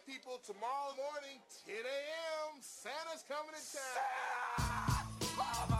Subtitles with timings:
[0.00, 5.06] remind people tomorrow morning, 10 a.m., Santa's coming to town.
[5.38, 5.79] Oh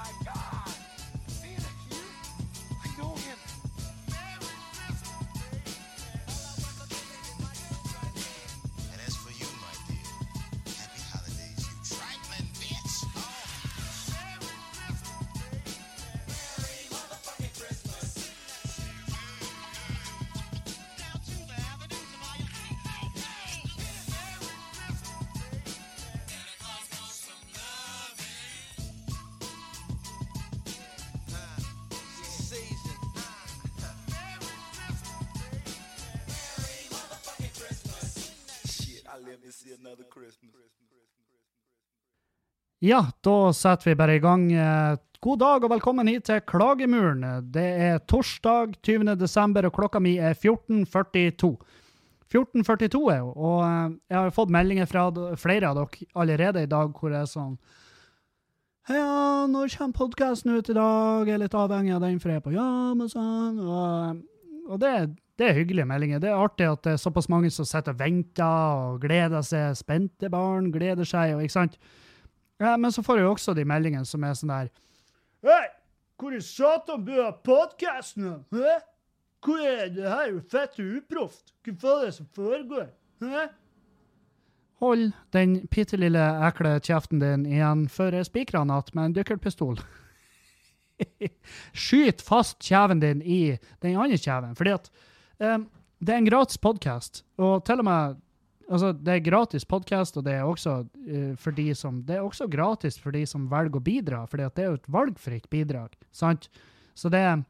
[42.80, 44.46] Ja, da setter vi bare i gang.
[44.56, 47.26] Eh, God dag og velkommen hit til Klagemuren.
[47.52, 49.18] Det er torsdag 20.
[49.20, 51.50] desember, og klokka mi er 14.42.
[52.32, 55.04] 14.42 er jo, og eh, jeg har fått meldinger fra
[55.36, 57.54] flere av dere allerede i dag hvor det er sånn
[58.88, 61.28] Ja, når kommer podkasten ut i dag?
[61.28, 63.60] Jeg er litt avhengig av den, for jeg er på jobb og sånn.
[63.60, 64.20] Og,
[64.72, 64.98] og det,
[65.36, 66.24] det er hyggelige meldinger.
[66.24, 69.76] Det er artig at det er såpass mange som sitter og venter og gleder seg.
[69.76, 71.82] Spente barn gleder seg, og ikke sant?
[72.60, 74.70] Ja, men så får jeg jo også de meldingene som er sånn der
[75.40, 75.66] Hei,
[76.20, 78.42] hvor i satan blir det podkasten?
[78.52, 80.26] Hvor er det her?
[80.26, 81.54] er jo fett og uproft.
[81.64, 82.90] Hva faen er det som foregår?
[83.24, 83.46] Hæ?
[84.80, 89.16] Hold den bitte lille ekle kjeften din igjen før jeg spikrer han igjen med en
[89.16, 89.80] dykkerpistol.
[91.86, 94.88] Skyt fast kjeven din i den andre kjeven, fordi at
[95.40, 95.66] um,
[96.00, 98.20] det er en gratis podkast, og til og med
[98.70, 102.22] Altså, det er gratis podkast, og det er også uh, for de som Det er
[102.22, 105.96] også gratis for de som velger å bidra, for det er jo et valgfritt bidrag,
[106.14, 106.46] sant?
[106.94, 107.42] Så det er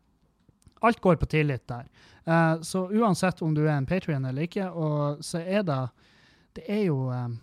[0.81, 1.85] Alt går på tillit der.
[2.25, 5.81] Uh, så uansett om du er en patrion eller ikke, og så er det
[6.57, 7.39] Det er jo um,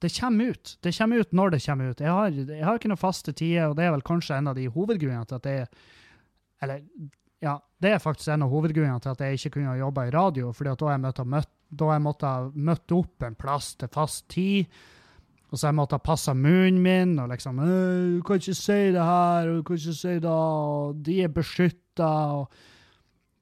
[0.00, 0.76] Det kommer ut.
[0.82, 2.00] Det kommer ut når det kommer ut.
[2.00, 4.54] Jeg har, jeg har ikke noen faste tider, og det er vel kanskje en av
[4.54, 5.66] de hovedgrunnene til at jeg
[6.60, 6.84] Eller
[7.40, 10.12] ja, det er faktisk en av hovedgrunnene til at jeg ikke kunne ha jobba i
[10.12, 13.38] radio, fordi at da har jeg måttet møtt da jeg måtte ha møtt opp en
[13.38, 14.70] plass til fast tid,
[15.50, 18.92] og så jeg måtte ha passa munnen min, og liksom «Øh, 'Du kan ikke si
[18.92, 22.46] det her, du kan ikke si det, og de er beskytta',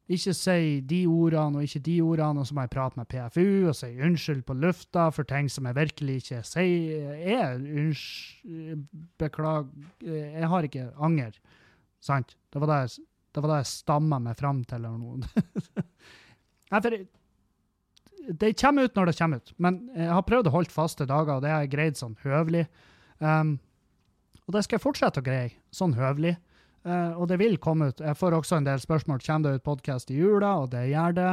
[0.08, 3.68] ikke si de ordene og ikke de ordene, og så må jeg prate med PFU
[3.70, 7.14] og si unnskyld på lufta for ting som jeg virkelig ikke sier.
[7.16, 8.84] Er unnskyld
[9.18, 9.70] Beklager.
[10.04, 11.38] Jeg har ikke anger.
[12.04, 12.36] Sant?
[12.52, 14.84] Det var det jeg, det var det jeg stamma meg fram til.
[14.84, 15.16] eller noe.
[16.72, 16.98] Nei, for
[18.28, 21.36] det kommer ut når det kommer ut, men jeg har prøvd å holde faste dager,
[21.36, 22.64] og det har jeg greid sånn høvelig.
[23.18, 23.56] Um,
[24.44, 26.34] og det skal jeg fortsette å greie, sånn høvelig.
[26.84, 28.02] Uh, og det vil komme ut.
[28.04, 29.22] Jeg får også en del spørsmål.
[29.24, 30.50] Kommer det ut podkast i jula?
[30.60, 31.30] Og det gjør det.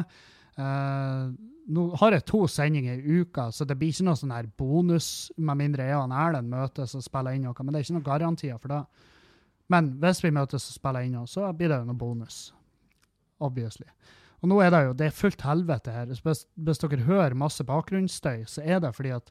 [0.59, 1.31] Uh,
[1.72, 5.31] nå har jeg to sendinger i uka, så det blir ikke noe sånn her bonus,
[5.38, 7.56] med mindre jeg og Erlend møtes og spiller inn noe.
[7.59, 8.81] Men det er ikke noen garantier for det.
[9.72, 12.41] Men hvis vi møtes og spiller inn noe, så blir det jo noe bonus.
[13.41, 13.88] Obviously.
[14.41, 16.09] Og nå er det jo det er fullt helvete her.
[16.09, 19.29] Hvis, hvis dere hører masse bakgrunnsstøy, så er det fordi at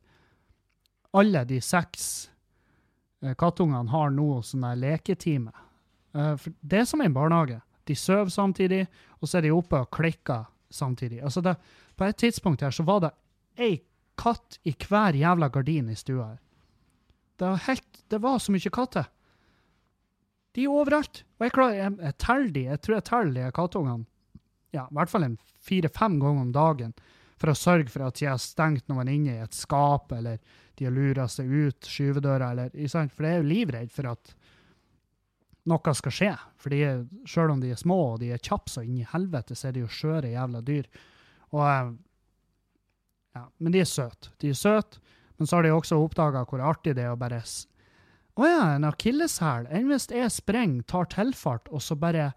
[1.18, 2.04] alle de seks
[3.24, 5.50] eh, kattungene har nå sånn her leketime.
[6.14, 7.58] Eh, for det er som en barnehage.
[7.90, 8.84] De sover samtidig,
[9.18, 11.18] og så er de oppe og klikker samtidig.
[11.26, 11.56] Altså det,
[11.98, 13.14] på et tidspunkt her så var det
[13.58, 13.80] ei
[14.20, 16.38] katt i hver jævla gardin i stua her.
[17.40, 19.10] Det var, helt, det var så mye katter.
[20.54, 21.22] De er overalt.
[21.38, 24.06] Og jeg klarer, jeg, jeg teller de, jeg tror jeg teller de kattungene
[24.74, 26.94] ja, i hvert fall en fire-fem ganger om dagen
[27.40, 30.40] for å sørge for at de har stengt noen inne i et skap, eller
[30.76, 32.74] de har lura seg ut skyvedøra, eller?
[33.14, 34.34] For jeg er jo livredd for at
[35.70, 36.34] noe skal skje.
[36.60, 39.56] For er, selv om de er små og de er kjappe så inn i helvete,
[39.56, 40.88] så er de jo skjøre jævla dyr.
[41.54, 41.90] Og eh,
[43.36, 44.32] ja, Men de er søte.
[44.42, 45.00] De er søte,
[45.38, 47.42] men så har de også oppdaga hvor artig det er å bare
[48.40, 49.68] Å ja, en akilleshæl.
[49.72, 52.32] Enn hvis jeg springer, tar tilfart, og så bare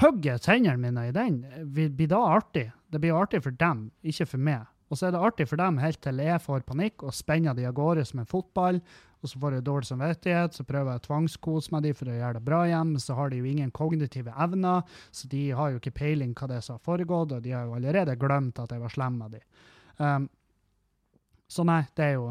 [0.00, 1.42] hogger tennene mine i den,
[1.72, 2.70] blir da artig.
[2.92, 4.68] Det blir artig for dem, ikke for meg.
[4.92, 7.64] Og så er det artig for dem helt til jeg får panikk og spenner de
[7.64, 8.82] av gårde som en fotball,
[9.22, 12.16] og så får jeg dårlig samvittighet, så prøver jeg å tvangskose med de for å
[12.16, 14.82] gjøre det bra igjen, men så har de jo ingen kognitive evner,
[15.14, 17.68] så de har jo ikke peiling hva det er som har foregått, og de har
[17.68, 19.42] jo allerede glemt at jeg var slem med de.
[20.02, 20.26] Um,
[21.52, 22.26] så nei, det er jo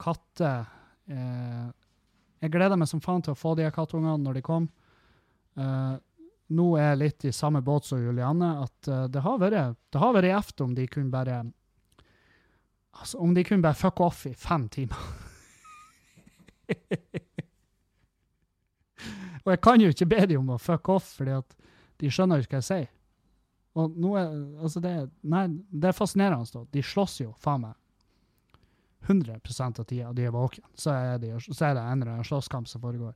[0.00, 0.64] katter
[1.12, 1.66] eh,
[2.40, 4.70] Jeg gleder meg som faen til å få de kattungene når de kommer.
[5.60, 5.96] Eh,
[6.50, 9.98] nå er jeg litt i samme båt som Julianne, at uh, det har vært det
[10.02, 10.12] har
[10.64, 11.44] om de kunne bare
[13.00, 14.98] Altså, om de kunne bare fuck off i fem timer.
[19.44, 21.54] Og jeg kan jo ikke be dem om å fuck off, fordi at
[22.02, 22.88] de skjønner jo ikke hva jeg sier.
[23.78, 24.26] Og nå er,
[24.60, 26.50] altså det, nei, det er fascinerende.
[26.52, 26.64] da.
[26.74, 27.74] De slåss jo, faen meg.
[29.06, 29.38] 100
[29.80, 32.82] av tida de er våkne, så er, så er det en eller annen slåsskamp som
[32.82, 33.14] foregår.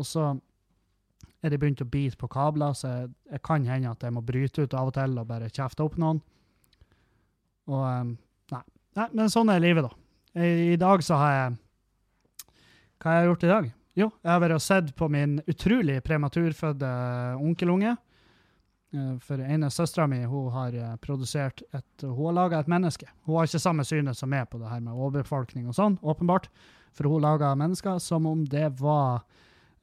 [0.00, 0.32] Og så
[1.40, 4.22] er de begynt å bite på kabler, så jeg, jeg kan hende at jeg må
[4.24, 6.20] bryte ut av og til og bare kjefte opp noen.
[7.70, 8.14] Og um,
[8.52, 8.62] nei.
[8.98, 9.08] nei.
[9.16, 9.96] Men sånn er livet, da.
[10.40, 11.54] I, I, dag så har jeg
[13.00, 13.70] Hva har jeg gjort i dag?
[13.98, 16.90] Jo, jeg har vært og sett på min utrolig prematurfødte
[17.42, 17.96] onkelunge.
[18.94, 23.08] Eh, For ene søstera mi hun har eh, produsert et Hun har laga et menneske.
[23.26, 26.50] Hun har ikke samme synet som meg på det her med overbefolkning og sånn, åpenbart.
[26.94, 29.22] For hun laga mennesker som om det var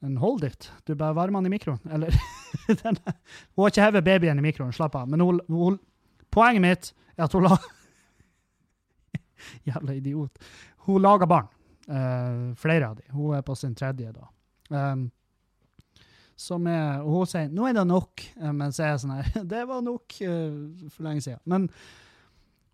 [0.00, 0.72] en hold it.
[0.86, 1.80] Du bare varmer den i mikroen.
[1.90, 2.14] Eller
[2.82, 2.98] den,
[3.54, 5.08] Hun har ikke hevet babyen i mikroen, slapp av.
[5.10, 5.78] Men hun, hun,
[6.30, 7.58] poenget mitt er at hun la
[9.68, 10.38] Jævla idiot.
[10.86, 11.50] Hun lager barn.
[11.88, 13.14] Uh, flere av dem.
[13.16, 14.28] Hun er på sin tredje, da.
[14.68, 15.08] Um,
[16.68, 19.62] er, og hun sier 'nå er det nok', eh, mens jeg er sånn her 'det
[19.66, 21.42] var nok uh, for lenge siden'.
[21.46, 21.70] Men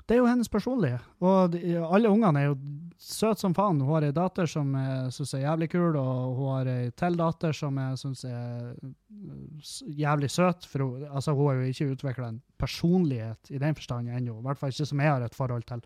[0.04, 0.98] det er jo hennes personlige.
[1.24, 2.56] Og de, alle ungene er jo
[3.00, 3.80] søte som faen.
[3.80, 7.16] Hun har ei datter som jeg syns er jævlig kul, og hun har ei til
[7.20, 10.68] datter som jeg syns er eh, jævlig søt.
[10.68, 14.36] For hun, altså, hun har jo ikke utvikla en personlighet i den forstand ennå.
[14.38, 15.80] I hvert fall ikke som jeg har et forhold til.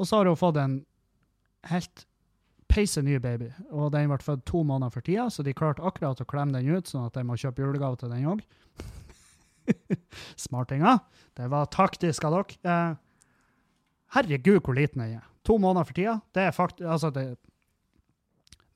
[0.00, 0.78] Og så har hun fått en
[1.68, 2.06] helt
[2.70, 6.20] peise ny baby, og den ble født to måneder for tida, så de klarte akkurat
[6.22, 8.44] å klemme den ut, sånn at de må kjøpe julegave til den òg.
[10.46, 11.00] Smartinger.
[11.36, 12.76] Det var taktisk av dere.
[14.14, 15.26] Herregud, hvor liten den er.
[15.46, 16.18] To måneder for tida.
[16.34, 16.80] Det er fakt...
[16.80, 17.36] Altså, det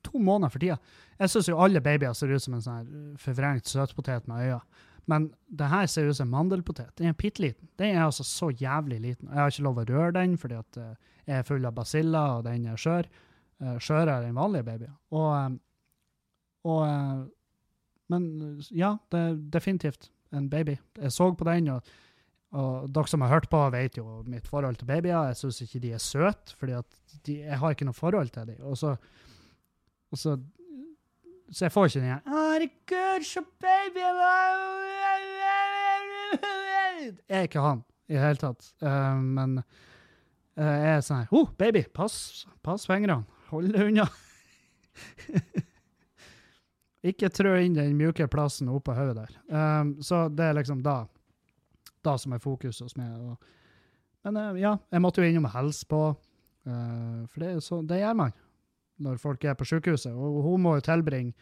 [0.04, 0.76] To måneder for tida.
[1.18, 4.82] Jeg syns jo alle babyer ser ut som en sånn eh, forvrengt søtpotet med øyne.
[5.08, 6.92] Men det her ser ut som en mandelpotet.
[6.98, 7.68] Den er bitte liten.
[7.80, 9.28] Den er altså så jævlig liten.
[9.28, 12.38] Jeg har ikke lov å røre den, fordi at eh, jeg er full av basiller,
[12.38, 13.08] og den er skjør.
[13.62, 14.94] Uh, skjørere enn vanlige babyer.
[15.14, 15.58] Og,
[16.66, 17.28] og
[18.10, 18.24] Men
[18.74, 20.74] ja, det er definitivt en baby.
[20.98, 21.94] Jeg så på den, og,
[22.54, 25.32] og dere som har hørt på, vet jo mitt forhold til babyer.
[25.32, 26.76] Jeg syns ikke de er søte, fordi
[27.40, 28.60] jeg har ikke noe forhold til dem.
[28.62, 28.94] Og så,
[30.14, 30.36] og så
[31.52, 32.20] så jeg får ikke den igjen.
[32.26, 34.04] Herregud, så baby
[37.28, 38.70] Jeg er ikke han i det hele tatt.
[38.82, 43.26] Uh, men uh, jeg er sånn her oh, baby, pass, pass fingrene.
[43.50, 44.06] Hold deg unna.
[47.10, 49.36] ikke trø inn den mjuke plassen oppå hodet der.
[49.52, 51.02] Um, så det er liksom da,
[52.04, 53.12] da som er fokuset hos meg.
[53.18, 53.36] Og,
[54.26, 56.00] men uh, ja, jeg måtte jo innom og hilse på,
[56.68, 58.34] uh, for det, så, det gjør man
[59.04, 60.12] når folk er på sykehuset.
[60.14, 61.34] Og hun må jo tilbringe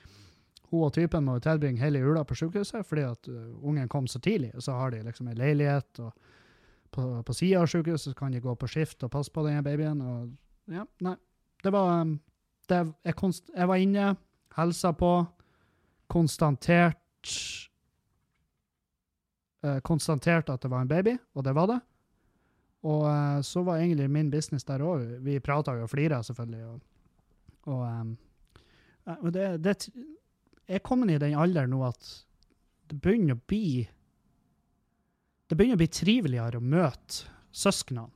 [0.72, 4.06] hun og typen må jo tilbringe hele jula på sykehuset fordi at uh, ungen kom
[4.08, 4.52] så tidlig.
[4.58, 6.12] Så har de liksom en leilighet, og
[6.92, 10.00] på, på sida av sykehuset kan de gå på skift og passe på den babyen.
[10.00, 11.16] Og ja, nei.
[11.62, 12.06] Det var
[12.68, 14.14] det, jeg, konst, jeg var inne,
[14.56, 15.12] helsa på,
[16.10, 17.36] konstatert
[19.64, 21.78] uh, Konstatert at det var en baby, og det var det.
[22.88, 25.04] Og uh, så var egentlig min business der òg.
[25.22, 26.64] Vi prata jo og flira, selvfølgelig.
[26.66, 26.80] Og,
[27.70, 28.16] og, um,
[29.20, 29.76] og det, det
[30.68, 32.10] Jeg er kommet i den alderen nå at
[32.90, 33.82] det begynner å bli
[35.48, 38.10] Det begynner å bli triveligere å møte søsknene.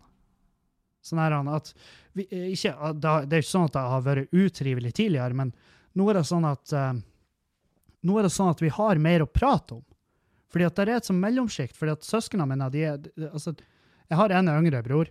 [1.04, 1.68] Sånn her at
[2.16, 5.52] vi, eh, ikke, Det er ikke sånn at det har vært utrivelig tidligere, men
[5.94, 6.72] nå er det sånn at
[8.06, 9.84] nå er det sånn at vi har mer å prate om.
[10.56, 11.76] Fordi at det er et sånt mellomsjikt.
[11.76, 13.52] fordi at søsknene mine de er, de- altså,
[14.08, 15.10] Jeg har en yngre bror,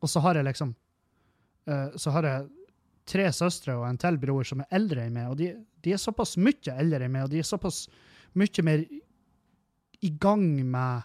[0.00, 0.74] og så har jeg liksom
[1.66, 2.48] uh, Så har jeg
[3.06, 5.50] tre søstre og en til bror som er eldre enn meg, og de,
[5.82, 7.88] de er såpass mye eldre enn meg, og de er såpass
[8.34, 8.84] mye mer
[10.00, 11.02] i gang med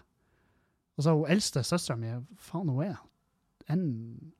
[1.00, 2.96] Altså, hun eldste søstera mi, faen, hun er
[3.72, 4.32] en,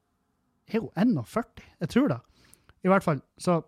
[0.69, 0.91] Er hun
[1.25, 1.63] 41?
[1.81, 2.21] Jeg tror det.
[2.85, 3.63] I hvert fall, så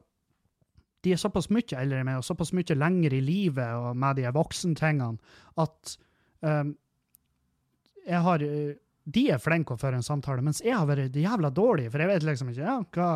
[1.03, 4.31] de er såpass mye eldre med, og såpass mye lenger i livet og med de
[4.35, 5.19] voksentingene,
[5.59, 5.97] at
[6.47, 6.73] um,
[8.07, 8.43] jeg har
[9.03, 12.11] De er flinke å føre en samtale, mens jeg har vært jævla dårlig, for jeg
[12.11, 13.13] vet liksom ikke ja, hva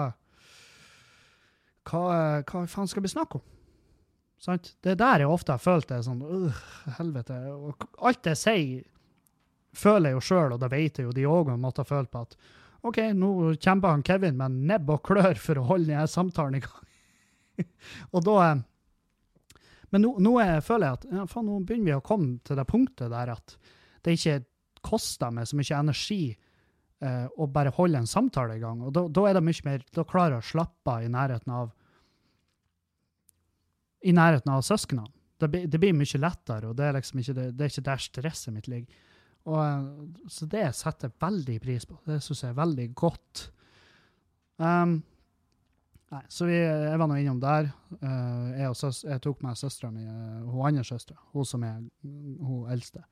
[1.87, 3.45] hva, hva faen skal vi snakke om?
[4.43, 4.75] Sant?
[4.85, 6.63] Det er der jeg ofte har følt det sånn øh,
[6.99, 7.39] helvete.
[7.55, 8.85] Og alt jeg sier,
[9.77, 12.25] føler jeg jo sjøl, og da vet jeg jo de òg måtte ha følt på
[12.27, 12.37] at
[12.87, 16.63] OK, nå kjemper han Kevin med nebb og klør for å holde denne samtalen i
[16.65, 16.83] gang.
[18.15, 18.65] og da eh,
[19.95, 22.59] Men nå, nå er, føler jeg at ja, faen, nå begynner vi å komme til
[22.59, 23.57] det punktet der at
[24.05, 24.41] det ikke
[24.87, 28.83] koster meg så mye energi eh, å bare holde en samtale i gang.
[28.87, 31.55] Og da, da er det mye mer Da klarer jeg å slappe av i nærheten
[31.55, 31.75] av
[34.07, 35.11] i nærheten av søsknene.
[35.37, 38.03] Det, det blir mye lettere, og det er liksom ikke, det, det er ikke der
[38.05, 39.03] stresset mitt ligger.
[39.47, 41.99] Og, eh, så det setter jeg veldig pris på.
[42.07, 43.43] Det syns jeg er veldig godt.
[44.57, 44.99] Um,
[46.13, 47.71] nei, så vi, jeg var nå innom der.
[47.99, 51.65] Eh, jeg, og søs, jeg tok med søstera mi, eh, hun andre søstera, hun som
[51.67, 53.05] er hun eldste.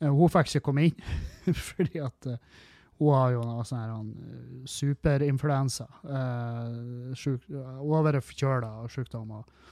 [0.00, 1.06] Eh, hun fikk ikke komme inn,
[1.70, 2.34] fordi at
[2.98, 4.08] Hun har jo noe sånn
[4.66, 5.84] superinfluensa.
[6.02, 9.36] Uh, sjuk, hun har vært forkjøla av sykdom.
[9.36, 9.68] Og,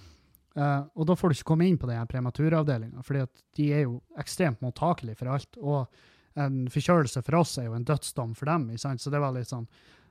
[0.54, 3.26] uh, og da får du ikke komme inn på den prematuravdelinga, for
[3.58, 5.58] de er jo ekstremt mottakelige for alt.
[5.58, 8.70] Og en forkjølelse for oss er jo en dødsdom for dem.
[8.78, 9.66] Så det var litt sånn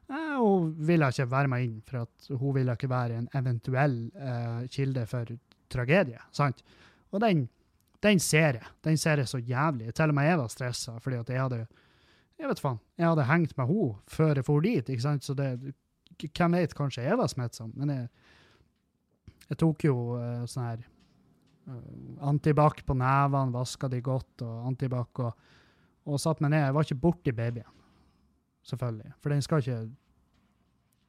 [0.09, 4.65] Hun ville ikke være med inn, for at hun ville ikke være en eventuell uh,
[4.69, 5.31] kilde for
[5.71, 6.19] tragedie.
[6.31, 6.61] sant?
[7.11, 7.47] Og den,
[8.03, 8.69] den ser jeg.
[8.85, 9.93] Den ser jeg så jævlig.
[9.93, 11.65] Til og med jeg var stressa, fordi at jeg hadde
[12.35, 12.79] jeg vet faen.
[12.99, 15.23] Jeg hadde hengt med henne før jeg for dit, ikke sant?
[15.23, 15.53] så det,
[16.19, 17.71] hvem vet, kanskje jeg var smittsom.
[17.79, 18.09] Men jeg,
[19.49, 25.23] jeg tok jo uh, sånn her uh, antibac på nevene, vaska de godt, og antibac,
[25.23, 25.47] og,
[26.05, 26.65] og satt meg ned.
[26.67, 27.71] Jeg var ikke borti babyen,
[28.65, 29.13] selvfølgelig.
[29.21, 29.79] For den skal ikke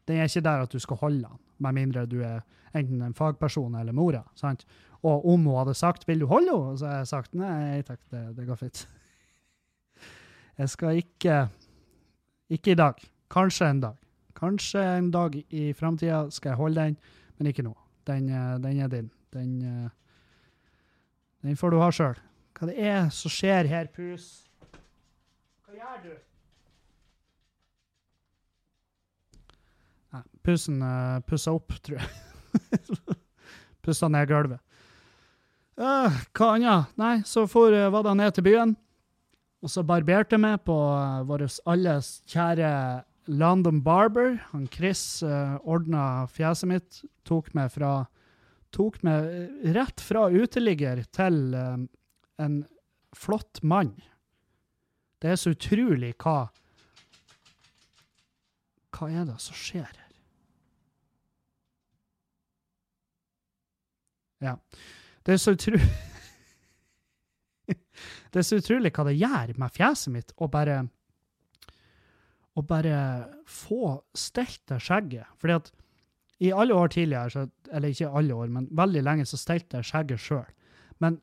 [0.06, 2.40] Den er ikke der at du skal holde den, med mindre du er
[2.75, 4.22] enten en fagperson eller mora.
[4.34, 4.66] sant?
[5.02, 8.00] Og om hun hadde sagt 'vil du holde henne', så hadde jeg sagt 'nei takk,
[8.10, 8.86] det, det går fint'.
[10.58, 11.48] Jeg skal ikke
[12.50, 12.94] Ikke i dag.
[13.30, 13.96] Kanskje en dag.
[14.36, 16.96] Kanskje en dag i framtida skal jeg holde den,
[17.38, 17.72] men ikke nå.
[18.06, 19.10] Den, eh, den er din.
[19.32, 19.90] Den, eh,
[21.42, 22.14] den får du ha sjøl.
[22.58, 24.48] Hva det er som skjer her, pus?
[25.66, 26.12] Hva gjør du?
[30.12, 32.09] Nei, pussen uh, pussa opp, tror jeg.
[33.85, 34.62] pussa ned gulvet.
[35.76, 36.93] Uh, hva annet?
[36.97, 38.76] Nei, så for, uh, var det ned til byen.
[39.65, 42.71] Og så barberte meg på uh, vår alles kjære
[43.29, 44.38] London Barber.
[44.55, 47.03] Han Chris uh, ordna fjeset mitt.
[47.29, 48.07] Tok meg fra
[48.75, 52.57] Tok meg rett fra uteligger til en
[53.17, 53.95] flott mann.
[55.23, 56.50] Det er så utrolig hva
[58.93, 60.07] Hva er det som skjer her?
[64.45, 64.57] Ja.
[65.25, 65.87] Det er så utrolig
[68.33, 70.85] Det er så utrolig hva det gjør med fjeset mitt å bare
[72.57, 72.99] å bare
[73.49, 75.28] få stelt det skjegget.
[75.40, 75.66] Fordi at
[76.47, 79.88] i alle år tidligere, så, eller ikke alle år, men veldig lenge, så stelte jeg
[79.90, 80.47] skjegget sjøl.
[81.05, 81.19] Men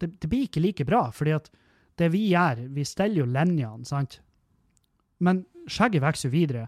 [0.00, 1.48] det, det, blir ikke like bra, fordi at
[2.00, 4.18] det vi gjør, vi steller jo linjene, sant?
[5.20, 6.66] Men skjegget vokser jo videre.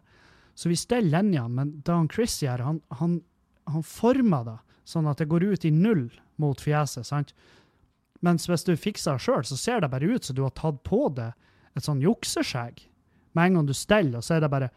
[0.57, 3.19] Så vi steller linjene, men da Chris gjør, han, han,
[3.73, 4.59] han former det
[4.89, 6.09] sånn at det går ut i null
[6.43, 7.35] mot fjeset, sant?
[8.23, 10.81] Mens hvis du fikser det sjøl, så ser det bare ut som du har tatt
[10.87, 11.35] på deg
[11.77, 12.85] et sånn jukseskjegg.
[13.37, 14.69] Med en gang du steller, så er det bare,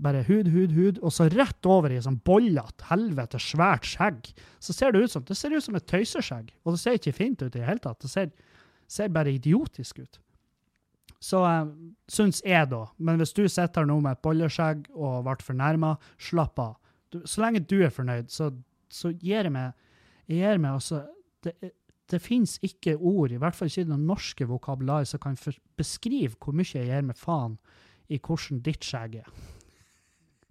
[0.00, 4.30] bare hud, hud, hud, og så rett over i sånn bollete, helvete svært skjegg.
[4.64, 7.16] Så ser det ut som det ser ut som et tøyseskjegg, og det ser ikke
[7.20, 8.00] fint ut i det hele tatt.
[8.02, 8.32] Det ser,
[8.90, 10.20] ser bare idiotisk ut.
[11.22, 11.66] Så uh,
[12.10, 12.84] syns jeg, da.
[12.96, 16.76] Men hvis du sitter her nå med et bolleskjegg og ble fornærma, slapp av.
[17.12, 18.52] Du, så lenge du er fornøyd, så,
[18.92, 19.72] så gir jeg meg
[20.28, 21.02] jeg gir meg altså
[21.44, 21.54] det,
[22.08, 25.36] det finnes ikke ord, i hvert fall ikke det norske vokabular, som kan
[25.76, 27.58] beskrive hvor mye jeg gir meg faen
[28.08, 29.28] i hvordan ditt skjegg er.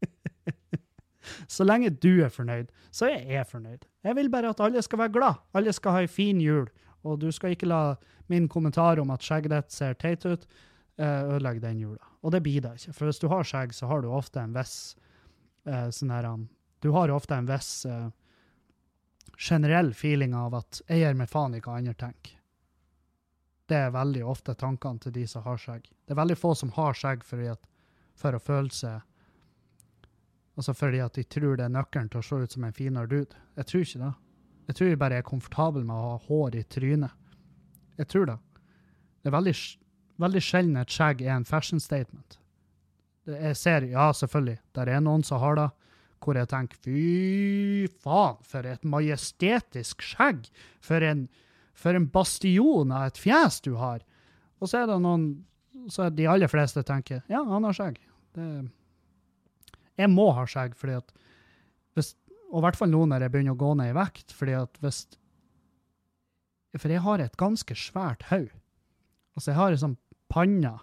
[1.56, 3.88] så lenge du er fornøyd, så er jeg fornøyd.
[4.06, 5.41] Jeg vil bare at alle skal være glad.
[5.58, 6.70] Alle skal ha ei en fin jul.
[7.08, 7.82] Og du skal ikke la
[8.32, 10.46] min kommentar om at skjegget ditt ser teit ut,
[10.98, 12.13] ødelegge den jula.
[12.25, 12.94] Og det blir det ikke.
[12.94, 14.96] For hvis du har skjegg, så har du ofte en viss
[15.70, 16.29] uh, sånn her
[16.82, 18.10] Du har ofte en viss uh,
[19.38, 22.34] generell feeling av at jeg gir meg faen i hva andre tenker.
[23.67, 25.84] Det er veldig ofte tankene til de som har skjegg.
[26.06, 29.03] Det er veldig få som har skjegg for å føle seg
[30.58, 33.06] Altså fordi at de tror det er nøkkelen til å se ut som en finere
[33.12, 33.38] dude.
[33.60, 34.13] Jeg tror ikke det.
[34.67, 37.13] Jeg tror jeg bare er komfortabel med å ha hår i trynet.
[38.01, 38.38] Jeg tror det.
[39.22, 39.53] Det er veldig,
[40.24, 42.39] veldig sjelden et skjegg er en fashion statement.
[43.29, 45.67] Jeg ser, ja, selvfølgelig, der er noen som har det
[46.24, 50.47] hvor jeg tenker fy faen, for et majestetisk skjegg!
[50.83, 51.27] For en,
[51.77, 54.03] for en bastion av et fjes du har!
[54.57, 55.29] Og så er det noen
[55.93, 58.00] så de aller fleste tenker ja, han har skjegg.
[58.36, 58.47] Det,
[59.97, 61.13] jeg må ha skjegg, fordi at
[61.97, 62.12] hvis,
[62.51, 64.33] og i hvert fall nå når jeg begynner å gå ned i vekt.
[64.36, 65.05] fordi at hvis
[66.77, 68.53] For jeg har et ganske svært hode.
[69.38, 69.97] Altså, jeg har en sånn
[70.29, 70.75] panne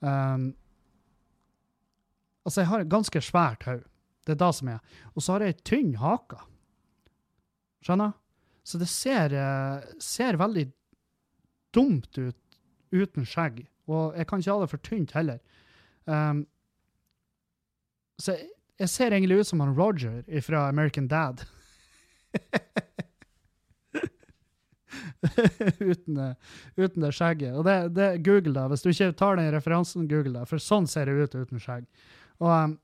[0.00, 0.50] um,
[2.40, 3.84] Altså, jeg har et ganske svært hode.
[4.26, 4.80] Det er det som er.
[5.14, 6.38] Og så har jeg ei tynn hake.
[7.84, 8.12] Skjønner?
[8.62, 10.72] Så det ser, eh, ser, veldig
[11.74, 12.36] dumt ut
[12.92, 13.66] uten skjegg.
[13.90, 15.38] Og jeg kan ikke ha det for tynt heller.
[16.04, 16.46] Um,
[18.20, 18.48] så jeg,
[18.82, 21.44] jeg, ser egentlig ut som han Roger fra American Dad.
[25.80, 26.36] uten, det,
[26.76, 27.56] uten, det skjegget.
[27.56, 30.86] Og det, det, Google da, Hvis du ikke tar den referansen, Google da, for sånn
[30.90, 31.84] ser det ut uten skjegg.
[32.42, 32.78] Og um,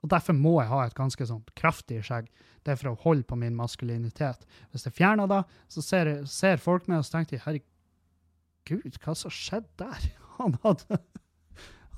[0.00, 2.30] og Derfor må jeg ha et ganske sånn kraftig skjegg.
[2.64, 4.46] Det er for å holde på min maskulinitet.
[4.72, 5.42] Hvis jeg fjerner det,
[5.72, 10.08] så ser, ser folk meg og så tenker de, herregud, hva som skjedde der?
[10.40, 10.96] Han hadde,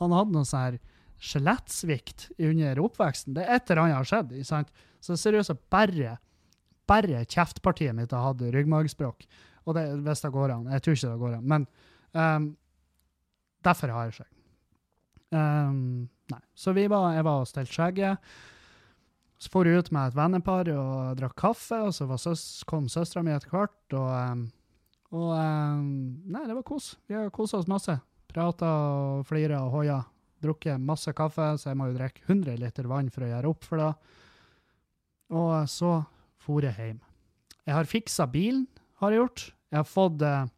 [0.01, 0.81] han hadde noe sånn
[1.23, 3.37] skjelettsvikt under oppveksten.
[3.37, 4.33] Det er et eller annet har skjedd.
[4.43, 4.73] sant?
[4.99, 6.17] Så det ser bare,
[6.91, 9.23] bare kjeftpartiet mitt har hatt ryggmargspråk.
[9.63, 10.67] Og det, hvis det går an.
[10.75, 11.47] Jeg tror ikke det går an.
[11.55, 11.69] Men
[12.19, 12.49] um,
[13.63, 14.33] derfor har jeg skjegg.
[15.33, 16.43] Ehm, nei.
[16.55, 18.33] Så vi var, jeg var og stelte skjegget.
[19.43, 23.25] Så for jeg ut med et vennepar og drakk kaffe, og så søs, kom søstera
[23.27, 23.97] mi etter hvert.
[23.99, 24.45] Og, ehm,
[25.11, 25.93] og ehm,
[26.31, 26.93] Nei, det var kos.
[27.11, 27.97] Vi har kosa oss masse.
[28.31, 29.99] Prata og flira og hoia.
[30.43, 33.67] Drukket masse kaffe, så jeg må jo drikke 100 liter vann for å gjøre opp
[33.67, 33.91] for det.
[35.39, 35.93] Og så
[36.43, 37.03] for jeg hjem.
[37.67, 38.65] Jeg har fiksa bilen,
[39.03, 39.45] har jeg gjort.
[39.71, 40.49] Jeg har fått eh,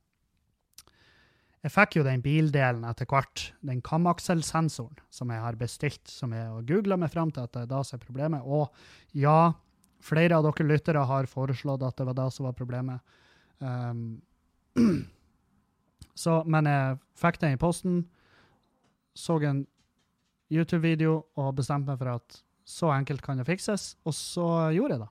[1.64, 6.44] Jeg fikk jo den bildelen etter hvert, den kamakselsensoren som jeg har bestilt, som jeg
[6.44, 8.44] har googla meg fram til at det er det som er problemet.
[8.44, 8.68] Og
[9.16, 9.54] ja,
[10.04, 13.00] flere av dere lyttere har foreslått at det var det som var problemet.
[13.64, 14.20] Um,
[16.24, 18.02] så, men jeg fikk den i posten,
[19.16, 19.64] så en
[20.52, 25.04] YouTube-video og bestemte meg for at så enkelt kan det fikses, og så gjorde jeg
[25.06, 25.10] det.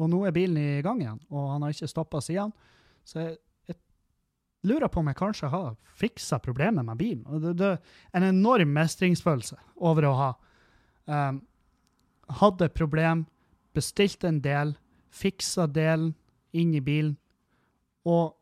[0.00, 2.56] Og nå er bilen i gang igjen, og han har ikke stoppa siden.
[3.04, 3.36] Så jeg
[4.66, 7.24] lurer på om jeg kanskje har fiksa problemet med bilen.
[7.42, 7.70] Det, det
[8.16, 10.30] en enorm mestringsfølelse over å ha
[11.06, 11.40] um,
[12.40, 13.24] hadde problem,
[13.74, 14.74] bestilt en del,
[15.10, 16.12] fiksa delen
[16.52, 17.16] inn i bilen,
[18.06, 18.36] og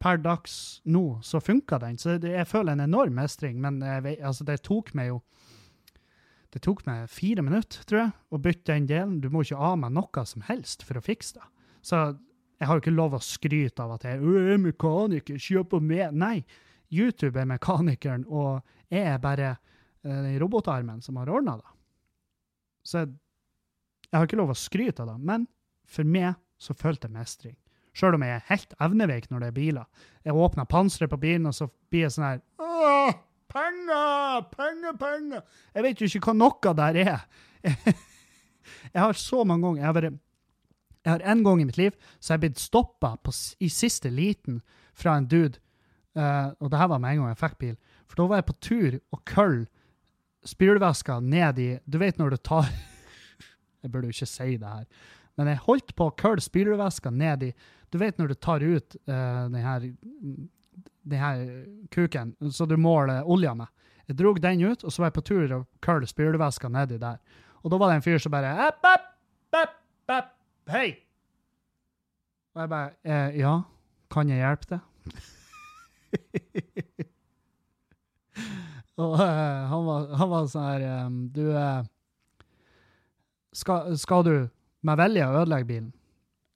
[0.00, 1.96] per dags nå så funka den.
[1.98, 5.22] Så det, jeg føler en enorm mestring, men jeg, altså, det tok meg jo
[6.54, 9.16] det tok meg fire minutter, tror jeg, å bytte den delen.
[9.18, 11.48] Du må ikke av meg noe som helst for å fikse det.
[11.82, 12.02] Så
[12.64, 16.14] jeg har jo ikke lov å skryte av at jeg er mekaniker, kjøper med.
[16.16, 16.38] Nei,
[16.88, 21.74] YouTube er mekanikeren, og jeg er bare eh, den robotarmen som har ordna det.
[22.88, 23.10] Så jeg,
[24.08, 25.44] jeg har ikke lov å skryte av det, men
[25.84, 27.58] for meg så følte jeg mestring.
[27.92, 30.08] Sjøl om jeg er helt evneveik når det er biler.
[30.24, 33.12] Jeg åpner panseret på bilen, og så blir jeg sånn her Åh,
[33.52, 35.44] penger, penger, penger.
[35.76, 37.28] Jeg vet jo ikke hva noe der er.
[38.94, 40.20] Jeg har så mange ganger Jeg har, vært,
[41.04, 43.14] jeg har en gang i mitt liv så jeg blitt stoppa
[43.60, 44.62] i siste liten
[44.96, 45.60] fra en dude.
[46.16, 47.76] Uh, og det her var med en gang jeg fikk bil.
[48.08, 49.66] For da var jeg på tur og kølle
[50.44, 52.68] spylevæska ned i Du vet når du tar
[53.82, 54.84] Jeg burde jo ikke si det her.
[55.36, 57.54] Men jeg holdt på å kølle spylevæska ned i
[57.92, 59.88] Du vet når du tar ut uh, den her
[61.04, 61.40] den her
[61.92, 63.68] kuken, så du måler olja med.
[64.08, 67.20] Jeg drog den ut, og så var jeg på tur og kølle spylevæska nedi der.
[67.62, 69.06] Og da var det en fyr som bare epp, epp,
[69.60, 69.76] epp,
[70.12, 70.33] app,
[70.64, 70.96] Hei!
[72.54, 73.60] Og jeg bare eh, Ja,
[74.10, 74.80] kan jeg hjelpe deg?
[79.04, 81.84] og eh, han, var, han var sånn her eh, Du eh,
[83.52, 84.48] skal, skal du
[84.88, 85.92] med vilje ødelegge bilen?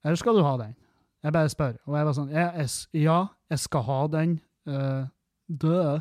[0.05, 0.75] Eller skal du ha den?
[1.23, 1.75] Jeg bare spør.
[1.85, 2.69] Og jeg var sånn jeg, jeg,
[3.03, 3.19] Ja,
[3.53, 4.41] jeg skal ha den.
[4.69, 5.05] Uh,
[5.49, 6.01] Død.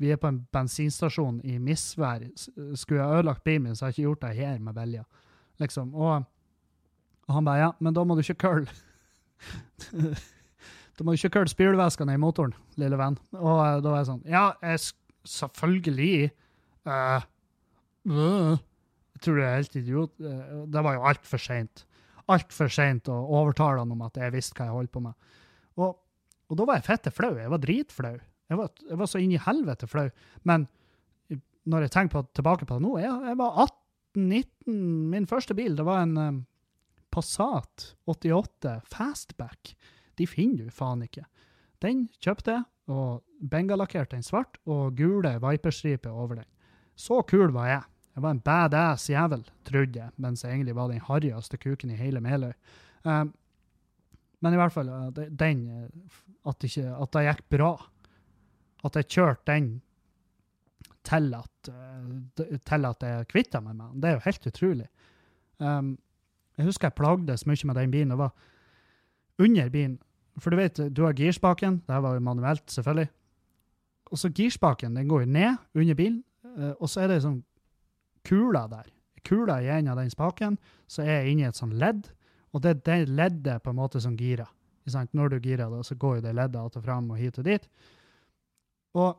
[0.00, 2.20] Vi er på en bensinstasjon i misvær.
[2.38, 5.04] Skulle jeg ødelagt bilen min, så har jeg ikke gjort det her med vilje.
[5.58, 5.94] Liksom.
[5.94, 6.22] Og,
[7.28, 8.68] og han bare Ja, men da må du ikke kølle
[10.98, 13.14] Da må du ikke kølle spylevæska i motoren, lille venn.
[13.38, 14.80] Og uh, da var jeg sånn Ja, jeg,
[15.30, 16.30] selvfølgelig.
[16.88, 17.20] Uh,
[18.10, 18.56] uh,
[19.14, 20.12] Jeg tror du er helt idiot.
[20.18, 21.84] Eh, Det var jo altfor seint.
[22.30, 25.14] Altfor seint å overtale han om at jeg visste hva jeg holdt på med.
[25.78, 25.94] Og,
[26.50, 27.32] og da var jeg fette flau.
[27.38, 28.12] Jeg var dritflau.
[28.48, 30.06] Jeg var, jeg var så inn i helvete flau.
[30.50, 30.66] Men
[31.68, 34.78] når jeg tenker på, tilbake på det nå, jeg, jeg var 18-19.
[35.14, 36.42] Min første bil det var en
[37.14, 39.74] Passat 88 Fastback.
[40.18, 41.24] De finner du faen ikke.
[41.82, 46.48] Den kjøpte jeg, og bengalakkerte den svart, og gule viperstriper over den.
[46.98, 47.82] Så kul var jeg.
[48.16, 51.98] Jeg var en badass jævel, trodde jeg, mens jeg egentlig var den harryeste kuken i
[51.98, 52.54] hele Meløy.
[53.04, 53.30] Um,
[54.42, 56.16] men i hvert fall, uh, den uh,
[56.50, 57.70] at, ikke, at det gikk bra.
[58.88, 59.68] At jeg kjørte den
[61.06, 61.70] til at,
[62.68, 64.02] til at jeg kvitta meg med den.
[64.02, 64.88] Det er jo helt utrolig.
[65.62, 65.94] Um,
[66.58, 68.10] jeg husker jeg plagdes mye med den bilen.
[68.10, 68.32] Det var
[69.38, 69.98] under bilen.
[70.38, 71.82] For du vet, du har girspaken.
[71.86, 73.08] Det var jo manuelt, selvfølgelig.
[74.10, 77.42] Og så girspaken, den går jo ned under bilen, uh, og så er det sånn
[78.26, 78.86] kula der.
[79.26, 80.56] Kula i en av den spaken,
[80.88, 82.08] så er jeg inni et sånn ledd,
[82.56, 84.48] og det er det leddet på en måte som girer.
[84.88, 87.44] Når du girer, da, så går jo det leddet att og fram og hit og
[87.44, 87.68] dit.
[88.94, 89.18] Og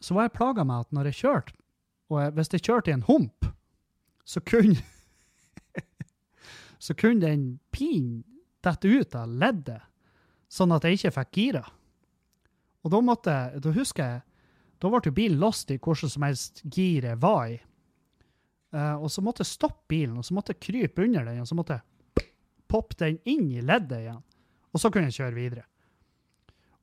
[0.00, 1.52] så var jeg plaga med at når jeg kjørte,
[2.08, 3.46] og jeg, hvis jeg kjørte i en hump,
[4.24, 4.80] så kunne
[6.80, 8.22] så kunne den pin
[8.64, 9.84] dette ut av leddet,
[10.50, 11.64] sånn at jeg ikke fikk gira.
[12.80, 14.22] Og da måtte da husker jeg,
[14.80, 17.58] da ble bilen lost i hvordan som helst gir jeg var i.
[18.70, 21.48] Uh, og så måtte jeg stoppe bilen, og så måtte jeg krype under den, og
[21.50, 22.26] så måtte jeg
[22.70, 24.22] poppe den inn i leddet igjen.
[24.70, 25.66] Og så kunne jeg kjøre videre.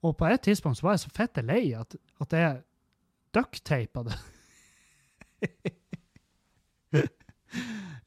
[0.05, 2.61] Og på et tidspunkt så var jeg så fette lei at, at jeg
[3.33, 4.19] duckteipa det.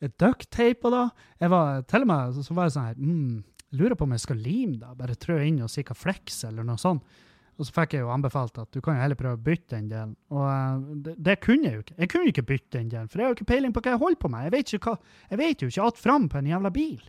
[0.00, 1.06] Ducktape da.
[1.40, 3.40] Jeg var, til og med så, så var jeg sånn her mm,
[3.78, 4.94] Lurer på om jeg skal lime da.
[4.98, 7.04] Bare trø inn og sikre flex eller noe sånt.
[7.60, 9.90] Og så fikk jeg jo anbefalt at du kan jo heller prøve å bytte den
[9.90, 10.14] delen.
[10.32, 11.96] Og uh, det, det kunne jeg jo ikke.
[12.00, 14.00] Jeg kunne ikke bytte den delen, for jeg har jo ikke peiling på hva jeg
[14.00, 14.46] holder på med.
[14.46, 17.02] Jeg vet, ikke hva, jeg vet jo ikke att fram på en jævla bil.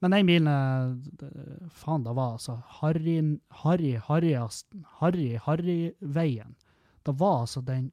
[0.00, 3.18] Men den bilen eh, Faen, det var altså Harry,
[3.62, 4.86] Harry, Harryasten.
[5.00, 6.56] Harry, Harry-veien.
[7.04, 7.90] Det var altså den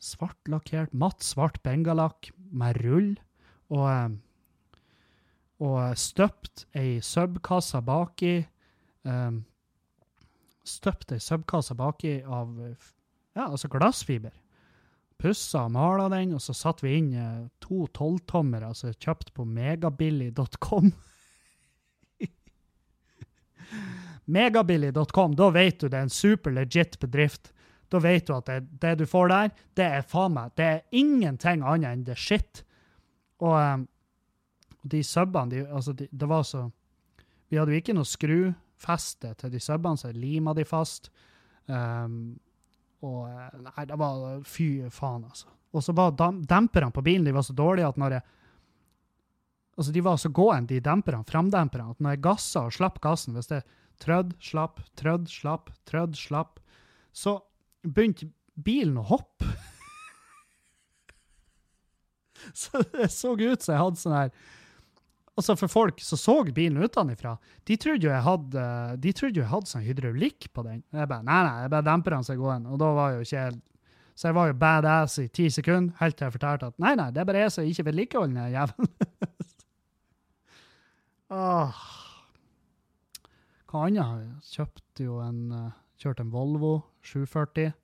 [0.00, 3.12] svartlakkert, matt svart bengalakk med rull,
[3.70, 4.78] og, eh,
[5.60, 8.46] og støpt ei subkasse baki.
[9.04, 9.44] Um,
[10.64, 12.88] støpt ei subkasse baki av eh,
[13.36, 14.32] ja, altså glassfiber.
[15.20, 19.44] Pussa og mala den, og så satte vi inn eh, to tolvtommere, altså kjøpt på
[19.44, 20.92] megabilly.com.
[24.36, 27.52] Megabilly.com, da vet du det er en super legit bedrift.
[27.90, 30.82] Da vet du at det, det du får der, det er faen meg Det er
[30.94, 32.62] ingenting annet enn det shit.
[33.42, 33.86] Og um,
[34.82, 36.66] de subbene, de, altså de, det var så
[37.50, 41.10] Vi hadde jo ikke noe skrufeste til de subbene, så jeg lima de fast.
[41.66, 42.38] Um,
[43.02, 45.48] og eh, Nei, det var Fy faen, altså.
[45.72, 48.28] Og så var dam- demperne på bilen de var så dårlige at når jeg
[49.80, 53.32] Altså, de var så gående, de demperne, framdemperne, at når jeg gassa og slapp gassen,
[53.32, 53.62] hvis det
[54.02, 56.58] trødd, slapp, trødd, slapp, trødd, slapp,
[57.16, 57.38] så
[57.82, 59.48] begynte bilen å hoppe.
[62.62, 64.32] så det så ut som jeg hadde sånn her
[65.38, 68.62] Altså, for folk som så bilen utenfra, de trodde jo jeg hadde
[69.00, 70.82] de trodde jo jeg hadde sånn hydraulikk på den.
[70.92, 72.66] Jeg bare, nei, nei, jeg bare demper den så jeg går inn.
[72.68, 73.60] Og da var jo ikke jeg
[74.20, 77.08] Så jeg var jo badass i ti sekunder, helt til jeg fortalte at nei, nei,
[77.14, 78.90] det er bare jeg som ikke vedlikeholder den jævelen.
[81.40, 81.80] Åh.
[83.70, 84.34] Hva annet har jeg?
[84.58, 85.00] kjøpt?
[85.00, 87.74] jo en uh, Kjørte en Volvo 740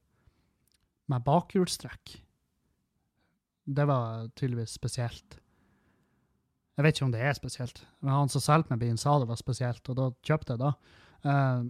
[1.13, 2.15] med bakhjulstrekk.
[3.67, 5.37] Det var tydeligvis spesielt.
[6.77, 9.29] Jeg vet ikke om det er spesielt, men han som solgte meg bilen, sa det
[9.31, 10.73] var spesielt, og da kjøpte jeg det.
[11.25, 11.69] Uh,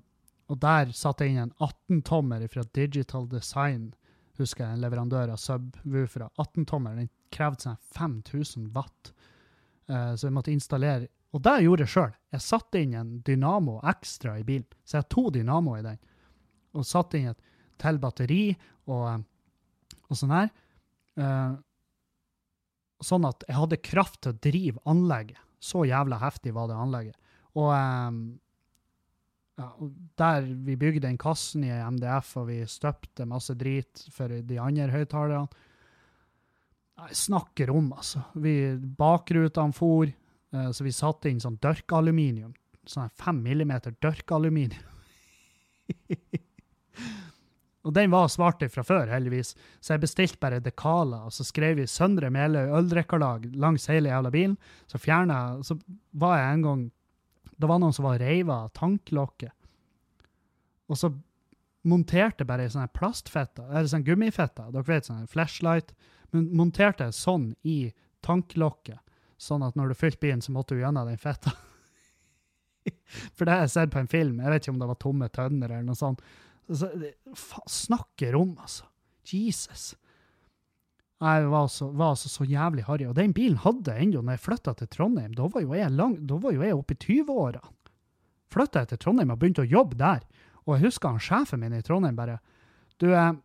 [0.51, 3.93] og der satte jeg inn en 18-tommer fra Digital Design,
[4.39, 6.29] husker jeg, en leverandør av subwoofere.
[6.43, 9.13] 18-tommer, den krevde sånn 5000 watt,
[9.91, 12.13] uh, så jeg måtte installere Og det gjorde jeg sjøl.
[12.33, 15.99] Jeg satte inn en dynamo ekstra i bilen, så jeg har to dynamoer i den.
[16.77, 17.43] Og satt inn et
[17.81, 18.43] til batteri
[18.89, 20.51] og, eh, og sånn her.
[21.17, 21.57] Uh,
[23.05, 25.41] sånn at jeg hadde kraft til å drive anlegget.
[25.61, 27.17] Så jævla heftig var det anlegget.
[27.57, 28.19] Og um,
[29.57, 29.71] ja,
[30.21, 34.91] der vi bygde den kassen i MDF, og vi støpte masse drit for de andre
[34.93, 35.65] høyttalerne
[36.97, 38.23] Nei, snakker om, altså.
[38.41, 38.55] Vi,
[38.97, 42.55] bakrutene for, uh, så vi satte inn sånn dørkaluminium.
[42.89, 44.95] Sånn fem millimeter dørkaluminium.
[47.87, 51.77] og den var svart fra før, heldigvis, så jeg bestilte bare dekaler, og så skrev
[51.79, 54.57] vi Søndre Meløy øldrikkerlag langs hele jævla bilen.
[54.91, 55.79] Så fjerna Så
[56.11, 56.83] var jeg en gang
[57.57, 59.55] Det var noen som var reiva av tanklokket.
[60.91, 61.13] Og så
[61.87, 65.95] monterte bare ei sånn plastfette, eller sånn gummifette, dere vet, sånn flashlight,
[66.35, 67.93] men monterte sånn i
[68.27, 68.99] tanklokket,
[69.39, 71.55] sånn at når du fylte bilen, så måtte du gjennom den fetta.
[73.37, 75.31] For det har jeg sett på en film, jeg vet ikke om det var tomme
[75.33, 76.23] tønner eller noe sånt.
[76.67, 76.91] Så,
[77.35, 78.89] faen, snakker om, altså.
[79.27, 79.95] Jesus.
[81.21, 83.07] Jeg var altså, var altså så jævlig harry.
[83.09, 85.33] Og den bilen hadde jeg ennå når jeg flytta til Trondheim.
[85.35, 87.63] Da var jo jeg, lang, da var jo jeg oppe i 20-åra.
[88.53, 90.27] Flytta jeg til Trondheim og begynte å jobbe der.
[90.67, 92.41] Og jeg husker han sjefen min i Trondheim bare
[92.99, 93.37] Du er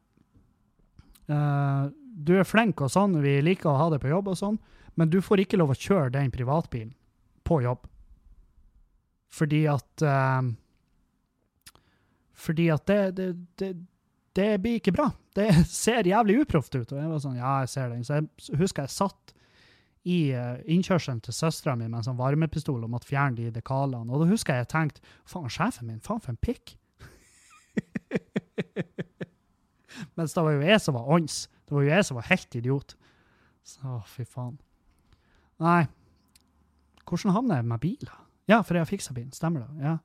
[1.30, 4.58] uh, Du er flink og sånn, vi liker å ha deg på jobb og sånn,
[5.00, 6.92] men du får ikke lov å kjøre den privatbilen
[7.48, 7.86] på jobb.
[9.32, 10.50] Fordi at eh,
[12.42, 13.28] Fordi at det, det,
[13.62, 13.72] det,
[14.38, 15.10] det blir ikke bra.
[15.38, 15.50] Det
[15.84, 16.92] ser jævlig uproft ut.
[16.92, 18.04] Og jeg var sånn, ja, jeg ser den.
[18.08, 19.36] Så jeg husker jeg satt
[20.10, 24.10] i eh, innkjørselen til søstera mi med en sånn varmepistol og måtte fjerne de dekalene.
[24.10, 26.76] Og da husker jeg jeg tenkte faen, sjefen min, faen for en pikk.
[30.18, 31.44] Mens det var jo jeg som var ånds.
[31.68, 32.96] Det var jo jeg som var helt idiot.
[33.68, 34.58] Så fy faen.
[35.62, 35.84] Nei.
[37.06, 38.08] Hvordan havner jeg med bil?
[38.08, 38.18] da?
[38.50, 39.32] Ja, for jeg har fiksa bilen.
[39.36, 39.86] Stemmer det?
[39.86, 39.96] Ja.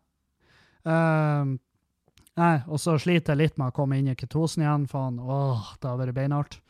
[0.86, 1.56] Ehm,
[2.36, 4.86] nei, og så sliter jeg litt med å komme inn i ketosen igjen.
[4.90, 6.60] Faen, åh, det har vært beinhardt.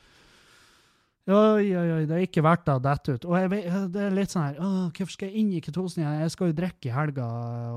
[1.26, 3.24] Oi, oi, oi, det er ikke verdt det å dette ut.
[3.26, 6.20] Og jeg, det er litt sånn her, åh, hvorfor skal jeg inn i ketosen igjen?
[6.22, 7.26] Jeg skal jo drikke i helga,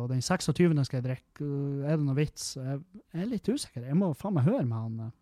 [0.03, 0.83] og den 26.
[0.85, 1.47] skal jeg drikke.
[1.81, 2.51] Er det noe vits?
[2.59, 3.87] Jeg, jeg er litt usikker.
[3.89, 4.99] Jeg må faen meg høre med han.
[5.07, 5.15] øh.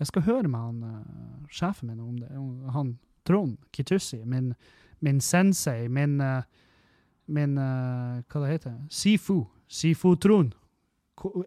[0.00, 2.28] Jeg skal høre med han øh, sjefen min om det.
[2.76, 2.92] Han
[3.24, 4.52] Trond Kitussi, min,
[5.00, 6.42] min sensei, min, øh,
[7.26, 9.46] min Hva det heter Sifu.
[9.68, 10.52] Sifu Trond.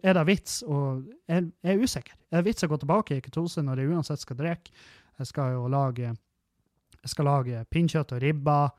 [0.02, 0.80] Er det vits å
[1.26, 2.14] jeg er usikker.
[2.30, 4.72] Er det vits å gå tilbake i ketose når jeg uansett skal drikke?
[5.18, 6.12] Jeg skal jo lage
[7.04, 8.70] jeg skal lage pinnkjøtt og ribber,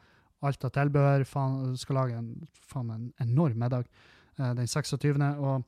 [0.45, 1.21] alt av tilbehør.
[1.21, 5.21] Jeg skal lage en, faen, en enorm middag eh, den 26.
[5.37, 5.61] Og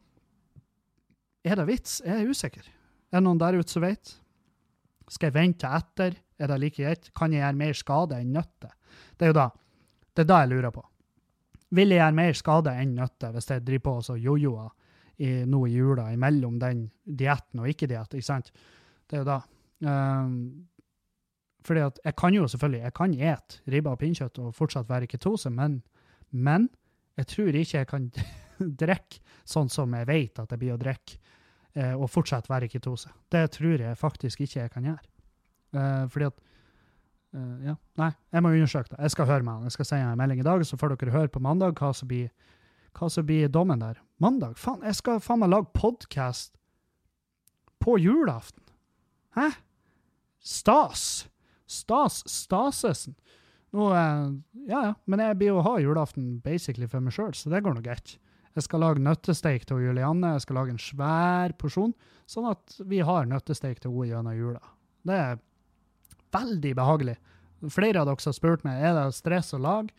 [1.46, 2.00] er det vits?
[2.06, 2.72] Jeg er usikker.
[3.12, 4.16] Er det noen der ute som vet?
[5.08, 6.18] Skal jeg vente etter?
[6.38, 7.12] Er det like greit?
[7.18, 8.74] Kan jeg gjøre mer skade enn nytte?
[9.18, 9.48] Det er jo da.
[10.18, 10.84] Det er da jeg lurer på.
[11.78, 14.74] Vil jeg gjøre mer skade enn nytte hvis jeg driver på og jojoer
[15.18, 18.52] i, nå i jula imellom den dietten og ikke-diett, ikke sant?
[19.08, 19.38] Det er jo da.
[19.88, 20.68] Um,
[21.68, 25.08] fordi at jeg kan jo selvfølgelig, jeg kan ete ribba og pinnekjøtt og fortsatt være
[25.08, 25.82] i ketose, men,
[26.32, 26.70] men
[27.18, 28.10] jeg tror ikke jeg kan
[28.84, 31.18] drikke sånn som jeg vet at jeg blir å drikke,
[31.76, 33.12] eh, og fortsatt være i ketose.
[33.32, 35.08] Det tror jeg faktisk ikke jeg kan gjøre.
[35.76, 36.44] Eh, fordi at
[37.36, 39.02] eh, Ja, nei, jeg må undersøke det.
[39.04, 39.68] Jeg skal høre med han.
[39.68, 42.08] Jeg skal sende en melding i dag, så får dere høre på mandag hva som
[42.08, 42.32] blir,
[42.98, 44.02] hva som blir dommen der.
[44.22, 44.58] Mandag?
[44.58, 46.56] Faen, jeg skal faen meg lage podkast
[47.84, 48.64] på julaften.
[49.38, 49.52] Hæ?
[50.42, 51.28] Stas.
[51.68, 53.18] Stas Stasesen.
[53.76, 54.30] Nå, eh,
[54.72, 57.76] ja, ja, men jeg blir jo ha julaften basically for meg sjøl, så det går
[57.78, 58.16] nå greit.
[58.58, 61.92] Jeg skal lage nøttesteik til Julianne, jeg skal lage en svær porsjon,
[62.26, 64.64] sånn at vi har nøttesteik til henne gjennom jula.
[65.06, 65.42] Det er
[66.34, 67.18] veldig behagelig.
[67.74, 69.94] Flere av dere har spurt meg er det stress å lage.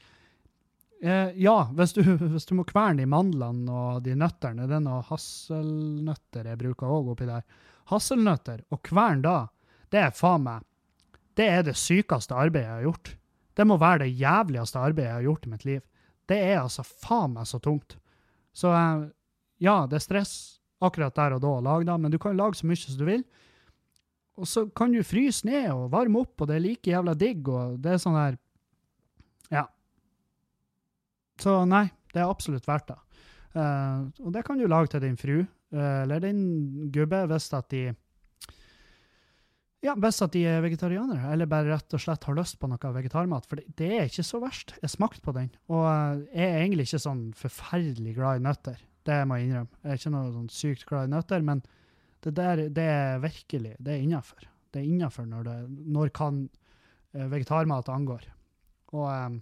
[1.01, 4.85] Eh, ja, hvis du, hvis du må kverne de mandlene og de nøttene, det er
[4.85, 7.47] noe hasselnøtter jeg bruker òg oppi der.
[7.93, 9.37] Hasselnøtter, og kvern da,
[9.93, 10.67] det er faen meg
[11.39, 13.13] Det er det sykeste arbeidet jeg har gjort.
[13.57, 15.81] Det må være det jævligste arbeidet jeg har gjort i mitt liv.
[16.29, 17.97] Det er altså faen meg så tungt.
[18.53, 19.07] Så eh,
[19.63, 20.35] ja, det er stress
[20.83, 23.07] akkurat der og da å lage da, men du kan lage så mye som du
[23.07, 23.25] vil.
[24.39, 27.49] Og så kan du fryse ned og varme opp, og det er like jævla digg,
[27.51, 28.39] og det er sånn her
[29.49, 29.65] Ja.
[31.39, 32.99] Så nei, det er absolutt verdt det.
[33.57, 37.71] Uh, og det kan du lage til din fru, uh, eller din gubbe, hvis at
[37.73, 37.89] de
[39.79, 42.91] ja, Hvis at de er vegetarianere, eller bare rett og slett har lyst på noe
[42.97, 43.45] vegetarmat.
[43.47, 44.73] For det, det er ikke så verst.
[44.83, 48.81] Jeg smakte på den, og eh, jeg er egentlig ikke sånn forferdelig glad i nøtter.
[49.07, 49.79] Det må jeg innrømme.
[49.85, 51.63] Jeg er ikke noe sånn sykt glad i nøtter, men
[52.27, 54.51] det der, det er virkelig, det er innafor.
[54.75, 55.53] Det er innafor når,
[55.95, 56.43] når kan
[57.15, 58.27] vegetarmat angår.
[58.99, 59.39] Og eh,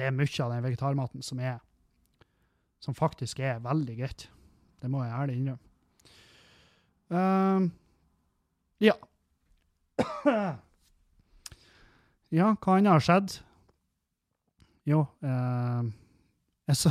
[0.00, 1.58] det er mye av den vegetarmaten som er
[2.80, 4.28] som faktisk er veldig greit.
[4.80, 5.66] Det må jeg ærlig innrømme.
[7.10, 7.70] Ehm,
[8.80, 8.94] ja.
[12.38, 13.34] ja, hva annet har skjedd?
[14.88, 15.82] Jo, uh,
[16.70, 16.90] jeg, så,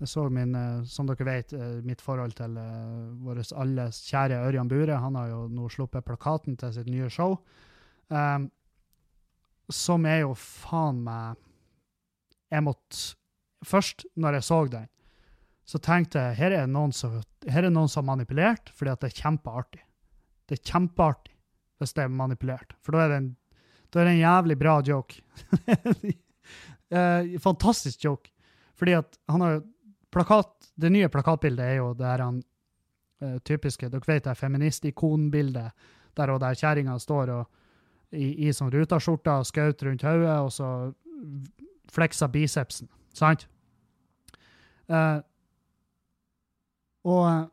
[0.00, 2.56] jeg så min, uh, som dere vet, uh, mitt forhold til
[3.20, 4.96] vår alles kjære Ørjan Bure.
[4.96, 7.36] Han har jo nå sluppet plakaten til sitt nye show.
[8.08, 8.48] Ehm,
[9.68, 11.36] som er jo faen meg
[12.52, 13.14] Jeg måtte
[13.66, 14.84] Først, når jeg så den,
[15.66, 17.16] så tenkte jeg her er noen som,
[17.50, 19.80] her er noen som har manipulert, fordi at det er kjempeartig.
[20.46, 21.34] Det er kjempeartig
[21.82, 23.26] hvis det er manipulert, for da er det en,
[23.90, 25.18] er det en jævlig bra joke.
[26.88, 28.30] Eh, fantastisk joke.
[28.72, 29.58] Fordi at han har
[30.08, 32.38] plakat, Det nye plakatbildet er jo det her han
[33.20, 35.84] eh, typiske Dere vet det feministikonbildet
[36.16, 37.44] der og der kjerringa står og,
[38.16, 40.70] i, i sånn rutaskjorte og skaut rundt hodet, og så
[41.92, 42.88] fleksa bicepsen.
[43.16, 43.46] Sant?
[44.88, 45.18] Eh,
[47.08, 47.48] og,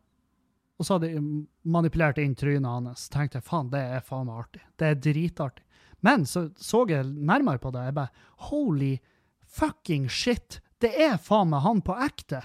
[0.76, 1.24] og så hadde jeg
[1.64, 3.08] manipulert inn trynet hans.
[3.12, 4.64] tenkte jeg, faen, det er faen meg artig.
[4.80, 5.66] Det er dritartig.
[6.06, 7.88] Men så så jeg nærmere på det.
[7.88, 8.96] Jeg bare Holy
[9.42, 10.60] fucking shit!
[10.82, 12.44] Det er faen meg han på ekte!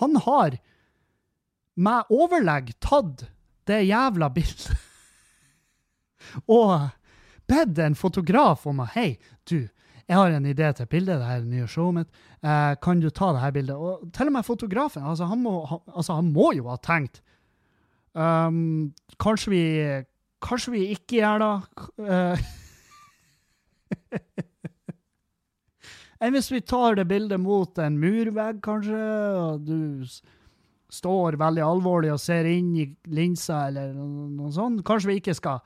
[0.00, 0.56] Han har
[1.80, 3.26] med overlegg tatt
[3.68, 4.70] det jævla bildet
[6.58, 6.90] og
[7.50, 9.68] bedt en fotograf om å Hei, du,
[10.10, 12.08] jeg har en idé til et bilde, det her er nye showet mitt.
[12.42, 13.76] Eh, kan du ta det her bildet?
[13.78, 17.20] Og til og med fotografen, altså han må, han, altså, han må jo ha tenkt
[18.14, 18.90] um,
[19.22, 19.62] Kanskje vi
[20.42, 21.54] Kanskje vi ikke gjør det?
[22.10, 22.38] Eh,
[26.20, 28.98] Enn hvis vi tar det bildet mot en murvegg, kanskje,
[29.40, 30.04] og du
[30.92, 34.82] står veldig alvorlig og ser inn i linsa, eller noe, noe sånt.
[34.84, 35.62] Kanskje vi ikke skal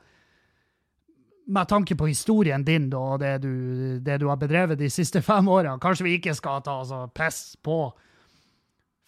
[1.45, 3.53] med tanke på historien din da, og det du,
[4.01, 7.55] det du har bedrevet de siste fem årene, kanskje vi ikke skal ta altså, piss
[7.63, 7.79] på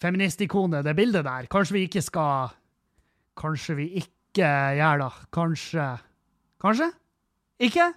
[0.02, 1.48] feministikonet, det bildet der.
[1.50, 2.54] Kanskje vi ikke skal
[3.38, 5.12] Kanskje vi ikke gjør det.
[5.34, 5.86] Kanskje
[6.58, 6.90] Kanskje?
[7.62, 7.92] Ikke?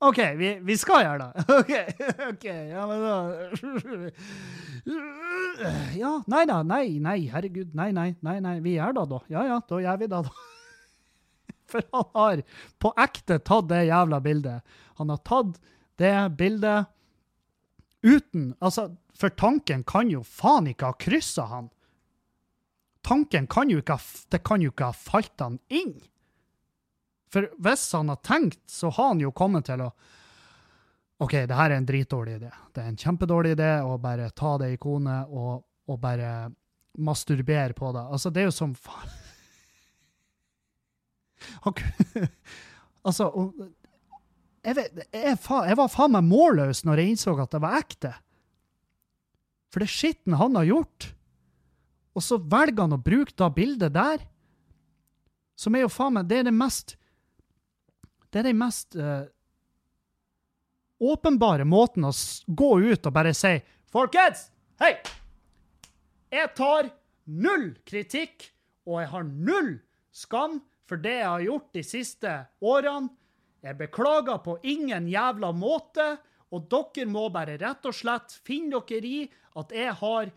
[0.00, 1.44] OK, vi, vi skal gjøre det.
[1.58, 1.72] OK,
[2.28, 3.16] ok, ja, men da
[5.98, 9.18] Ja, nei da, nei, nei, herregud, nei, nei, nei, nei, vi gjør det da.
[9.34, 10.57] Ja ja, da gjør vi det, da.
[11.68, 12.42] For han har
[12.78, 14.78] på ekte tatt det jævla bildet.
[15.00, 15.58] Han har tatt
[15.98, 16.86] det bildet
[18.02, 21.72] uten Altså, for tanken kan jo faen ikke ha kryssa han.
[23.02, 25.96] Tanken kan jo ikke ha, det kan jo ikke ha falt han inn.
[27.32, 29.90] For hvis han har tenkt, så har han jo kommet til å
[31.18, 32.50] OK, det her er en dritdårlig idé.
[32.70, 36.28] Det er en kjempedårlig idé å bare ta det ikonet og, og bare
[37.02, 38.04] masturbere på det.
[38.06, 39.10] Altså, det er jo som faen
[43.08, 43.28] Altså,
[44.66, 48.10] jeg, vet, jeg, jeg var faen meg målløs når jeg innså at det var ekte.
[49.72, 51.06] For det skitten han har gjort.
[52.18, 54.26] Og så velger han å bruke da bildet der,
[55.58, 56.92] som er jo faen meg Det er det mest
[58.30, 59.26] Det er den mest uh,
[61.02, 62.12] åpenbare måten å
[62.46, 63.56] gå ut og bare si
[63.90, 64.48] Folkens!
[64.78, 64.92] Hei!
[66.30, 66.90] Jeg tar
[67.24, 68.50] null kritikk,
[68.86, 69.70] og jeg har null
[70.12, 73.12] skam for det jeg har gjort de siste årene.
[73.64, 76.16] Jeg beklager på ingen jævla måte,
[76.54, 79.24] og dere må bare rett og slett finne dere i
[79.58, 80.30] at jeg har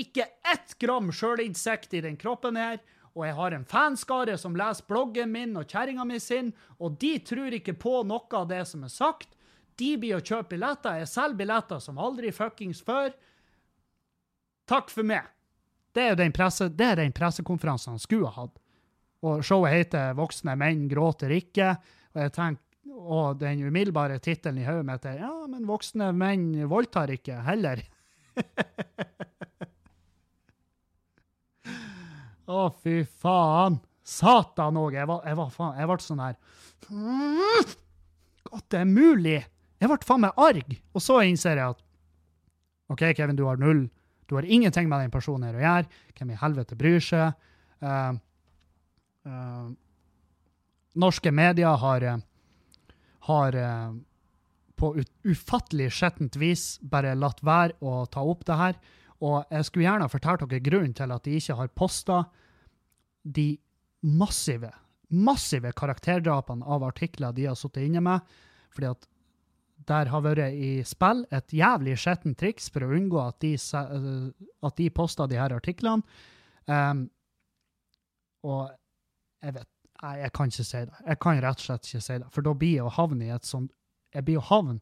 [0.00, 2.78] ikke ett gram sjølinnsikt i den kroppen her,
[3.16, 7.16] og jeg har en fanskare som leser bloggen min og kjerringa mi sin, og de
[7.26, 9.34] tror ikke på noe av det som er sagt.
[9.80, 11.00] De blir å kjøpe billetter.
[11.00, 13.10] Jeg selger billetter som aldri fuckings før.
[14.70, 15.26] Takk for meg.
[15.96, 18.59] Det er den, presse, det er den pressekonferansen han skulle ha hatt.
[19.22, 21.76] Og showet heter 'Voksne menn gråter ikke'.
[22.14, 22.62] Og jeg tenker,
[23.00, 27.82] og den umiddelbare tittelen i hodet mitt er 'Ja, men voksne menn voldtar ikke heller'.
[32.50, 33.78] Å, fy faen.
[34.02, 34.94] Satan òg.
[34.96, 36.34] Jeg, var- jeg, var faen- jeg ble sånn her
[38.50, 39.36] At det er mulig!
[39.80, 40.72] Jeg ble faen meg arg.
[40.96, 41.82] Og så innser jeg at
[42.90, 43.84] OK, Kevin, du har null.
[44.26, 45.86] Du har ingenting med den personen her å gjøre.
[46.18, 47.32] Hvem i helvete bryr seg?
[47.80, 48.12] Eh,
[50.94, 52.18] norske medier har, eh,
[53.18, 53.92] har eh,
[54.76, 58.78] på ufattelig skjettent vis bare latt være å ta opp det her.
[59.20, 62.22] Og jeg skulle gjerne fortalt dere grunnen til at de ikke har posta
[63.22, 63.58] de
[64.00, 64.72] massive,
[65.12, 68.24] massive karakterdrapene av artikler de har sittet inne med.
[68.72, 69.06] Fordi at
[69.90, 74.48] der har vært i spill et jævlig skjettent triks for å unngå at de, eh,
[74.64, 76.02] at de poster de her artiklene.
[76.70, 77.08] Um,
[78.46, 78.70] og
[79.42, 79.68] jeg vet
[80.00, 81.00] Nei, jeg kan ikke si det.
[81.04, 82.28] Jeg kan rett og slett ikke si det.
[82.32, 83.72] For da blir jeg å havne i et sånt
[84.14, 84.80] Jeg blir å havne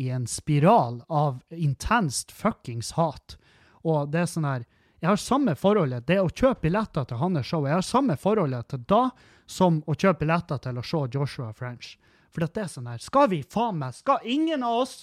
[0.00, 3.36] i en spiral av intenst fuckings hat.
[3.82, 4.64] Og det er sånn her
[5.02, 8.70] Jeg har samme forholdet Det å kjøpe billetter til hans show, jeg har samme forholdet
[8.70, 9.02] til da
[9.50, 11.96] som å kjøpe billetter til å se Joshua French.
[12.30, 15.00] For det er sånn her Skal vi faen meg Skal ingen av oss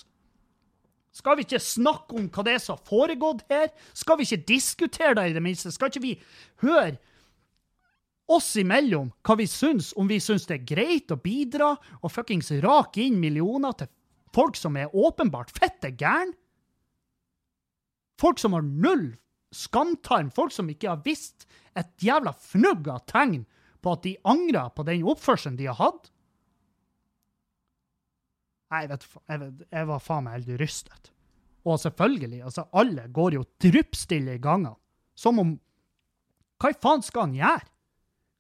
[1.20, 3.72] skal vi ikke snakke om hva det er som har foregått her?
[3.98, 5.72] Skal vi ikke diskutere det, i det minste?
[5.74, 6.12] Skal ikke vi
[6.62, 7.00] høre
[8.32, 12.52] oss imellom hva vi syns, om vi syns det er greit å bidra og fuckings
[12.64, 13.90] rake inn millioner til
[14.36, 16.36] folk som er åpenbart fette gæren?
[18.20, 19.14] Folk som har null
[19.56, 23.46] skamtarm, folk som ikke har visst et jævla fnugg av tegn
[23.82, 26.12] på at de angrer på den oppførselen de har hatt?
[28.70, 31.10] Nei, vet du jeg, jeg var faen meg helt rystet.
[31.66, 34.76] Og selvfølgelig, altså, alle går jo dryppstille i gangene.
[35.18, 35.58] Som om
[36.60, 37.68] Hva i faen skal han gjøre?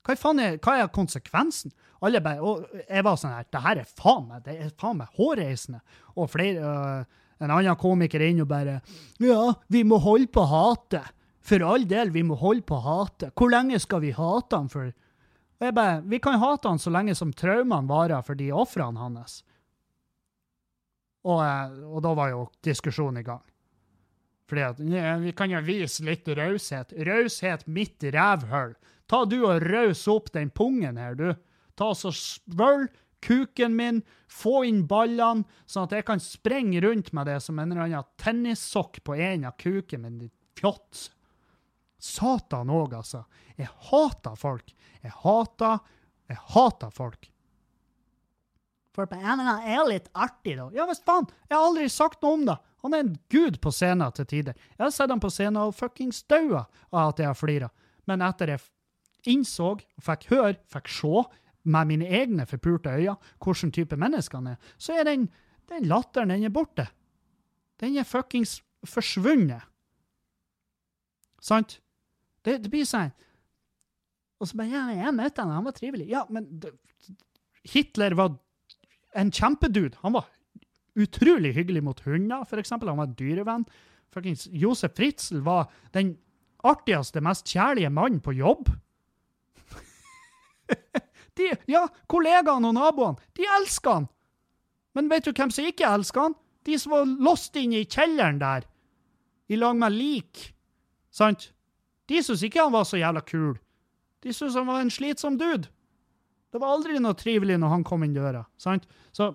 [0.05, 1.73] Hva, faen er, hva er konsekvensen?
[2.05, 5.01] Alle bare, og jeg var sånn her, det her er faen meg, det er faen
[5.01, 5.81] meg hårreisende.
[6.15, 8.79] Og flere, øh, en annen komiker inn og bare,
[9.23, 11.03] ja, vi må holde på hate.
[11.49, 13.31] For all del, vi må holde på hate.
[13.35, 14.91] Hvor lenge skal vi hate han for?
[15.59, 18.99] Og jeg bare, vi kan hate han så lenge som traumene varer for de offrene
[18.99, 19.41] hans.
[21.27, 23.43] Og, eh, og da var jo diskusjonen i gang.
[24.49, 26.95] Fordi at ja, vi kan jo vise litt raushet.
[27.05, 28.73] Raushet mitt rævhull.
[29.09, 31.29] Ta du og raus opp den pungen her, du.
[31.77, 32.87] Ta så svøll
[33.25, 37.73] kuken min, få inn ballene, sånn at jeg kan sprenge rundt med det som en
[37.73, 41.09] eller annen tennissokk på en av kuken min, ditt fjott.
[41.99, 43.25] Satan òg, altså.
[43.59, 44.71] Jeg hater folk.
[45.03, 45.81] Jeg hater
[46.29, 47.25] Jeg hater folk.
[48.93, 50.67] For på en eller annen er litt artig, da.
[50.75, 52.55] Ja visst faen, jeg har aldri sagt noe om det.
[52.83, 54.57] Han er en gud på scenen til tider.
[54.77, 57.69] Jeg har sett ham på scenen og fuckings daua av at jeg har flira.
[58.07, 58.63] Men etter jeg
[59.29, 61.23] innså, fikk høre, fikk se
[61.69, 65.27] med mine egne forpurte øyne hvilken type menneske han er, så er den,
[65.69, 66.87] den latteren, den er borte.
[67.79, 69.67] Den er fuckings forsvunnet.
[71.43, 71.79] Sant?
[72.43, 73.11] Det, det blir sånn
[74.39, 76.07] Og så bare Ja, jeg møtte han, han var trivelig.
[76.11, 76.47] Ja, men
[77.67, 78.37] Hitler var
[79.19, 79.99] en kjempedude.
[80.03, 80.27] Han var
[80.99, 82.91] utrolig hyggelig mot hunder, eksempel.
[82.91, 83.65] Han var en dyrevenn.
[84.13, 86.17] Fuckings Josef Fritzl var den
[86.65, 88.69] artigste, mest kjærlige mannen på jobb.
[91.39, 94.07] De, ja, kollegaene og naboene, de elsker han.
[94.97, 96.35] Men vet du hvem som ikke elsker han?
[96.67, 98.65] De som var låst inne i kjelleren der,
[99.47, 100.49] i lag med lik.
[101.15, 101.51] Sant?
[102.09, 103.55] De syntes ikke han var så jævla kul.
[104.25, 105.69] De syntes han var en slitsom dude.
[106.49, 108.43] Det var aldri noe trivelig når han kom inn døra.
[108.57, 108.87] sant?
[109.13, 109.31] Så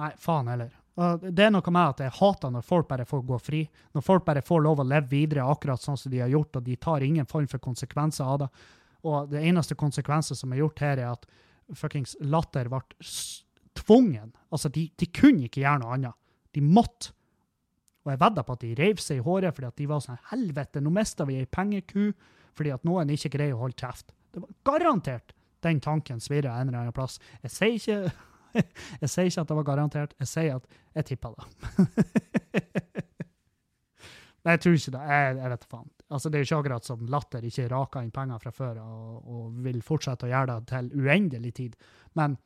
[0.00, 0.72] Nei, faen heller.
[0.94, 3.62] Det er noe med at jeg hater når folk bare får gå fri.
[3.94, 6.66] Når folk bare får lov å leve videre akkurat sånn som de har gjort, og
[6.66, 8.48] de tar ingen form for konsekvenser av det.
[9.04, 11.26] Og det eneste konsekvensen som er gjort her, er at
[11.74, 12.80] fuckings Latter ble
[13.74, 14.30] tvungen.
[14.54, 16.18] Altså, de, de kunne ikke gjøre noe annet.
[16.54, 17.10] De måtte.
[18.04, 20.20] Og jeg vedder på at de reiv seg i håret fordi at de var sånn
[20.28, 22.10] Helvete, nå mista vi ei pengeku
[22.54, 24.12] fordi at noen ikke greier å holde kjeft.
[24.30, 25.32] Det var garantert
[25.64, 27.16] den tanken svirra en eller annen plass.
[27.42, 28.12] Jeg sier ikke
[29.02, 31.44] jeg sier ikke at det var garantert, jeg sier at jeg tippa det.
[34.44, 35.04] Nei, jeg tror ikke det.
[35.08, 35.86] Jeg, jeg vet faen.
[36.14, 39.22] Altså, det er jo ikke akkurat som Latter ikke raker inn penger fra før og,
[39.24, 41.78] og vil fortsette å gjøre det til uendelig tid.
[42.20, 42.36] Men,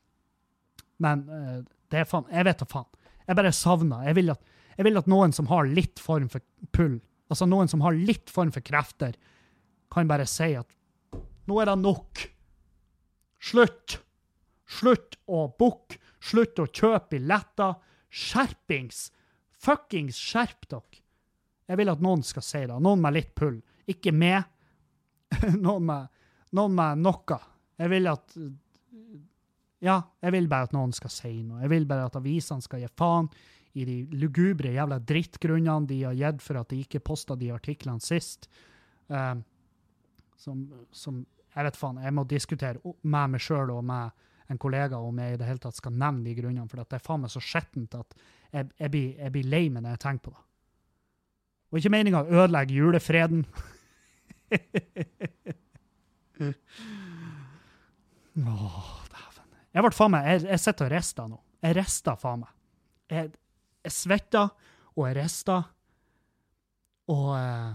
[1.03, 1.59] men eh,
[1.91, 2.89] det er faen Jeg vet da faen.
[3.27, 6.45] Jeg bare savner jeg vil, at, jeg vil at noen som har litt form for
[6.73, 6.97] pull,
[7.29, 9.19] altså noen som har litt form for krefter,
[9.93, 10.71] kan bare si at
[11.49, 12.23] nå er det nok.
[13.43, 13.99] Slutt!
[14.69, 15.99] Slutt å booke.
[16.21, 17.77] Slutt å kjøpe billetter.
[18.09, 19.09] Skjerpings!
[19.59, 21.03] Fuckings skjerp dere!
[21.69, 22.77] Jeg vil at noen skal si det.
[22.81, 23.59] Noen med litt pull.
[23.89, 24.47] Ikke meg.
[25.65, 26.09] noen, med,
[26.57, 27.39] noen med noe.
[27.79, 28.39] Jeg vil at
[29.85, 31.61] Ja, jeg vil bare at noen skal si noe.
[31.65, 33.29] Jeg vil bare at avisene skal gi faen
[33.79, 38.03] i de lugubre jævla drittgrunnene de har gitt for at de ikke posta de artiklene
[38.03, 38.49] sist.
[39.13, 39.37] Uh,
[40.41, 41.21] som, som
[41.55, 45.35] Jeg vet faen, jeg må diskutere med meg sjøl og med en kollega om jeg
[45.35, 47.97] i det hele tatt skal nevne de grunnene, for det er faen meg så skjettent
[47.99, 48.15] at
[48.53, 50.43] jeg, jeg, blir, jeg blir lei meg når jeg tenker på det.
[51.69, 53.43] Og ikke meninga å ødelegge julefreden.
[58.39, 59.49] Åh, dæven.
[59.75, 61.39] Jeg ble faen meg Jeg, jeg sitter og rister nå.
[61.67, 62.53] Jeg rister faen meg.
[63.13, 63.25] Jeg,
[63.85, 64.47] jeg svetter,
[64.95, 65.69] og jeg rister.
[67.13, 67.71] Og eh,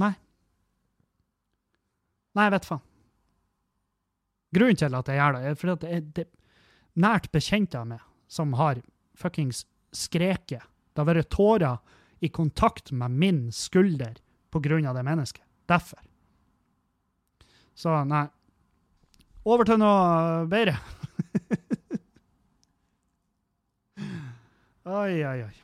[0.00, 0.12] Nei.
[2.36, 2.84] Nei, jeg vet faen.
[4.56, 6.26] Grunnen til at jeg gjør det, er fordi at det er det
[6.96, 8.00] nært bekjente av meg
[8.32, 8.80] som har
[9.16, 10.64] fuckings skreket.
[10.92, 11.76] Det har vært tårer
[12.24, 14.14] i kontakt med min skulder
[14.50, 15.44] på grunn av det mennesket.
[15.68, 16.00] Derfor.
[17.76, 18.26] Så nei.
[19.46, 20.74] Over til noe bedre.
[24.96, 25.54] oi, oi, oi.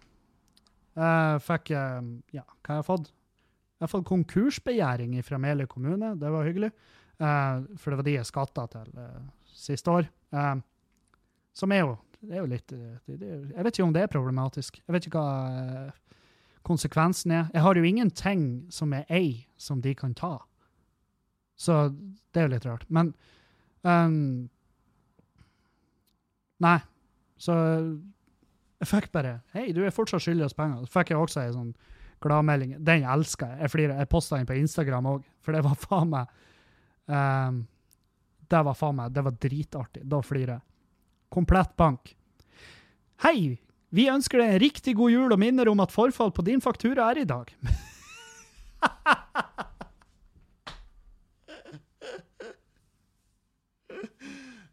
[0.92, 2.00] Jeg fikk eh,
[2.36, 3.06] Ja, hva har jeg fått?
[3.08, 6.12] Jeg har fått konkursbegjæring fra Meløy kommune.
[6.20, 6.70] Det var hyggelig.
[7.22, 9.20] Eh, for det var de jeg skatta til uh,
[9.54, 10.08] siste år.
[10.34, 10.56] Eh,
[11.52, 11.96] som er jo
[12.30, 14.80] er jo litt eh, det, det, Jeg vet ikke om det er problematisk.
[14.82, 16.16] Jeg vet ikke hva eh,
[16.66, 17.50] konsekvensen er.
[17.54, 20.36] Jeg har jo ingenting som er ei, som de kan ta.
[21.58, 21.88] Så
[22.32, 22.86] det er jo litt rart.
[22.88, 23.12] Men
[23.82, 24.48] um,
[26.62, 26.78] Nei.
[27.42, 27.54] Så
[28.78, 30.84] jeg fikk bare Hei, du er fortsatt skyldig oss penger.
[30.86, 31.72] Så fikk jeg også ei sånn
[32.22, 32.76] gladmelding.
[32.86, 33.66] Den elsker jeg.
[33.66, 33.90] Jeg.
[33.90, 36.30] Jeg posta den på Instagram òg, for det var faen meg
[37.08, 37.66] ehm,
[38.48, 40.02] Det var faen meg Det var dritartig.
[40.04, 40.62] Da flirer jeg.
[41.32, 42.16] Komplett bank.
[43.24, 43.58] Hei!
[43.92, 47.10] Vi ønsker deg en riktig god jul og minner om at forfall på din faktura
[47.12, 47.52] er i dag.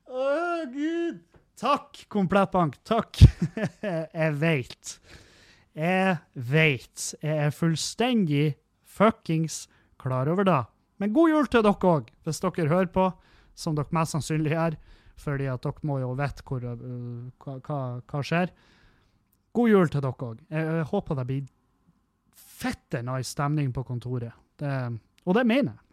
[0.09, 1.19] Å, gud!
[1.59, 2.77] Takk, Komplett bank.
[2.87, 3.19] Takk.
[3.83, 4.93] jeg veit.
[5.75, 7.09] Jeg veit.
[7.19, 8.45] Jeg er fullstendig
[8.87, 9.65] fuckings
[9.99, 10.61] klar over det.
[10.99, 13.09] Men god jul til dere òg, hvis dere hører på,
[13.55, 14.77] som dere mest sannsynlig gjør,
[15.19, 18.53] fordi at dere må jo vite hvor, øh, hva, hva, hva skjer.
[19.55, 20.41] God jul til dere òg.
[20.49, 21.51] Jeg, jeg håper det blir
[22.59, 24.35] fette nice stemning på kontoret.
[24.59, 24.73] Det,
[25.25, 25.85] og det mener jeg.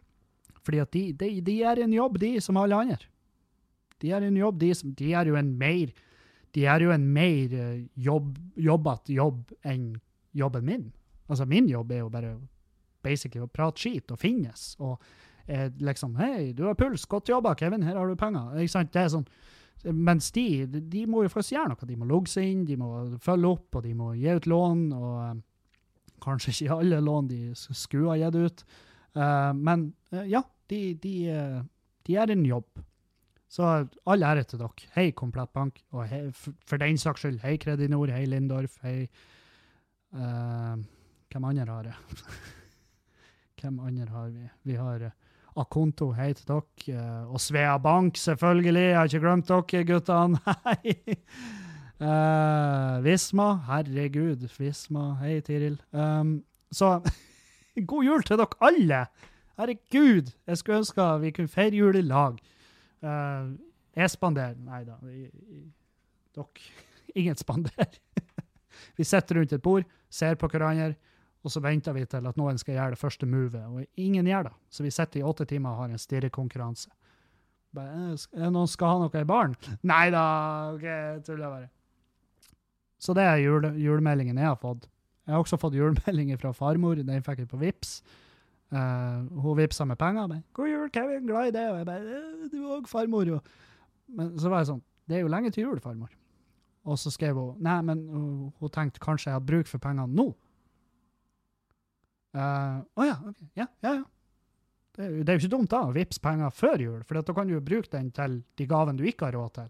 [0.67, 3.07] Fordi at de, de, de gjør en jobb, de, som alle andre.
[4.01, 5.95] De gjør en jobb, de, som, de gjør jo en mer
[6.55, 9.91] de gjør jo en mer eh, jobb, jobbete jobb enn
[10.37, 10.85] jobben min.
[11.27, 12.31] Altså, min jobb er jo bare
[13.07, 14.69] basically å prate skit og finnes.
[14.83, 14.97] Og
[15.47, 18.57] eh, liksom Hei, du har puls, godt jobba, Kevin, her har du penger.
[18.59, 18.93] Ikke sant?
[18.93, 19.29] Det er sånn
[19.93, 21.87] mens de, de må jo faktisk gjøre noe.
[21.87, 22.89] De må logge seg inn, de må
[23.23, 24.81] følge opp, og de må gi ut lån.
[24.97, 25.37] Og eh,
[26.23, 28.65] kanskje ikke alle lån de skulle ha gitt ut.
[29.17, 31.61] Eh, men eh, ja, de, de, eh,
[32.05, 32.83] de gjør en jobb.
[33.47, 33.63] Så
[34.11, 34.91] all ære til dere.
[34.97, 35.79] Hei, Komplett Bank.
[35.95, 39.07] Og hei, for, den saks skyld, hei Kredinor, hei Lindorf, hei
[40.11, 40.75] uh,
[41.31, 42.23] Hvem andre har jeg?
[43.57, 44.49] Hvem andre har vi?
[44.69, 45.13] Vi har eh,
[45.57, 46.65] Akonto, hei til dere.
[46.93, 48.83] eh, og Svea Bank, selvfølgelig.
[48.83, 50.41] Jeg har ikke glemt dere, guttene.
[50.67, 51.17] Hei!
[51.97, 54.45] Eh, Visma, herregud.
[54.59, 55.79] Visma, hei, Tiril.
[55.89, 56.99] Um, så
[57.93, 59.01] god jul til dere alle!
[59.57, 62.37] Herregud, jeg skulle ønske vi kunne feire jul i lag.
[63.01, 63.55] Uh,
[63.97, 64.99] jeg spanderer Nei da.
[65.01, 66.45] Dere
[67.17, 67.97] Ingen spanderer.
[68.97, 70.93] vi sitter rundt et bord, ser på hverandre
[71.45, 74.49] Og så venter vi til at noen skal gjøre det første movet, og ingen gjør
[74.49, 74.53] det.
[74.73, 76.89] Så vi sitter i åtte timer og har en stirrekonkurranse.
[77.77, 79.55] «Eh, det noen skal ha noe i baren?
[79.91, 80.23] Nei da,
[80.73, 81.69] okay, tuller bare.
[82.97, 84.87] Så det er jule, julemeldingen jeg har fått.
[85.27, 86.97] Jeg har også fått julemeldinger fra farmor.
[87.03, 87.99] Den fikk jeg på Vips.
[88.71, 90.27] Uh, hun vippsa med penger.
[90.27, 91.27] Men, 'God jul, Kevin.
[91.27, 93.41] Glad i det.' Og jeg bare «Eh, 'Du òg, farmor.' Og,
[94.07, 96.15] men så var jeg sånn 'Det er jo lenge til jul, farmor'.
[96.85, 100.07] Og så skrev hun 'Nei, men hun, hun tenkte kanskje jeg hadde bruk for pengene
[100.07, 100.33] nå'.
[102.37, 103.49] Eh, Å ja, okay.
[103.57, 104.05] Ja, ja, ja.
[104.97, 107.53] Det det er jo ikke dumt da å penger før jul, for da kan du
[107.53, 109.67] jo bruke den til de gavene du ikke har råd til.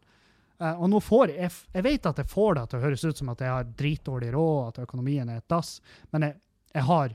[0.57, 3.20] Uh, og nå får jeg, jeg vet at jeg får det til å høres ut
[3.20, 5.76] som at jeg har dritdårlig råd, at økonomien er et dass,
[6.15, 6.39] men jeg,
[6.74, 7.13] jeg har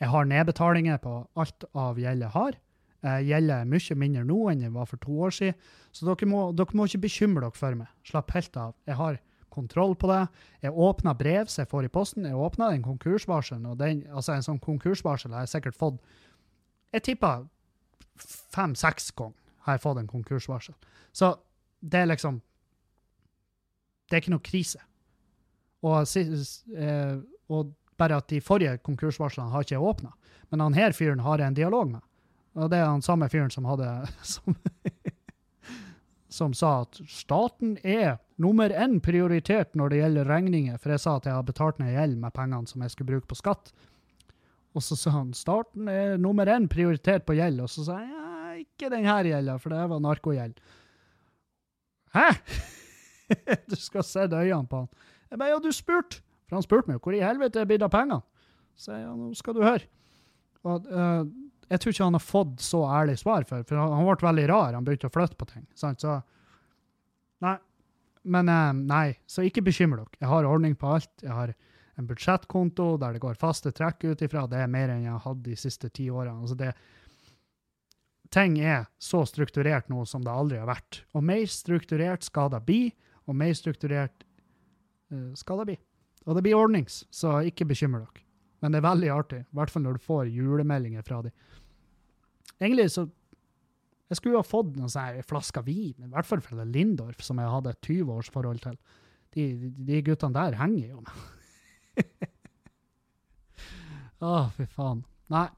[0.00, 2.56] jeg har nedbetalinger på alt av gjeld jeg har.
[3.04, 5.58] Uh, Gjelder er mye mindre nå enn det var for to år siden,
[5.92, 7.92] så dere må, dere må ikke bekymre dere for meg.
[8.08, 8.72] Slapp helt av.
[8.88, 9.20] Jeg har
[9.54, 10.20] kontroll på det.
[10.66, 12.26] Jeg åpna brev som jeg får i posten.
[12.28, 16.00] Jeg åpna den konkursvarselen, og den, altså en sånn konkursvarsel har jeg sikkert fått
[16.94, 17.46] Jeg tipper
[18.54, 20.74] fem-seks ganger har jeg fått en konkursvarsel.
[21.12, 21.34] Så
[21.80, 22.42] det er liksom
[24.04, 24.82] Det er ikke noe krise.
[25.84, 26.04] Og,
[26.76, 27.16] eh,
[27.48, 30.12] og bare at de forrige konkursvarslene har ikke jeg åpna.
[30.50, 32.02] Men han her fyren har jeg en dialog med.
[32.54, 33.88] Og det er han samme fyren som hadde
[34.34, 34.56] som,
[36.28, 41.16] som sa at staten er nummer én prioritert når det gjelder regninger, for jeg sa
[41.18, 43.72] at jeg har betalt ned gjeld med pengene som jeg skulle bruke på skatt.
[44.74, 48.10] Og så sa han starten er nummer én prioritert på gjeld, og så sa jeg
[48.10, 50.58] ja, ikke her gjelda, for det var narkogjeld.
[52.14, 52.28] Hæ?
[53.70, 54.88] du skal se øynene på han.
[55.30, 56.22] Jeg bare, ja, du spurte.
[56.44, 58.20] For han spurte meg hvor i helvete er blitt av pengene.
[58.78, 59.86] Så jeg, ja, nå skal du høre.
[60.64, 61.22] Og, uh,
[61.70, 64.44] jeg tror ikke han har fått så ærlig svar før, for han, han ble veldig
[64.50, 64.76] rar.
[64.76, 65.64] Han begynte å flytte på ting.
[65.78, 66.04] Sant?
[66.04, 66.18] Så
[67.44, 67.56] Nei.
[68.24, 70.20] Men eh, nei, så ikke bekymre dere.
[70.22, 71.12] Jeg har ordning på alt.
[71.22, 71.54] Jeg har
[71.94, 74.46] en budsjettkonto der det går faste trekk ut ifra.
[74.50, 76.40] Det er mer enn jeg har hatt de siste ti årene.
[76.42, 76.72] Altså det,
[78.34, 81.04] ting er så strukturert nå som det aldri har vært.
[81.14, 82.82] Og mer strukturert skal det bli,
[83.28, 84.24] og mer strukturert
[85.12, 85.78] eh, skal det bli.
[86.24, 88.24] Og det blir ordnings, så ikke bekymre dere.
[88.64, 91.34] Men det er veldig artig, i hvert fall når du får julemeldinger fra dem.
[92.62, 93.04] Egentlig så
[94.14, 97.50] Jeg skulle ha fått noen sånne flasker vin, i hvert fall fra Lindorf, som jeg
[97.50, 98.76] hadde et 20-årsforhold til.
[99.34, 99.46] De,
[99.88, 101.24] de guttene der henger jo med.
[104.22, 105.00] Å, fy faen.
[105.34, 105.48] Nei.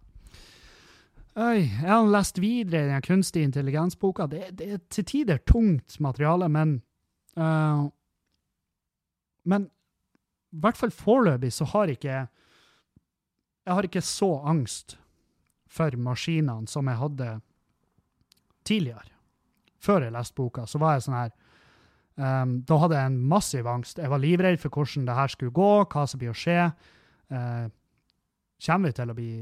[1.36, 4.24] Øy, jeg har lest videre i den kunstig intelligens-boka.
[4.32, 6.78] Det, det er til tider tungt materiale, men
[7.36, 7.84] uh,
[9.44, 12.14] Men i hvert fall foreløpig så har ikke
[13.66, 14.96] Jeg har ikke så angst
[15.68, 17.28] for maskinene som jeg hadde
[18.67, 19.14] tidligere.
[19.83, 21.33] Før jeg leste boka, så var jeg sånn her
[22.19, 24.01] um, Da hadde jeg en massiv angst.
[24.03, 26.61] Jeg var livredd for hvordan det her skulle gå, hva som blir å skje.
[27.33, 27.67] Uh,
[28.57, 29.33] Kommer vi til å bli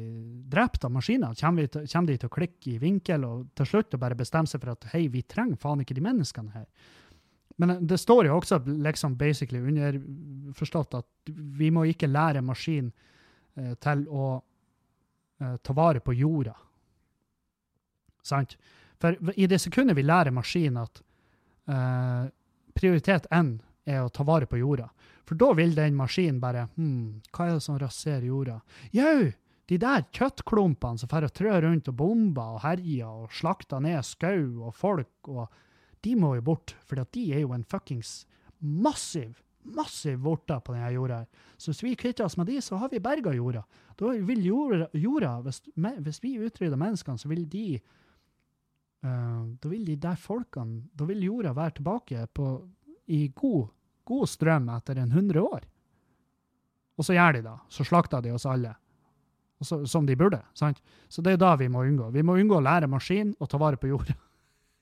[0.50, 1.36] drept av maskiner?
[1.38, 4.50] Kommer, til, kommer de til å klikke i vinkel og til slutt å bare bestemme
[4.50, 6.66] seg for at hei, vi trenger faen ikke de menneskene her?
[7.62, 12.90] Men eh, det står jo også liksom basically underforstått at vi må ikke lære maskin
[12.90, 16.56] eh, til å eh, ta vare på jorda.
[18.24, 18.58] Sant?
[19.04, 21.00] For i det sekundet vi lærer maskinen at
[21.68, 22.24] uh,
[22.72, 24.86] prioritet N er å ta vare på jorda,
[25.28, 28.62] for da vil den maskinen bare hm, hva er det som raserer jorda?
[28.96, 29.28] Jau,
[29.68, 34.64] de der kjøttklumpene som får trø rundt og bomber og herjer og slakter ned skau
[34.68, 35.52] og folk, og
[36.04, 38.22] de må jo bort, for de er jo en fuckings
[38.60, 41.22] massiv, massiv vorter på denne jorda.
[41.56, 43.64] Så hvis vi kvitter oss med de, så har vi berga jorda.
[44.00, 47.66] Da vil jorda, jorda hvis, hvis vi utrydder menneskene, så vil de
[49.04, 52.46] Da vil de der folkene Da vil jorda være tilbake på,
[53.12, 53.66] i god,
[54.08, 55.66] god strøm etter en hundre år.
[56.96, 57.54] Og så gjør de det.
[57.68, 58.72] Så slakter de oss alle.
[59.60, 60.40] Og så, som de burde.
[60.54, 60.80] sant?
[61.08, 62.10] Så det er da vi må unngå.
[62.14, 64.16] Vi må unngå å lære maskin å ta vare på jorda.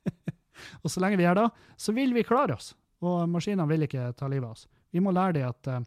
[0.83, 2.73] og så lenge vi gjør det, så vil vi klare oss.
[3.03, 4.69] Og maskinene vil ikke ta livet av oss.
[4.93, 5.81] Vi må lære dem at uh,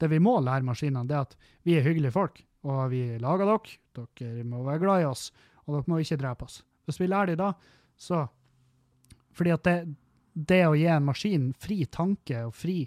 [0.00, 3.76] det vi må lære maskinene, er at vi er hyggelige folk, og vi lager dere.
[4.18, 5.28] Dere må være glad i oss,
[5.66, 6.60] og dere må ikke drepe oss.
[6.88, 7.52] Hvis vi lærer dem da,
[7.98, 8.26] så
[9.36, 9.76] Fordi at det,
[10.32, 12.80] det å gi en maskin fri tanke og fri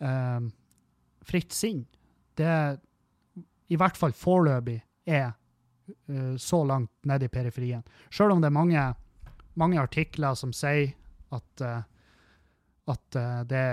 [0.00, 0.46] eh,
[1.26, 1.82] fritt sinn,
[2.38, 2.52] det
[3.68, 4.78] i hvert fall foreløpig
[5.10, 5.32] er
[6.08, 7.82] eh, så langt nede i periferien.
[8.10, 8.86] Selv om det er mange,
[9.58, 10.94] mange artikler som sier
[11.34, 11.82] at, eh,
[12.94, 13.66] at, eh, det,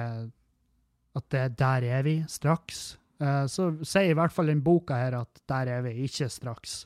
[1.20, 5.38] at det der er vi straks, så sier i hvert fall den boka her at
[5.48, 6.82] der er vi ikke straks.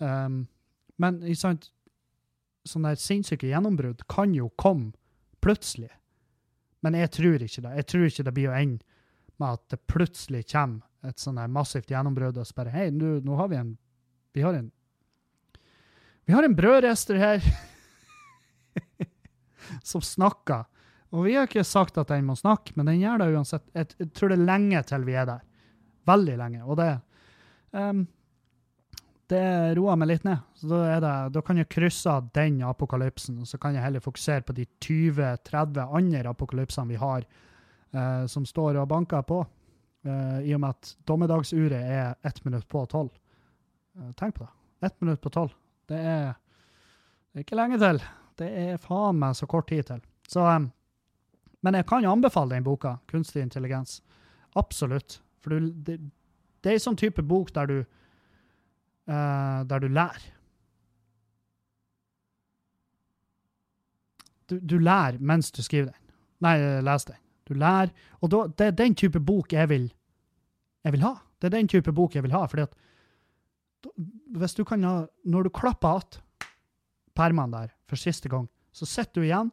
[0.00, 0.40] Um,
[0.98, 1.68] men sant,
[2.68, 4.92] sånne sinnssyke gjennombrudd kan jo komme
[5.44, 5.90] plutselig.
[6.84, 7.74] Men jeg tror ikke det.
[7.80, 8.84] Jeg tror ikke det blir å ende
[9.38, 13.50] med at det plutselig kommer et sånn massivt gjennombrudd og bare Hei, nå, nå har
[13.52, 13.76] vi en
[14.34, 14.70] Vi har en
[16.26, 17.44] Vi har en brødrester her
[19.90, 20.66] som snakker.
[21.16, 23.64] Og vi har ikke sagt at den må snakke, men den gjør det uansett.
[23.72, 25.46] Jeg, jeg tror det er lenge til vi er der.
[26.08, 26.60] Veldig lenge.
[26.66, 26.88] Og det
[27.72, 28.02] ehm,
[29.28, 30.40] Det roer meg litt ned.
[30.56, 34.00] Så da, det, da kan jeg krysse av den apokalypsen, og så kan jeg heller
[34.00, 37.26] fokusere på de 20-30 andre apokalypsene vi har,
[37.92, 39.42] eh, som står og banker på.
[40.08, 43.10] Eh, I og med at dommedagsuret er ett minutt på tolv.
[43.98, 44.86] Eh, tenk på det.
[44.88, 45.52] Ett minutt på tolv.
[45.88, 46.32] Det er,
[47.36, 48.00] ikke lenge til.
[48.38, 50.00] Det er faen meg så kort tid til.
[50.28, 50.70] Så, em,
[51.62, 54.00] men jeg kan anbefale den boka, 'Kunstig intelligens'.
[54.56, 55.20] Absolutt.
[55.40, 56.00] For du, det,
[56.62, 57.84] det er en sånn type bok der du
[59.08, 60.26] eh, der du lærer.
[64.48, 66.04] Du, du lærer mens du skriver den.
[66.44, 67.22] Nei, les leser den.
[67.48, 67.92] Du lærer.
[68.22, 69.88] Og da, det er den type bok jeg vil,
[70.84, 71.14] jeg vil ha.
[71.38, 72.46] Det er den type bok jeg vil ha.
[72.46, 72.76] fordi at
[74.34, 76.22] hvis du kan ha, Når du klapper igjen
[77.14, 79.52] permene der for siste gang, så sitter du igjen,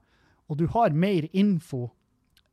[0.50, 1.90] og du har mer info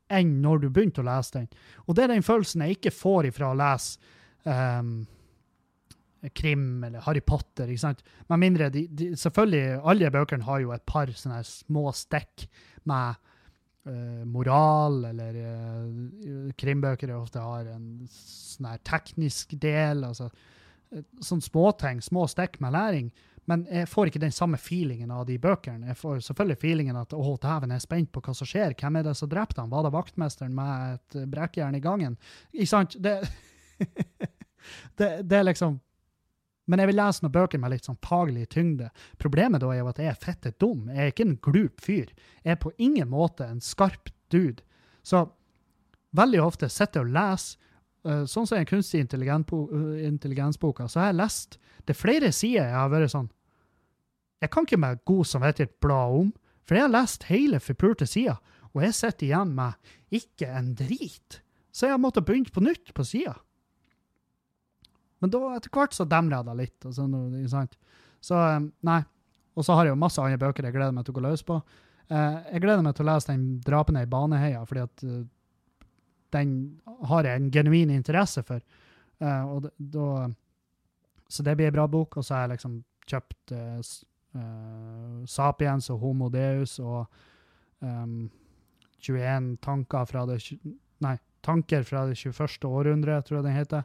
[0.09, 1.47] enn når du begynte å lese den.
[1.87, 3.99] Og det er den følelsen jeg ikke får ifra å lese
[4.49, 5.05] ehm,
[6.31, 7.67] krim eller Harry Potter.
[7.67, 8.03] ikke sant?
[8.29, 12.47] Med mindre de, de, Selvfølgelig, alle bøkene har jo et par sånne små stikk
[12.89, 13.19] med
[13.89, 20.05] uh, moral, eller uh, krimbøker ofte har en sånn her teknisk del.
[20.07, 20.29] altså
[20.93, 23.13] eh, Sånne småting, små stikk med læring.
[23.49, 25.89] Men jeg får ikke den samme feelingen av de bøkene.
[25.91, 28.75] Jeg får selvfølgelig feelingen at å, dæven, jeg er spent på hva som skjer.
[28.79, 29.71] Hvem er det som drepte han?
[29.73, 32.15] Var det vaktmesteren med et brekkjern i gangen?
[32.53, 32.95] Ikke sant?
[33.03, 33.17] Det,
[35.01, 35.81] det, det er liksom
[36.67, 38.87] Men jeg vil lese noen bøker med litt sånn faglig tyngde.
[39.19, 40.85] Problemet da er jo at jeg er fette dum.
[40.87, 42.13] Jeg er ikke en glup fyr.
[42.45, 44.63] Jeg er på ingen måte en skarp dude.
[45.03, 45.25] Så
[46.15, 47.59] veldig ofte sitter jeg og leser
[48.07, 52.31] eh, Sånn som den kunstig intelligensbo- eh, intelligensboka, så har jeg lest Det er flere
[52.31, 53.29] sider jeg har vært sånn
[54.43, 56.31] Jeg kan ikke med god samvittighet bla om,
[56.63, 58.37] for jeg har lest hele forpulte sida,
[58.73, 59.75] og jeg sitter igjen med
[60.11, 61.41] ikke en drit.
[61.71, 63.37] Så jeg har måttet begynne på nytt på sida.
[65.23, 66.77] Men da etter hvert så demrer jeg det litt.
[66.89, 67.79] Og så, ikke sant?
[68.23, 68.99] så eh, nei.
[69.53, 71.45] Og så har jeg jo masse andre bøker jeg gleder meg til å gå løs
[71.47, 71.59] på.
[72.09, 75.19] Eh, jeg gleder meg til å lese den 'Drapene i Baneheia', fordi at eh,
[76.33, 76.55] den
[77.09, 78.63] har jeg en genuin interesse for.
[79.21, 80.07] Eh, og da,
[81.29, 82.17] så det blir en bra bok.
[82.17, 83.55] Og så har jeg liksom kjøpt
[84.33, 87.05] Uh, 'Sapiens' og 'Homo Deus' og
[87.81, 88.31] um,
[88.99, 90.57] 21 tanker fra det
[90.99, 92.65] Nei, 'Tanker fra det 21.
[92.65, 93.83] århundre', tror jeg den heter.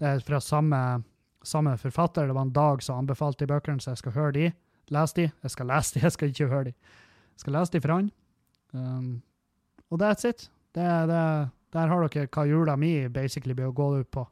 [0.00, 1.02] Det er fra samme,
[1.44, 2.26] samme forfatter.
[2.26, 4.46] Det var en dag som anbefalte de bøkene, så jeg skal høre de.
[4.90, 5.28] Lese de.
[5.42, 6.74] Jeg skal lese de, jeg skal ikke høre de.
[7.34, 8.10] Jeg skal lese de fra han.
[8.72, 9.22] Um,
[9.90, 10.48] og that's it.
[10.74, 11.22] Det, det,
[11.74, 14.26] der har dere hva jula mi basically blir å gå ut på.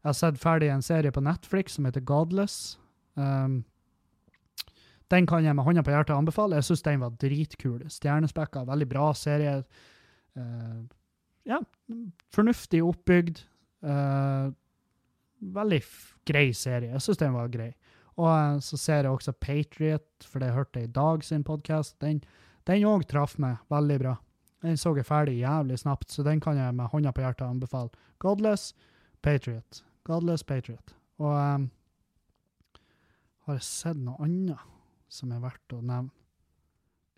[0.00, 2.78] Jeg har sett ferdig en serie på Netflix som heter Godless.
[3.14, 3.64] Um,
[5.10, 6.56] den kan jeg med hånda på hjertet anbefale.
[6.56, 7.82] Jeg syns den var dritkul.
[7.90, 9.58] Stjernespekka, veldig bra serie.
[10.38, 10.86] Uh,
[11.46, 11.60] ja,
[12.34, 13.42] fornuftig oppbygd.
[13.84, 14.54] Uh,
[15.40, 15.80] veldig
[16.26, 16.92] grei serie.
[16.94, 17.72] Jeg syns den var grei.
[18.16, 21.98] Og eh, så ser jeg også Patriot, for det hørte jeg i dag sin podkast.
[22.00, 24.16] Den òg traff meg veldig bra.
[24.64, 27.92] Den så jeg ferdig jævlig snapt, så den kan jeg med hånda på hjertet anbefale.
[28.18, 28.72] Godless
[29.22, 29.84] Patriot.
[30.04, 30.94] Godless Patriot.
[31.18, 31.68] Og um,
[33.46, 34.64] har jeg sett noe annet
[35.12, 36.10] som er verdt å nevne?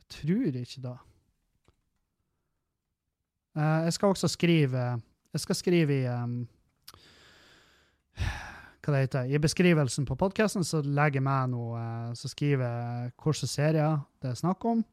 [0.03, 0.97] Jeg tror ikke det.
[3.59, 4.83] Uh, jeg skal også skrive
[5.33, 6.43] Jeg skal skrive i um,
[8.89, 12.65] hva det heter, I beskrivelsen på podkasten så legger jeg med noe eh, Så skriver
[12.65, 14.85] jeg hvilke serier det er snakk om.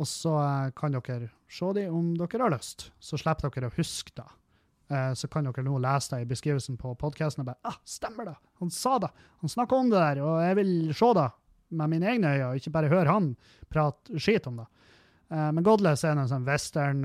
[0.00, 2.86] Og så eh, kan dere se dem om dere har lyst.
[3.02, 4.28] Så slipper dere å huske det.
[4.92, 8.32] Eh, Så kan dere nå lese det i beskrivelsen på podkasten og bare ah, stemmer
[8.32, 8.36] det!
[8.62, 9.12] Han sa det!
[9.44, 11.28] Han snakka om det der, og jeg vil se det
[11.72, 13.30] med mine egne øyne, ikke bare høre han
[13.72, 14.66] prate skit om det.
[15.32, 17.00] Men Godless er en sånn western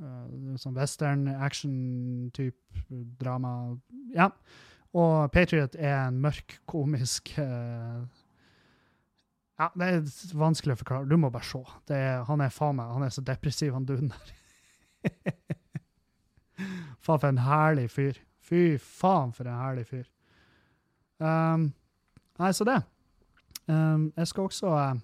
[0.00, 2.84] eh, sånn western action-type
[3.20, 3.76] drama.
[4.16, 4.30] Ja.
[4.96, 8.02] Og Patriot er en mørk, komisk uh,
[9.60, 10.00] Ja, det er
[10.34, 11.06] vanskelig å forklare.
[11.06, 11.60] Du må bare se.
[11.94, 14.32] Er, han er faen meg Han er så depressiv, han duden der.
[17.04, 18.18] faen, for en herlig fyr.
[18.42, 20.08] Fy faen, for en herlig fyr.
[21.22, 21.68] Um,
[22.40, 22.80] nei, så det.
[23.70, 24.98] Um, jeg skal også uh,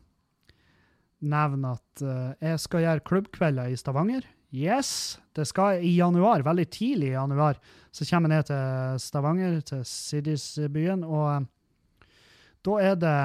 [1.23, 2.07] nevne at
[2.43, 4.27] jeg skal gjøre klubbkvelder i Stavanger.
[4.55, 5.19] Yes!
[5.35, 7.59] Det skal i januar, veldig tidlig i januar,
[7.93, 12.09] så kommer jeg ned til Stavanger, til Siddis-byen, og eh,
[12.67, 13.19] da er det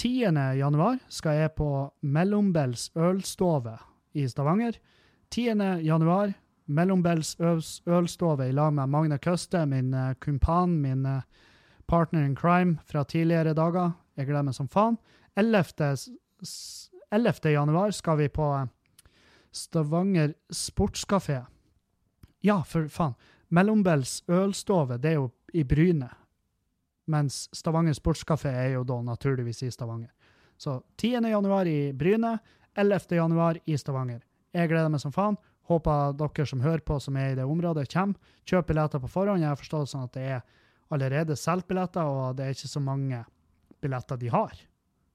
[0.00, 0.12] 10.
[0.60, 1.68] januar skal jeg på
[2.02, 3.76] Mellombels ølstove
[4.16, 4.78] i Stavanger.
[5.32, 5.54] 10.
[5.84, 6.34] januar
[6.66, 7.36] mellombels
[7.86, 11.22] ølstove i lag med Magne Køste, min eh, kumpan, min eh,
[11.86, 13.92] partner in crime fra tidligere dager.
[14.16, 14.96] Jeg gleder meg som faen.
[15.36, 15.92] 11.
[15.94, 16.08] s-
[16.42, 17.52] s- 11.
[17.54, 18.48] januar skal vi på
[19.56, 21.40] Stavanger Sportskafé.
[22.44, 23.14] Ja, for faen.
[23.48, 26.10] Mellombels ølstove, det er jo i Bryne.
[27.06, 30.10] Mens Stavanger Sportskafé er jo da naturligvis i Stavanger.
[30.58, 31.22] Så 10.
[31.30, 32.38] januar i Bryne,
[32.74, 33.16] 11.
[33.16, 34.20] januar i Stavanger.
[34.52, 35.38] Jeg gleder meg som faen.
[35.66, 38.36] Håper dere som hører på, som er i det området, kommer.
[38.46, 39.42] Kjøp billetter på forhånd.
[39.42, 40.44] Jeg har forstått sånn at det er
[40.94, 43.24] allerede solgt billetter, og det er ikke så mange
[43.82, 44.54] billetter de har.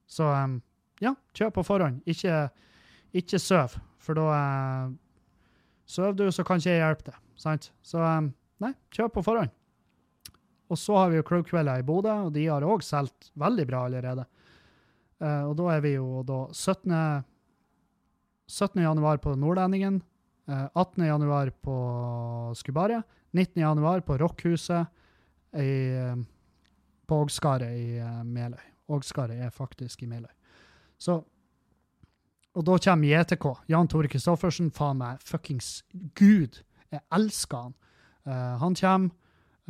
[0.06, 0.58] Så em,
[1.00, 2.02] ja, kjøp på forhånd.
[2.08, 2.50] Ikke,
[3.16, 4.92] ikke søv, for da eh,
[5.92, 7.18] Sover du, så kan ikke jeg hjelpe deg.
[7.42, 7.72] Sant?
[7.84, 8.30] Så eh,
[8.64, 9.52] nei, kjøp på forhånd.
[10.72, 13.82] Og så har vi jo klubbkvelder i Bodø, og de har òg solgt veldig bra
[13.88, 14.24] allerede.
[15.20, 16.94] Eh, og da er vi jo da 17.
[18.52, 18.82] 17.
[18.82, 20.02] januar på Nordlendingen,
[20.48, 21.04] eh, 18.
[21.06, 21.76] januar på
[22.58, 23.62] Skubaret, 19.
[23.62, 24.86] januar på Rockhuset
[25.56, 26.16] i, eh,
[27.06, 28.64] på Ågskaret i eh, Meløy.
[28.88, 30.32] Ågskaret er faktisk i Meløy.
[30.98, 31.24] Så
[32.52, 33.46] Og da kommer JTK.
[33.72, 35.80] Jan Tore Kristoffersen, faen meg fuckings
[36.18, 36.60] gud.
[36.92, 37.76] Jeg elsker han.
[38.28, 39.14] Uh, han kommer.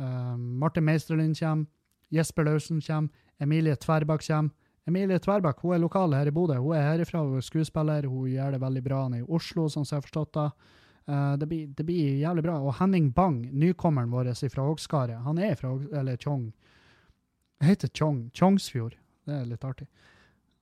[0.01, 1.69] Uh, Martin Meisterlind kommer.
[2.13, 3.09] Jesper Lausen kommer.
[3.39, 4.51] Emilie Tverbakk kommer.
[4.85, 6.57] Emilie Tverbakk hun er lokal her i Bodø.
[6.59, 8.09] Hun er herifra, hun er skuespiller.
[8.11, 9.05] Hun gjør det veldig bra.
[9.07, 10.49] Er i Oslo, sånn som jeg har forstått det.
[11.07, 12.57] Uh, det, blir, det blir jævlig bra.
[12.59, 16.51] Og Henning Bang, nykommeren vår fra Ågskaret, han er fra eller Tjong.
[17.59, 18.27] Det heter Tjong.
[18.35, 18.99] Tjongsfjord.
[19.23, 19.87] Det er litt artig.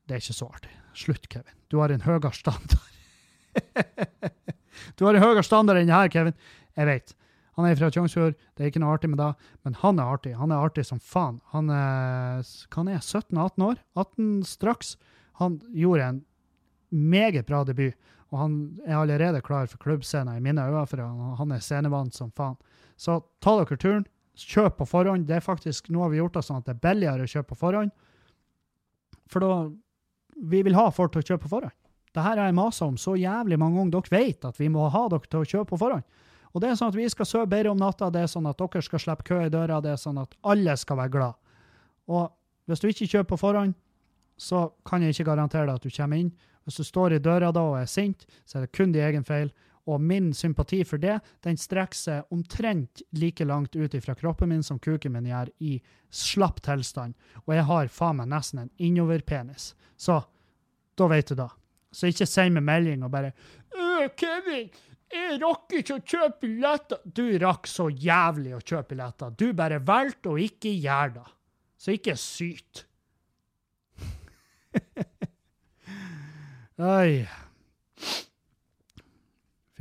[0.06, 0.81] Det er ikke så artig.
[0.94, 1.56] Slutt, Kevin.
[1.72, 2.88] Du har en høyere standard.
[4.98, 6.38] du har en høyere standard enn her, Kevin.
[6.78, 7.16] Jeg vet.
[7.60, 9.34] Han er fra Tjongsfjord, det er ikke noe artig med det,
[9.68, 10.32] men han er artig.
[10.40, 11.42] Han er artig som faen.
[11.52, 12.46] Han er,
[12.78, 13.82] han er 17-18 år?
[14.00, 14.96] 18 straks.
[15.42, 16.22] Han gjorde en
[16.92, 17.98] meget bra debut,
[18.32, 22.32] og han er allerede klar for klubbscenen i mine øyne, for han er scenevant som
[22.36, 22.58] faen.
[22.96, 24.08] Så ta dere turen.
[24.42, 25.28] Kjøp på forhånd.
[25.28, 27.52] Det er faktisk, Nå har vi gjort det sånn at det er billigere å kjøpe
[27.52, 27.92] på forhånd.
[29.30, 29.52] For da
[30.36, 31.76] Vi vil ha folk til å kjøpe på forhånd.
[32.12, 33.94] Det her har jeg masa om så jævlig mange ganger.
[33.96, 36.04] Dere vet at vi må ha dere til å kjøpe på forhånd.
[36.52, 38.60] Og det er sånn at vi skal sove bedre om natta, det er sånn at
[38.60, 41.38] dere skal slippe kø i døra, det er sånn at alle skal være glad.
[42.12, 42.28] Og
[42.68, 43.76] hvis du ikke kjøper på forhånd,
[44.42, 46.32] så kan jeg ikke garantere deg at du kommer inn.
[46.66, 49.24] Hvis du står i døra da og er sint, så er det kun din egen
[49.26, 49.54] feil.
[49.90, 54.64] Og min sympati for det, den strekker seg omtrent like langt ut fra kroppen min
[54.64, 55.78] som kuken min gjør i
[56.14, 57.16] slapp tilstand.
[57.48, 59.72] Og jeg har faen meg nesten en innoverpenis.
[59.98, 60.22] Så
[60.98, 61.50] da vet du da.
[61.92, 63.34] Så ikke send meg melding og bare
[63.72, 64.70] «Øh, Kevin,
[65.12, 67.02] jeg rakk ikke å kjøpe billetter.
[67.04, 69.34] Du rakk så jævlig å kjøpe billetter.
[69.36, 71.28] Du bare valgte å ikke gjøre det.
[71.82, 72.86] Så ikke syt.
[76.82, 77.26] Oi.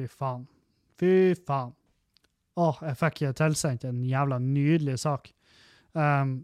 [0.00, 0.46] Fy faen.
[0.96, 1.74] Fy faen.
[2.56, 5.28] Åh, jeg fikk tilsendt en jævla nydelig sak.
[5.92, 6.40] Um,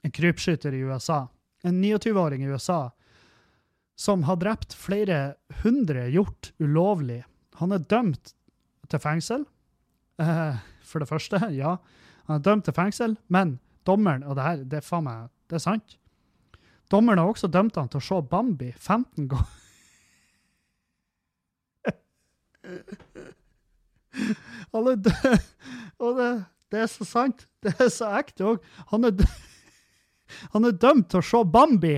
[0.00, 1.26] en krypskytter i USA.
[1.64, 2.90] En 29-åring i USA
[4.00, 7.20] som har drept flere hundre hjort ulovlig.
[7.60, 8.32] Han er dømt
[8.88, 9.44] til fengsel.
[10.16, 11.76] Uh, for det første, ja.
[12.24, 15.58] Han er dømt til fengsel, men dommeren Og det her, det er faen meg Det
[15.58, 15.98] er sant.
[16.90, 19.59] Dommeren har også dømt han til å se Bambi 15 ganger.
[24.72, 25.38] Han er død.
[26.00, 26.30] Og det,
[26.72, 27.46] det er så sant.
[27.62, 28.58] Det er så ekte òg.
[28.92, 29.00] Han,
[30.54, 31.96] han er dømt til å se Bambi.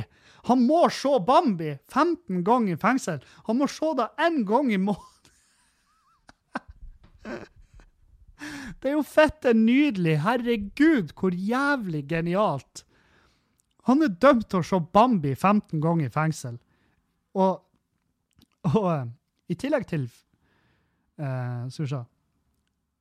[0.51, 3.19] Han må se Bambi 15 ganger i fengsel.
[3.47, 5.09] Han må se det én gang i måneden.
[8.83, 10.17] Det er jo fette nydelig.
[10.25, 12.83] Herregud, hvor jævlig genialt.
[13.87, 16.57] Han er dømt til å se Bambi 15 ganger i fengsel.
[17.39, 17.63] Og,
[18.67, 19.07] og eh,
[19.55, 20.09] i tillegg til
[21.23, 22.03] eh, Skal vi se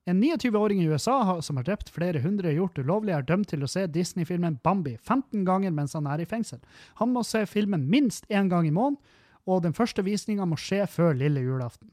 [0.09, 3.69] En 29-åring i USA som har drept flere hundre gjort ulovlig, er dømt til å
[3.69, 6.57] se Disney-filmen Bambi 15 ganger mens han er i fengsel.
[6.97, 8.97] Han må se filmen minst én gang i måneden,
[9.45, 11.91] og den første visninga må skje før lille julaften.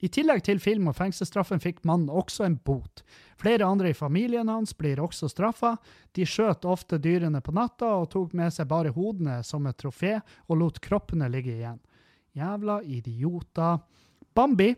[0.00, 3.02] I tillegg til film- og fengselsstraffen fikk mannen også en bot.
[3.40, 5.74] Flere andre i familien hans blir også straffa.
[6.16, 10.16] De skjøt ofte dyrene på natta og tok med seg bare hodene som et trofé,
[10.48, 11.80] og lot kroppene ligge igjen.
[12.32, 13.82] Jævla idioter.
[14.34, 14.72] Bambi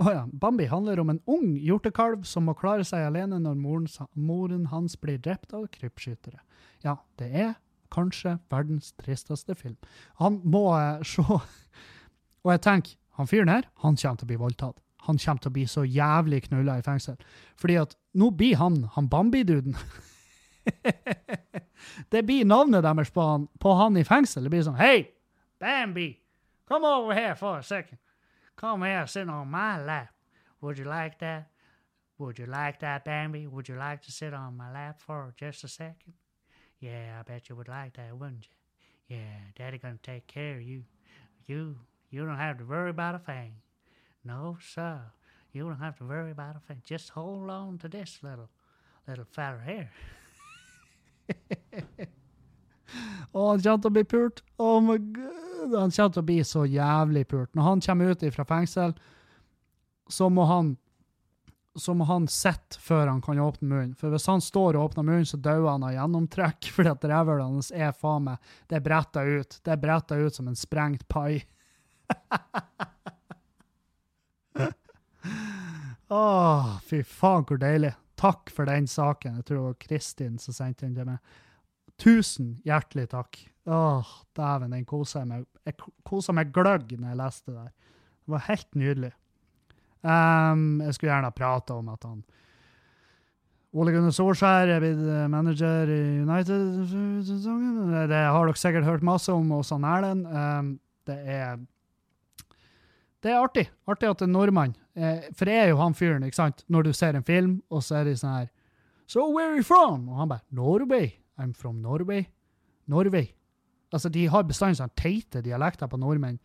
[0.00, 3.88] Å ja, Bambi handler om en ung hjortekalv som må klare seg alene når moren,
[4.14, 6.40] moren hans blir drept av krypskyttere.
[6.84, 7.50] Ja, det er
[7.92, 9.76] kanskje verdens tristeste film.
[10.22, 11.24] Han må eh, se
[12.40, 14.78] Og jeg tenker, han fyren her, han kommer til å bli voldtatt.
[15.04, 17.18] Han kommer til å bli så jævlig knulla i fengsel.
[17.60, 19.76] Fordi at nå blir han han Bambi-duden.
[22.12, 24.46] det blir navnet deres på han, på han i fengsel.
[24.46, 25.10] Det blir sånn Hei,
[25.60, 26.14] Bambi,
[26.68, 28.00] come over here for a second.
[28.60, 30.12] Come here, sit on my lap.
[30.60, 31.48] Would you like that?
[32.18, 33.46] Would you like that, Bambi?
[33.46, 36.12] Would you like to sit on my lap for just a second?
[36.78, 39.16] Yeah, I bet you would like that, wouldn't you?
[39.16, 40.84] Yeah, Daddy gonna take care of you.
[41.46, 41.76] You,
[42.10, 43.54] you don't have to worry about a thing.
[44.26, 45.00] No, sir.
[45.52, 46.82] You don't have to worry about a thing.
[46.84, 48.50] Just hold on to this little,
[49.08, 49.90] little fella here.
[53.32, 54.30] Kommer til å.
[54.58, 55.49] Oh my god.
[55.76, 57.52] Han kommer til å bli så jævlig pult.
[57.54, 58.94] Når han kommer ut fra fengsel,
[60.10, 60.76] så må han
[61.78, 63.94] så må han sitte før han kan åpne munnen.
[63.98, 67.46] For hvis han står og åpner munnen, så dør han av gjennomtrekk, For at rævhølet
[67.46, 68.36] hans er faen meg
[68.68, 69.60] Det er bretta ut.
[69.62, 71.44] Det er bretta ut som en sprengt pai.
[76.10, 77.94] Åh, fy faen, hvor deilig.
[78.20, 79.36] Takk for den saken.
[79.38, 81.18] Jeg tror det var Kristin som sendte den til meg.
[82.00, 83.32] Tusen hjertelig takk.
[83.70, 85.46] Åh, dæven, den kosa jeg meg.
[85.68, 87.72] Jeg kosa meg gløgg når jeg leste det der.
[88.20, 89.12] Det var helt nydelig.
[90.00, 92.22] Um, jeg skulle gjerne ha prata om at han
[93.70, 97.92] Ole Gunnar Solskjær er blitt eh, manager i United-sesongen.
[98.10, 100.24] Det har dere sikkert hørt masse om hos han Erlend.
[100.26, 100.72] Um,
[101.06, 101.60] det er
[103.20, 103.66] det er artig.
[103.86, 104.74] Artig at er nordmann.
[104.96, 106.64] Eh, for jeg er jo han fyren, ikke sant?
[106.72, 108.48] Når du ser en film, og så er de sånn her
[109.10, 110.08] So where are you from?
[110.08, 111.12] Og han bare Norway.
[111.38, 112.28] I'm from Norway.
[112.86, 113.34] Norway.
[113.90, 116.38] Altså, de har bestandig sånn teite dialekter på nordmenn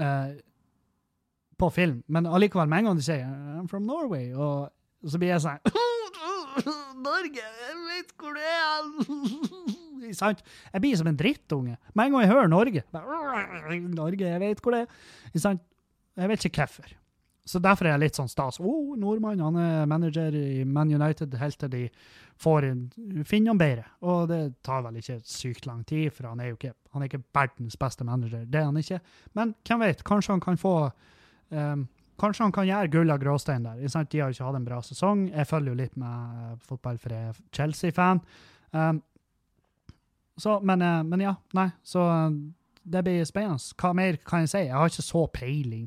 [0.00, 0.34] uh,
[1.58, 4.68] på film, men allikevel, med en gang de sier I'm from Norway, og,
[5.08, 5.62] så blir jeg sånn
[7.08, 8.86] Norge, jeg vet hvor det er!
[10.18, 10.40] Sant?
[10.72, 11.74] Jeg blir som en drittunge.
[11.92, 12.82] Med en gang jeg hører Norge
[14.00, 15.40] Norge, jeg vet hvor det er.
[15.40, 15.62] Sant?
[16.18, 16.94] Jeg vet ikke hvorfor.
[17.48, 18.58] Så derfor er jeg litt sånn stas.
[18.60, 21.84] Oh, nordmann, han er manager i Man United helt til de
[22.38, 22.66] får
[23.26, 23.86] finne han bedre.
[24.06, 27.10] Og det tar vel ikke sykt lang tid, for han er jo ikke, han er
[27.10, 28.44] ikke verdens beste manager.
[28.44, 29.00] Det er han ikke.
[29.38, 30.74] Men hvem vet, kanskje han kan få
[31.50, 31.88] um,
[32.18, 33.76] Kanskje han kan gjøre gull av gråstein der.
[33.78, 33.86] De
[34.18, 35.28] har ikke hatt en bra sesong.
[35.30, 38.18] Jeg følger jo litt med fotball, for jeg er Chelsea-fan.
[38.74, 38.98] Um,
[40.66, 41.68] men, eh, men ja, nei.
[41.86, 42.30] Så eh,
[42.82, 43.62] det blir spennende.
[43.78, 44.64] Hva mer kan jeg si?
[44.66, 45.86] Jeg har ikke så peiling.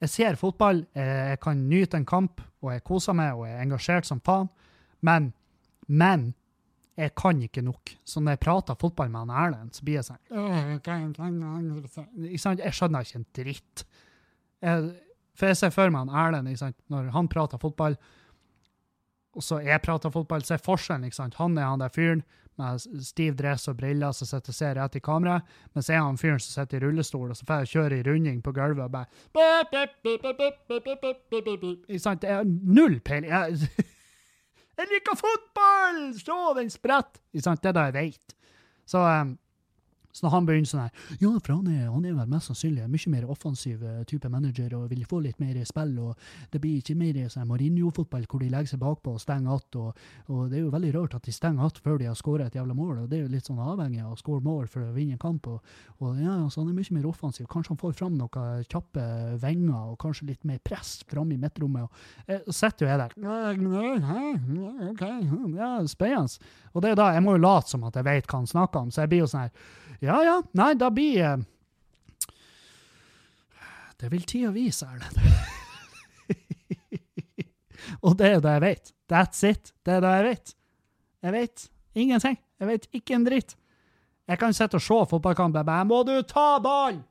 [0.00, 3.56] Jeg ser fotball, eh, jeg kan nyte en kamp, og jeg koser meg, og jeg
[3.56, 4.50] er engasjert som faen.
[5.02, 5.30] Men,
[5.88, 6.34] men
[6.96, 7.94] jeg kan ikke nok.
[8.04, 11.88] Så når jeg prater fotball med han Erlend, så blir jeg sånn «Øh, hva- hva-
[11.88, 12.60] hva- Ikke sant?
[12.64, 13.84] Jeg skjønner ikke en dritt.
[14.64, 14.92] Jeg,
[15.36, 16.76] for jeg ser for meg han Erlend, ikke sant?
[16.92, 17.96] når han prater fotball,
[19.36, 21.34] og så jeg prater fotball, så er forskjellen, ikke sant?
[21.40, 22.22] Han er han der fyren
[22.60, 25.40] med stiv dress og briller som sitter og ser rett i kamera,
[25.74, 28.42] men så er han fyren som sitter i rullestol og så får kjøre i runding
[28.44, 29.06] på gulvet og bare
[31.88, 32.22] Ikke sant?
[32.22, 33.30] Det er null peiling.
[33.30, 33.84] Jeg,
[34.78, 36.00] jeg liker fotball!
[36.18, 37.20] Se, den spretter!
[37.32, 37.62] Ikke sant?
[37.62, 38.36] Det er det jeg vet.
[38.86, 39.36] Så um,
[40.16, 42.84] så når han begynner sånn her Ja, for han er, han er vel mest sannsynlig
[42.84, 46.60] en mye mer offensiv eh, type manager og vil få litt mer spill, og det
[46.62, 50.50] blir ikke mer sånn Mourinho-fotball hvor de legger seg bakpå og stenger att, og, og
[50.50, 52.74] det er jo veldig rart at de stenger att før de har skåret et jævla
[52.74, 55.16] mål, og det er jo litt sånn avhengig av å skåre mål for å vinne
[55.16, 57.46] en kamp, og, og ja, så han er mye mer offensiv.
[57.52, 59.06] Kanskje han får fram noen kjappe
[59.42, 63.16] venger, og kanskje litt mer press fram i midtrommet, og eh, sitter jo jeg der
[65.56, 66.54] ja, spennende.
[66.72, 68.86] Og det er da, jeg må jo late som at jeg vet hva han snakker
[68.86, 71.36] om, så jeg blir jo sånn her Ja, ja, nei, da blir eh,
[73.96, 75.16] Det vil tida vise, Erlend.
[78.04, 78.92] Og det er det jeg vet.
[79.08, 79.72] That's it.
[79.86, 80.54] Det er det jeg vet.
[81.22, 82.36] Jeg vet ingenting.
[82.60, 83.56] Jeg vet ikke en dritt.
[84.26, 87.04] Jeg kan sitte og se fotballkamp og bare 'Må du ta ballen?'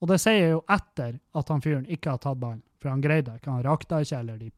[0.00, 2.62] Og det sier jeg jo etter at han fyren ikke har tatt ballen.
[2.82, 3.50] For han greide det ikke.
[3.50, 4.50] Han rakta ikke, eller de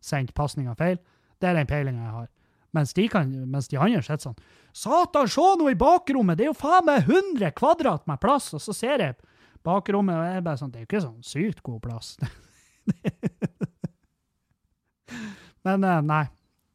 [0.00, 0.98] sendte pasninga feil.
[1.40, 2.28] Det er den peilinga jeg har.
[2.76, 4.38] Mens de, kan, mens de andre sitter sånn
[4.76, 6.38] Satan, se nå i bakrommet!
[6.38, 8.52] Det er jo faen meg 100 kvadrat med plass!
[8.54, 9.16] Og så ser jeg
[9.66, 12.14] bakrommet, og jeg bare sånn Det er jo ikke sånn sykt god plass.
[15.66, 16.24] Men eh, nei.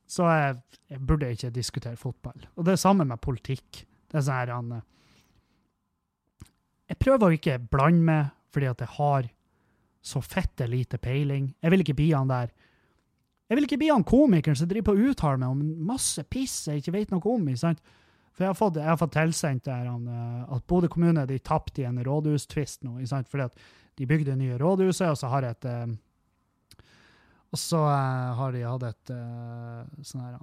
[0.06, 0.60] Så jeg,
[0.92, 2.44] jeg burde ikke diskutere fotball.
[2.56, 3.86] Og det er samme med politikk.
[4.12, 4.84] Det er sånn her han eh,
[6.92, 9.32] Jeg prøver å ikke blande meg, fordi at jeg har
[10.06, 11.50] så fette lite peiling.
[11.64, 12.52] Jeg vil ikke bli han der
[13.46, 16.64] Jeg vil ikke bli han komikeren som driver på å uttale meg om masse piss
[16.66, 17.46] jeg ikke vet noe om.
[17.60, 17.82] sant?
[18.36, 21.38] For jeg har fått, jeg har fått tilsendt der han, eh, at Bodø kommune de
[21.40, 22.98] tapte i en rådhustvist nå.
[23.08, 23.30] sant?
[23.32, 23.62] Fordi at
[23.96, 25.86] de bygde det nye rådhuset, og så har et eh,
[27.54, 29.12] og så eh, har de hatt et
[30.04, 30.40] sånn her,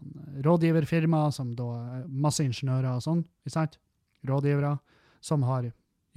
[0.46, 1.66] rådgiverfirma, som da
[2.09, 3.76] masse ingeniører og sånn, ikke sant?
[4.24, 4.78] Rådgivere,
[5.20, 5.66] som har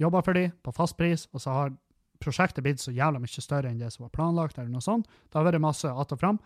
[0.00, 1.74] jobba for dem på fast pris, og så har
[2.22, 5.10] prosjektet blitt så jævla mye større enn det som var planlagt, eller noe sånt.
[5.28, 6.38] Det har vært masse att og fram.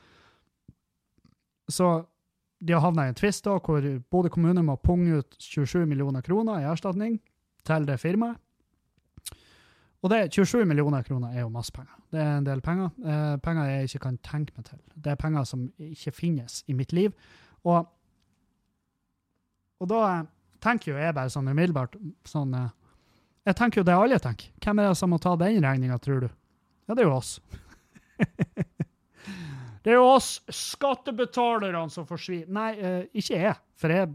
[1.70, 2.04] Så
[2.60, 6.20] de har havna i en tvist da, hvor Bodø kommune må punge ut 27 millioner
[6.20, 7.18] kroner i erstatning
[7.66, 8.36] til det firmaet.
[10.00, 11.92] Og det 27 millioner kroner er jo masse penger.
[12.12, 12.88] Det er en del penger.
[13.04, 14.78] Eh, penger jeg ikke kan tenke meg til.
[14.96, 17.12] Det er penger som ikke finnes i mitt liv.
[17.68, 17.84] Og,
[19.80, 20.24] og da
[20.64, 21.98] tenker jo jeg bare sånn umiddelbart
[22.28, 22.70] sånn eh,
[23.48, 24.52] Jeg tenker jo det alle tenker.
[24.60, 26.28] Hvem er det som må ta den regninga, tror du?
[26.88, 27.40] Ja, det er jo oss.
[29.82, 32.52] det er jo oss skattebetalerne som forsvinner.
[32.52, 33.56] Nei, eh, ikke jeg.
[33.80, 34.10] For jeg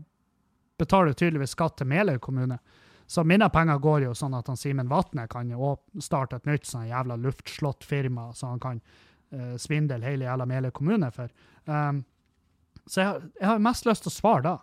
[0.78, 2.60] betaler tydeligvis skatt til Meløy kommune.
[3.08, 6.66] Så mine penger går jo sånn at han Simen Vatne kan jo starte et nytt
[6.70, 11.30] sånn jævla luftslåttfirma, så han kan uh, svindle hele jævla Meløy kommune for.
[11.70, 12.02] Um,
[12.86, 14.56] så jeg, jeg har mest lyst til å svare da.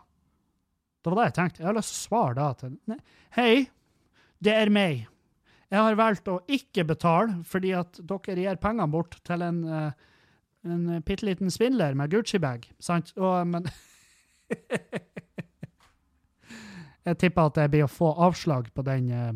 [1.02, 1.62] Det var det jeg tenkte.
[1.62, 2.98] Jeg har lyst til å svare da til
[3.38, 3.54] Hei,
[4.42, 5.06] det er meg.
[5.72, 10.10] Jeg har valgt å ikke betale fordi at dere gir pengene bort til en, uh,
[10.64, 12.68] en bitte liten svindler med Gucci-bag.
[12.82, 13.12] Sant?
[13.18, 13.66] Og, men
[17.02, 19.32] Jeg tipper at jeg blir å få avslag på den, eh,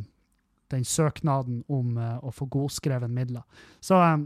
[0.70, 3.42] den søknaden om eh, å få godskreven midler.
[3.82, 4.20] Så, eh,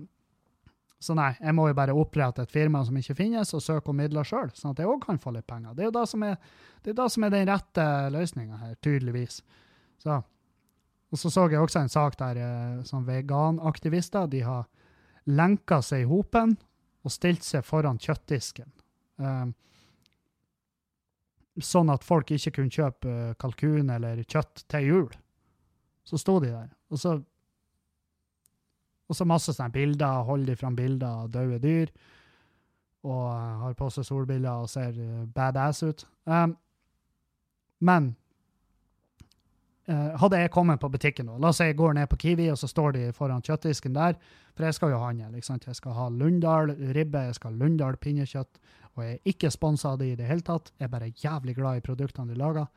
[1.01, 3.96] så nei, jeg må jo bare opprette et firma som ikke finnes, og søke om
[3.96, 5.72] midler sjøl, sånn at jeg òg kan få litt penger.
[5.72, 6.36] Det er jo det som er,
[6.82, 9.40] det er, det som er den rette løsninga her, tydeligvis.
[10.01, 10.20] Så.
[11.11, 14.68] Og så så jeg også en sak der eh, sånn veganaktivister de har
[15.26, 16.59] lenka seg i hopen
[17.01, 18.68] og stilt seg foran kjøttdisken.
[19.20, 19.55] Um,
[21.64, 25.11] sånn at folk ikke kunne kjøpe eh, kalkun eller kjøtt til jul.
[26.07, 26.70] Så sto de der.
[26.90, 27.16] Og så,
[29.11, 31.92] og så masse sånne bilder, holder de fram bilder av døde dyr.
[33.07, 36.07] Og eh, har på seg solbriller og ser eh, badass ut.
[36.24, 36.57] Um,
[37.80, 38.14] men
[39.89, 42.59] hadde jeg kommet på butikken nå, la oss si jeg går ned på Kiwi, og
[42.61, 44.18] så står de foran kjøttdisken der,
[44.55, 45.31] for jeg skal jo handle.
[45.39, 45.57] ikke?
[45.66, 48.61] Jeg skal ha Lundahl ribbe, jeg skal ha Lundahl pinnekjøtt,
[48.95, 50.70] og jeg er ikke sponsa av det i det hele tatt.
[50.78, 52.68] Jeg er bare jævlig glad i produktene de lager.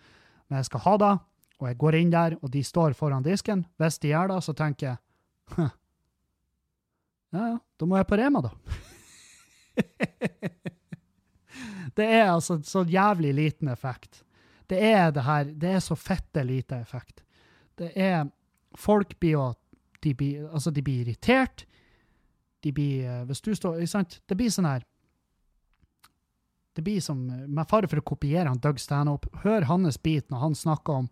[0.47, 1.13] Men jeg skal ha det,
[1.59, 3.65] og jeg går inn der, og de står foran disken.
[3.81, 4.97] Hvis de gjør det, så tenker jeg
[5.57, 5.71] «Hm.
[7.33, 8.51] Ja, ja, da må jeg på Rema, da.
[11.97, 14.21] det er altså så jævlig liten effekt.
[14.73, 17.23] Det er det her Det er så fette lite effekt.
[17.77, 18.25] Det er
[18.73, 19.51] Folk blir jo
[20.03, 21.65] de blir, Altså, de blir irritert.
[22.63, 24.19] De blir eh, Hvis du står sant?
[24.27, 24.83] Det blir sånn her
[26.73, 30.39] det blir som, Med fare for å kopiere han Doug Stanhope, hør hans bit når
[30.41, 31.09] han snakker om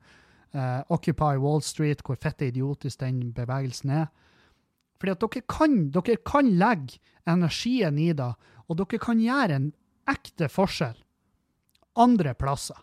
[0.55, 4.07] uh, Occupy Wall Street, hvor fette idiotisk den bevegelsen er.
[4.97, 6.97] Fordi at dere kan, dere kan legge
[7.29, 8.31] energien i det,
[8.65, 9.69] og dere kan gjøre en
[10.09, 10.97] ekte forskjell
[12.01, 12.77] andre plasser.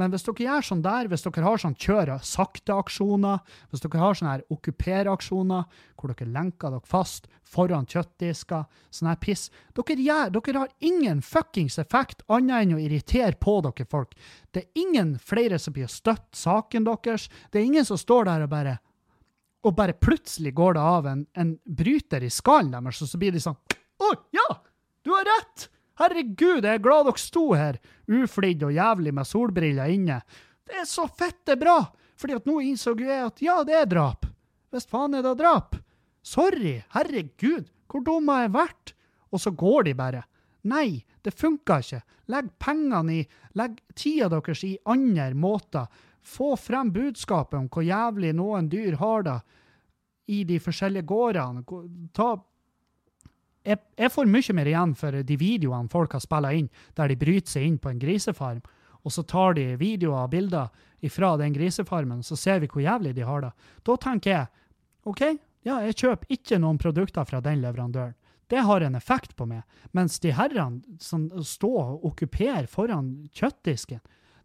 [0.00, 4.16] Men hvis dere gjør sånn der, hvis dere har sånn kjøre sakte-aksjoner, hvis dere har
[4.16, 10.32] sånne her okkupere-aksjoner, hvor dere lenker dere fast foran kjøttdisker, sånn her piss dere, gjør,
[10.38, 14.14] dere har ingen fuckings effekt annet enn å irritere på dere folk.
[14.48, 17.28] Det er ingen flere som blir støtt saken deres.
[17.52, 18.78] Det er ingen som står der og bare
[19.60, 23.34] og bare plutselig går det av en, en bryter i skallen deres, og så blir
[23.34, 23.58] de sånn
[24.00, 24.48] Å, ja!
[25.04, 25.68] Du har rett!
[26.00, 27.76] Herregud, jeg er glad dere sto her,
[28.08, 30.20] uflidd og jævlig med solbriller inne.
[30.66, 31.78] Det er så fette bra!
[32.20, 34.26] Fordi at nå innså jeg at ja, det er drap.
[34.72, 35.76] Hvis faen er det drap.
[36.22, 38.92] Sorry, herregud, hvor dum har jeg vært?
[39.32, 40.20] Og så går de bare.
[40.68, 42.02] Nei, det funka ikke.
[42.30, 43.22] Legg pengene i,
[43.56, 45.88] legg tida deres i andre måter.
[46.20, 49.38] Få frem budskapet om hvor jævlig noen dyr har det
[50.30, 51.64] i de forskjellige gårdene.
[51.64, 52.34] Gå- Ta
[53.66, 57.18] jeg, jeg får mye mer igjen for de videoene folk har spilla inn, der de
[57.20, 58.62] bryter seg inn på en grisefarm,
[59.00, 60.68] og så tar de videoer og bilder
[61.04, 63.52] ifra den grisefarmen, så ser vi hvor jævlig de har det.
[63.86, 64.48] Da tenker jeg
[65.08, 65.22] OK,
[65.64, 68.16] ja, jeg kjøper ikke noen produkter fra den leverandøren.
[68.50, 69.62] Det har en effekt på meg.
[69.94, 74.00] Mens de herrene som står og okkuperer foran kjøttdisken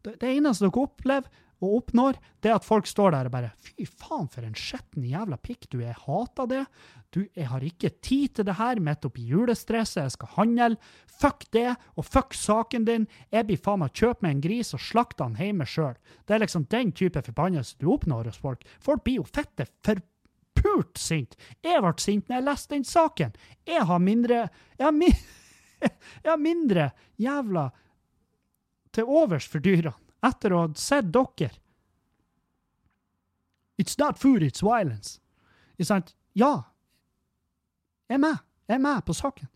[0.06, 1.32] Det, det eneste dere opplever
[1.64, 5.38] og oppnår, det at folk står der og bare Fy faen, for en skitten jævla
[5.42, 5.94] pikk du er.
[5.94, 6.64] Jeg hater det.
[7.16, 10.02] Du, jeg har ikke tid til det her midt oppi julestresset.
[10.04, 10.80] Jeg skal handle.
[11.16, 13.08] Fuck det, og fuck saken din.
[13.32, 15.96] Jeg blir faen meg kjøpe meg en gris og slakte han hjemme sjøl.
[16.28, 18.66] Det er liksom den type forbannelse du oppnår hos folk.
[18.84, 21.38] Folk blir jo fette forpult sint.
[21.64, 23.36] Jeg ble sint når jeg leste den saken.
[23.68, 24.48] Jeg har mindre
[24.78, 25.08] Jeg har, mi
[26.24, 26.90] jeg har mindre
[27.22, 27.70] jævla
[28.96, 31.52] til overs for dyrene etter å ha sett dere.
[33.78, 35.20] It's not food, it's violence.
[35.76, 36.16] Ikke sant?
[36.34, 36.64] Ja,
[38.10, 38.44] jeg er med.
[38.70, 39.50] Jeg er med på saken.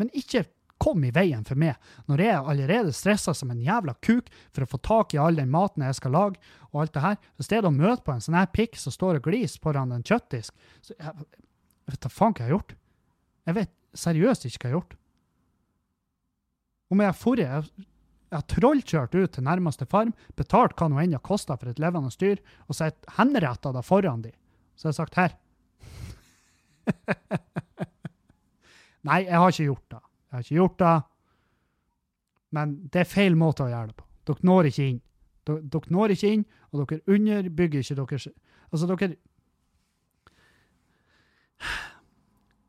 [0.00, 0.44] Men ikke
[0.82, 1.78] kom i veien for meg
[2.10, 5.38] når jeg er allerede stressa som en jævla kuk for å få tak i all
[5.38, 6.40] den maten jeg skal lage,
[6.72, 7.16] og alt det her.
[7.38, 10.04] I stedet å møte på en sånn her pikk som står og gliser foran en
[10.04, 10.52] kjøttdisk
[10.82, 11.26] så jeg,
[11.84, 12.76] jeg vet da faen hva jeg har gjort.
[13.44, 13.72] Jeg vet
[14.04, 14.96] seriøst ikke hva jeg har gjort.
[16.92, 17.62] Om jeg har forrige
[18.34, 21.78] jeg, har trollkjørt ut til nærmeste farm, betalt hva nå enn det kosta for et
[21.82, 24.32] levende dyr, og så henretta det foran de.
[24.74, 25.36] Så jeg har sagt her,
[29.04, 30.00] Nei, jeg har ikke gjort det.
[30.00, 30.94] Jeg har ikke gjort det.
[32.56, 34.06] Men det er feil måte å gjøre det på.
[34.28, 35.00] Dere når ikke inn.
[35.44, 38.28] Dere, dere når ikke inn, og dere underbygger ikke deres
[38.74, 39.16] Altså, dere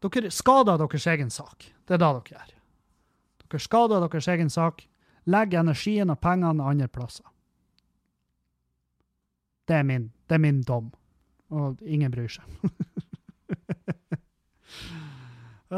[0.05, 1.71] Dere skader deres egen sak.
[1.87, 2.51] Det er det dere gjør.
[3.45, 4.83] Dere skader deres egen sak.
[5.25, 7.25] Legg energien og pengene andre plasser.
[9.67, 10.91] Det er min, det er min dom.
[11.49, 12.43] Og ingen bryr seg.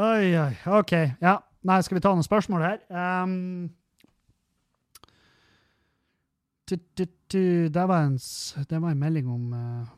[0.08, 0.54] oi, oi.
[0.78, 0.92] OK.
[1.22, 1.38] Ja.
[1.68, 2.82] Nei, skal vi ta noen spørsmål her?
[2.88, 3.70] Um,
[6.68, 7.42] tu, tu, tu,
[7.72, 8.18] det, var en,
[8.70, 9.88] det var en melding om uh,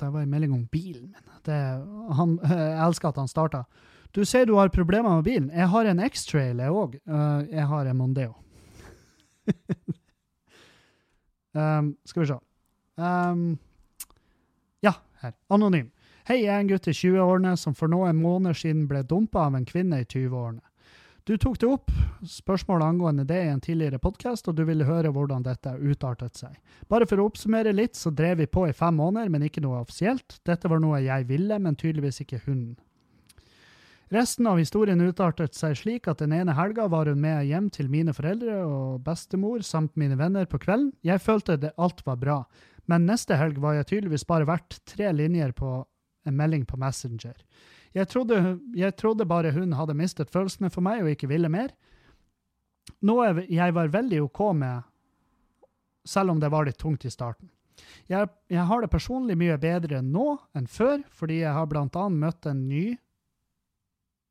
[0.00, 1.30] Det var en melding om bilen min.
[1.46, 1.60] Det,
[2.18, 3.64] han, jeg elsker at han starta.
[4.16, 5.50] Du sier du har problemer med bilen.
[5.52, 6.96] Jeg har en X-Trail, jeg òg.
[7.50, 8.34] jeg har en Mondeo.
[11.52, 12.38] um, skal vi se.
[12.96, 13.58] Um,
[14.84, 15.36] ja, her.
[15.50, 15.90] Anonym.
[16.28, 19.54] Hei, jeg er en gutt i 20-årene som for noen måneder siden ble dumpa av
[19.56, 20.64] en kvinne i 20-årene.
[21.28, 21.90] Du tok det opp,
[22.24, 26.54] spørsmålet angående det i en tidligere podkast, og du ville høre hvordan dette utartet seg.
[26.88, 29.82] Bare for å oppsummere litt, så drev vi på i fem måneder, men ikke noe
[29.82, 30.38] offisielt.
[30.48, 32.62] Dette var noe jeg ville, men tydeligvis ikke hun.
[34.08, 37.90] Resten av historien utartet seg slik at den ene helga var hun med hjem til
[37.92, 40.94] mine foreldre og bestemor samt mine venner på kvelden.
[41.04, 42.38] Jeg følte det alt var bra,
[42.88, 45.82] men neste helg var jeg tydeligvis bare verdt tre linjer på
[46.24, 47.36] en melding på Messenger.
[47.92, 48.38] Jeg trodde,
[48.76, 51.74] jeg trodde bare hun hadde mistet følelsene for meg og ikke ville mer.
[53.04, 54.86] Noe jeg var veldig OK med,
[56.08, 57.50] selv om det var litt tungt i starten.
[58.08, 62.24] Jeg, jeg har det personlig mye bedre nå enn før, fordi jeg har blant annet
[62.24, 62.96] møtt en ny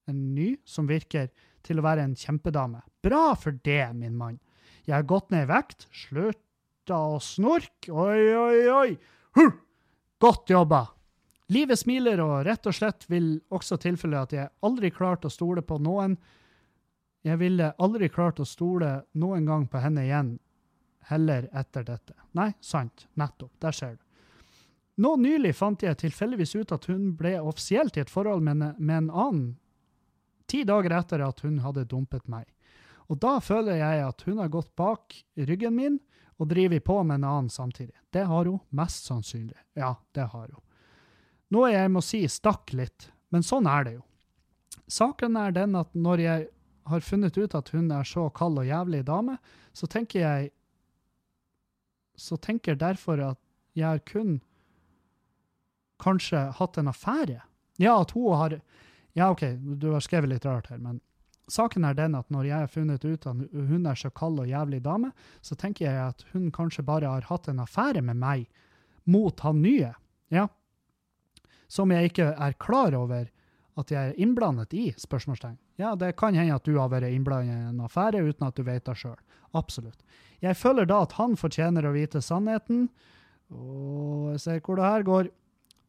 [0.08, 1.30] en ny som virker
[1.68, 2.82] til å være en kjempedame.
[3.03, 4.39] Bra for det, min mann.
[4.88, 8.91] Jeg har gått ned i vekt, slutta å snorke, oi, oi, oi,
[9.39, 9.58] huh!
[10.24, 10.86] Godt jobba!
[11.53, 15.64] Livet smiler, og rett og slett vil også tilfelle at jeg aldri klarte å stole
[15.64, 16.18] på noen.
[17.24, 18.89] Jeg ville aldri klart å stole
[19.20, 20.34] noen gang på henne igjen,
[21.08, 22.18] heller etter dette.
[22.36, 24.03] Nei, sant, nettopp, der ser du.
[25.03, 28.76] Nå nylig fant jeg tilfeldigvis ut at hun ble offisielt i et forhold med en,
[28.80, 29.47] med en annen
[30.48, 32.48] ti dager etter at hun hadde dumpet meg.
[33.08, 36.00] Og da føler jeg at hun har gått bak ryggen min
[36.38, 37.95] og driver på med en annen samtidig.
[38.14, 39.58] Det har hun mest sannsynlig.
[39.80, 40.64] Ja, det har hun.
[41.56, 44.04] Noe jeg må si stakk litt, men sånn er det jo.
[44.91, 46.48] Saken er den at når jeg
[46.88, 49.38] har funnet ut at hun er så kald og jævlig dame,
[49.74, 50.54] så tenker jeg
[52.18, 53.38] Så tenker derfor at
[53.78, 54.39] jeg har kun
[56.02, 57.43] kanskje hatt en affære.
[57.78, 58.56] Ja, at hun har
[59.18, 60.99] Ja, OK, du har skrevet litt rart her, men
[61.49, 64.49] saken er den at når jeg har funnet ut at hun er så kald og
[64.49, 65.09] jævlig dame,
[65.41, 68.45] så tenker jeg at hun kanskje bare har hatt en affære med meg
[69.09, 69.93] mot han nye.
[70.30, 70.45] Ja.
[71.72, 73.26] Som jeg ikke er klar over
[73.78, 74.91] at jeg er innblandet i?
[74.97, 75.57] spørsmålstegn.
[75.82, 78.63] Ja, det kan hende at du har vært innblandet i en affære uten at du
[78.68, 79.18] vet det sjøl.
[79.57, 80.05] Absolutt.
[80.45, 82.88] Jeg føler da at han fortjener å vite sannheten,
[83.49, 85.30] og jeg ser hvor det her går,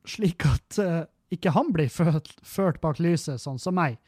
[0.08, 3.98] slik at eh, ikke han blir ført, ført bak lyset, sånn som meg.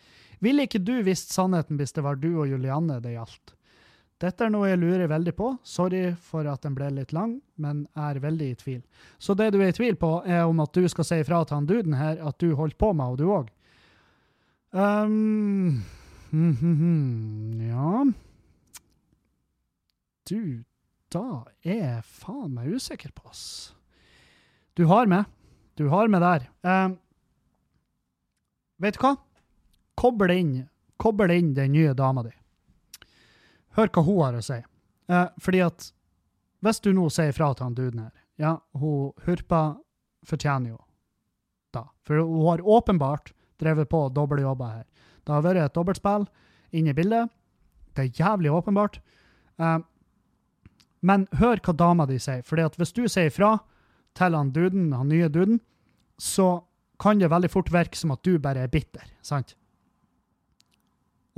[0.41, 3.55] Ville ikke du visst sannheten hvis det var du og Julianne det gjaldt?
[4.21, 5.55] Dette er noe jeg lurer veldig på.
[5.65, 8.81] Sorry for at den ble litt lang, men er veldig i tvil.
[9.17, 11.57] Så det du er i tvil på, er om at du skal si ifra til
[11.57, 13.49] han duden her at du holdt på med, og du òg.
[14.77, 15.81] Um,
[16.31, 18.05] mhm, ja
[20.31, 20.63] Du,
[21.11, 23.73] da er jeg faen meg usikker på, ass.
[24.77, 25.25] Du har med.
[25.81, 26.45] Du har med der.
[26.61, 27.01] Um,
[28.81, 29.15] vet du hva?
[30.01, 30.53] Kobbel inn,
[31.01, 32.33] koble inn den nye dama di.
[33.77, 34.59] Hør hva hun har å si.
[35.11, 35.91] Eh, fordi at
[36.65, 39.81] hvis du nå sier fra til han duden her, ja, hun Hurpa
[40.27, 40.81] fortjener jo
[41.75, 41.87] da.
[42.07, 44.87] For hun har åpenbart drevet på doble jobber her.
[45.25, 46.27] Det har vært et dobbeltspill
[46.73, 47.31] inne i bildet.
[47.95, 49.01] Det er jævlig åpenbart.
[49.61, 49.79] Eh,
[51.01, 52.45] men hør hva dama di sier.
[52.47, 53.59] Fordi at hvis du sier fra
[54.19, 55.61] til han duden, han nye duden,
[56.21, 56.61] så
[57.01, 59.05] kan det veldig fort virke som at du bare er bitter.
[59.23, 59.57] sant?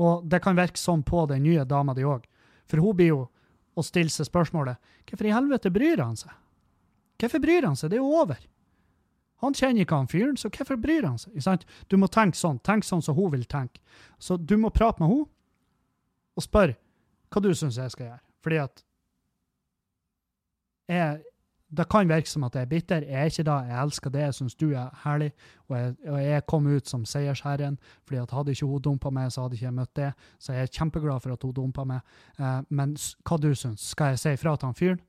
[0.02, 2.24] Og det kan virke sånn på den nye dama di òg.
[2.66, 3.20] For hun blir jo
[3.76, 6.32] å stille seg spørsmålet hvorfor i helvete bryr han seg?
[7.20, 7.93] Hvorfor bryr han seg?
[7.93, 8.40] Det er jo over.
[9.43, 11.34] Han kjenner ikke han fyren, så hvorfor bryr han seg?
[11.43, 11.66] Sant?
[11.90, 12.60] Du må tenke sånn.
[12.62, 13.82] Tenk sånn som hun vil tenke.
[14.22, 15.30] Så du må prate med henne
[16.39, 16.78] og spørre
[17.32, 18.22] hva du syns jeg skal gjøre.
[18.43, 18.84] Fordi at
[20.93, 21.22] jeg,
[21.77, 23.05] det kan virke som at jeg er bitter.
[23.09, 23.59] Jeg er ikke det.
[23.69, 24.20] Jeg elsker det.
[24.20, 25.31] Jeg syns du er herlig.
[25.69, 27.78] Og jeg, og jeg kom ut som seiersherren.
[28.05, 30.12] fordi at hadde ikke hun dumpa meg, så hadde ikke jeg møtt det.
[30.39, 32.01] Så jeg er kjempeglad for at hun dumpa meg.
[32.39, 33.81] Eh, men hva du syns?
[33.81, 35.01] Skal jeg si ifra til han fyren?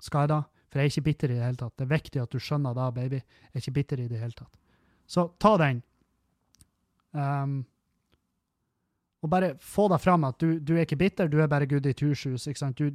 [0.00, 0.40] Skal jeg da?
[0.70, 1.74] For jeg er ikke bitter i det hele tatt.
[1.78, 3.16] Det er viktig at du skjønner det, baby.
[3.16, 4.54] Jeg er ikke bitter i det hele tatt.
[5.06, 5.82] Så ta den.
[7.16, 7.64] Um,
[9.22, 11.94] og bare få deg fram at du, du er ikke bitter, du er bare goody
[11.96, 12.46] two-shoes.
[12.46, 12.78] ikke sant?
[12.78, 12.90] Du,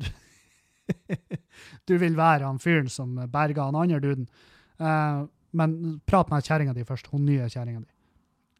[1.87, 4.27] du vil være han fyren som berga han andre duden.
[4.81, 5.27] Uh,
[5.57, 7.91] men prat med kjerringa di først, hun nye kjerringa di.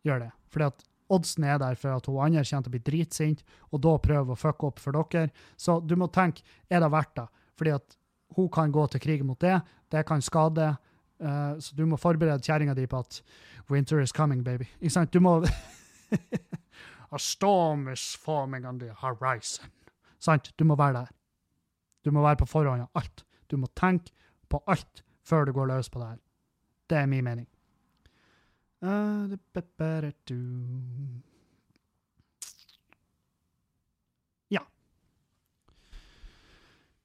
[0.07, 0.31] Gjør det.
[0.51, 3.83] Fordi at oddsen er der for at hun andre kommer til å bli dritsint, og
[3.83, 5.31] da prøve å fucke opp for dere.
[5.59, 7.27] Så du må tenke, er det verdt det?
[7.59, 7.97] Fordi at
[8.37, 9.57] hun kan gå til krig mot det,
[9.91, 10.73] det kan skade.
[11.21, 13.21] Uh, så du må forberede kjerringa di på at
[13.71, 14.67] winter is coming, baby.
[14.81, 15.13] Ikke sant?
[15.13, 15.39] Du må
[17.11, 19.65] A storm is forming on the horizon.
[20.19, 20.53] Sant?
[20.59, 21.09] Du må være der.
[22.03, 23.23] Du må være på forhånd av alt.
[23.51, 24.11] Du må tenke
[24.49, 26.19] på alt før du går løs på det her.
[26.89, 27.47] Det er min mening.
[28.81, 29.37] Do-
[34.51, 34.61] Ja.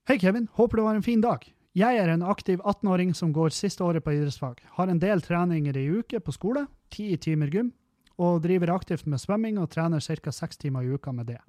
[0.09, 0.49] Hei, Kevin.
[0.53, 1.45] Håper du har en fin dag.
[1.77, 4.63] Jeg er en aktiv 18-åring som går siste året på idrettsfag.
[4.79, 7.73] Har en del treninger i uke på skole, ti timer gym,
[8.19, 10.33] og driver aktivt med svømming og trener ca.
[10.33, 11.41] seks timer i uka med det.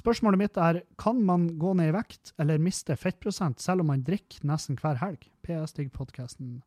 [0.00, 4.04] Spørsmålet mitt er, kan man gå ned i vekt eller miste fettprosent selv om man
[4.06, 5.26] drikker nesten hver helg?
[5.44, 6.60] PS digg podkasten.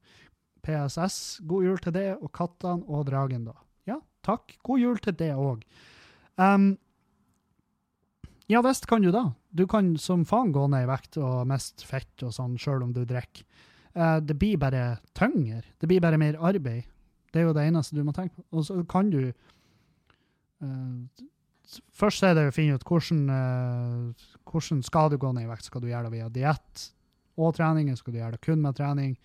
[0.64, 3.56] PSS, god jul til det, og kattene og dragen, da.
[3.90, 4.54] Ja, takk.
[4.64, 5.66] God jul til det òg.
[6.38, 6.76] Um,
[8.52, 9.26] ja visst kan du da.
[9.52, 12.94] Du kan som faen gå ned i vekt og miste fett og sånn, sjøl om
[12.96, 13.48] du drikker.
[13.94, 15.64] Uh, det blir bare tyngre.
[15.82, 16.86] Det blir bare mer arbeid.
[17.34, 18.46] Det er jo det eneste du må tenke på.
[18.54, 21.24] Og så kan du eh,
[21.96, 25.70] Først er det å finne ut hvordan, uh, hvordan skal du gå ned i vekt.
[25.70, 26.90] Skal du gjøre det via diett
[27.40, 29.16] og trening, skal du gjøre det kun med trening?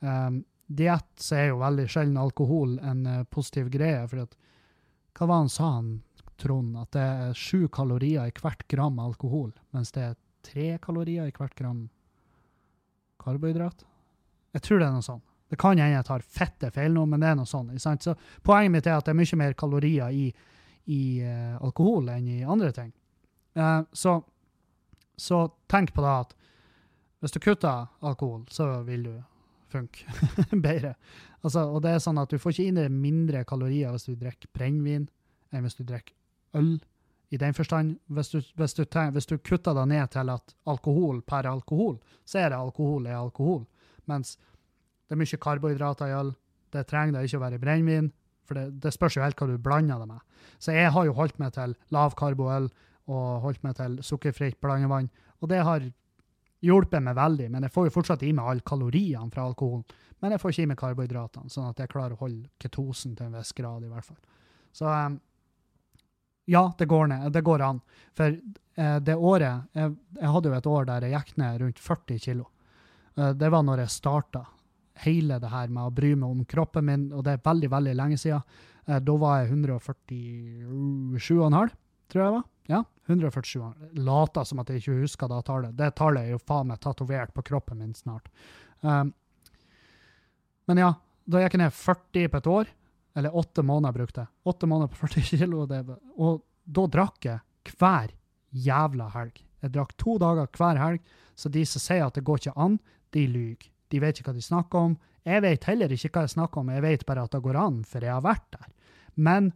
[0.00, 4.06] Um, diett er jo veldig sjelden alkohol en uh, positiv greie.
[4.08, 4.36] for at,
[5.18, 5.92] Hva var han sa, han
[6.40, 6.76] Trond?
[6.80, 11.34] At det er sju kalorier i hvert gram alkohol, mens det er tre kalorier i
[11.34, 11.84] hvert gram
[13.22, 13.84] karbohydrat?
[14.56, 15.22] Jeg tror det er noe sånn.
[15.52, 18.04] Det kan hende jeg tar fette feil nå, men det er noe sant?
[18.04, 18.14] Så
[18.44, 20.30] Poenget mitt er at det er mye mer kalorier i,
[20.90, 22.92] i uh, alkohol enn i andre ting.
[23.58, 24.16] Uh, så,
[25.16, 26.34] så tenk på det at
[27.22, 29.12] hvis du kutter alkohol, så vil du
[29.70, 30.06] funke
[30.64, 30.94] bedre.
[31.42, 34.16] Altså, og det er sånn at du får ikke inn det mindre kalorier hvis du
[34.18, 35.06] drikker brennevin
[35.52, 36.74] enn hvis du drikker øl.
[37.32, 40.52] I den forstand, hvis du, hvis, du tenk, hvis du kutter det ned til at
[40.68, 41.96] alkohol per alkohol,
[42.28, 43.62] så er det alkohol er alkohol.
[44.10, 44.34] Mens
[45.08, 46.34] det er mye karbohydrater i øl.
[46.72, 48.10] Det trenger det ikke å være brennevin,
[48.48, 50.22] for det, det spørs jo helt hva du blander det med.
[50.62, 52.68] Så jeg har jo holdt meg til lavkarboøl
[53.12, 55.10] og holdt meg til sukkerfritt blandevann,
[55.42, 55.88] og det har
[56.62, 59.82] hjulpet meg veldig, men jeg får jo fortsatt i meg alle kaloriene fra alkoholen.
[60.22, 63.26] Men jeg får ikke i meg karbohydratene, sånn at jeg klarer å holde ketosen til
[63.26, 64.20] en viss grad, i hvert fall.
[64.72, 65.16] Så um,
[66.44, 67.32] ja, det går ned.
[67.34, 67.80] Det går an.
[68.16, 71.82] For eh, det året jeg, jeg hadde jo et år der jeg gikk ned rundt
[71.82, 72.48] 40 kilo.
[73.16, 74.44] Eh, det var når jeg starta
[75.04, 77.94] hele det her med å bry meg om kroppen min, og det er veldig, veldig
[77.98, 78.42] lenge siden.
[78.86, 81.70] Eh, da var jeg 147,5,
[82.12, 82.44] tror jeg var.
[82.70, 83.72] Ja, 147.
[83.98, 85.78] Later som at jeg ikke husker det tallet.
[85.78, 88.26] Det tallet er jo faen meg tatovert på kroppen min snart.
[88.80, 89.12] Um,
[90.70, 90.92] men ja,
[91.26, 92.70] da gikk jeg ned 40 på et år,
[93.18, 94.32] eller åtte måneder brukte jeg.
[94.48, 95.82] Åtte måneder på 40 kilo, det,
[96.16, 98.14] og da drakk jeg hver
[98.52, 99.42] jævla helg.
[99.62, 102.78] Jeg drakk to dager hver helg, så de som sier at det går ikke an,
[103.14, 103.68] de lyver.
[103.92, 104.96] De vet ikke hva de snakker om.
[105.28, 107.82] Jeg vet heller ikke hva jeg snakker om, jeg vet bare at det går an,
[107.86, 108.70] for jeg har vært der.
[109.14, 109.52] Men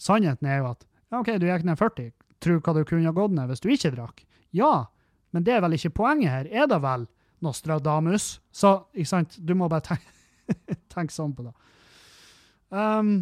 [0.00, 2.10] sannheten er jo at ja, OK, du gikk ned 40.
[2.42, 4.24] Tror hva du kunne ha gått ned hvis du ikke drakk.
[4.56, 4.88] Ja,
[5.36, 7.06] men det er vel ikke poenget her, er det vel,
[7.44, 8.40] Nostradamus?
[8.50, 10.12] Så, ikke sant, du må bare tenke,
[10.94, 11.54] tenke sånn på det.
[12.74, 13.14] Um,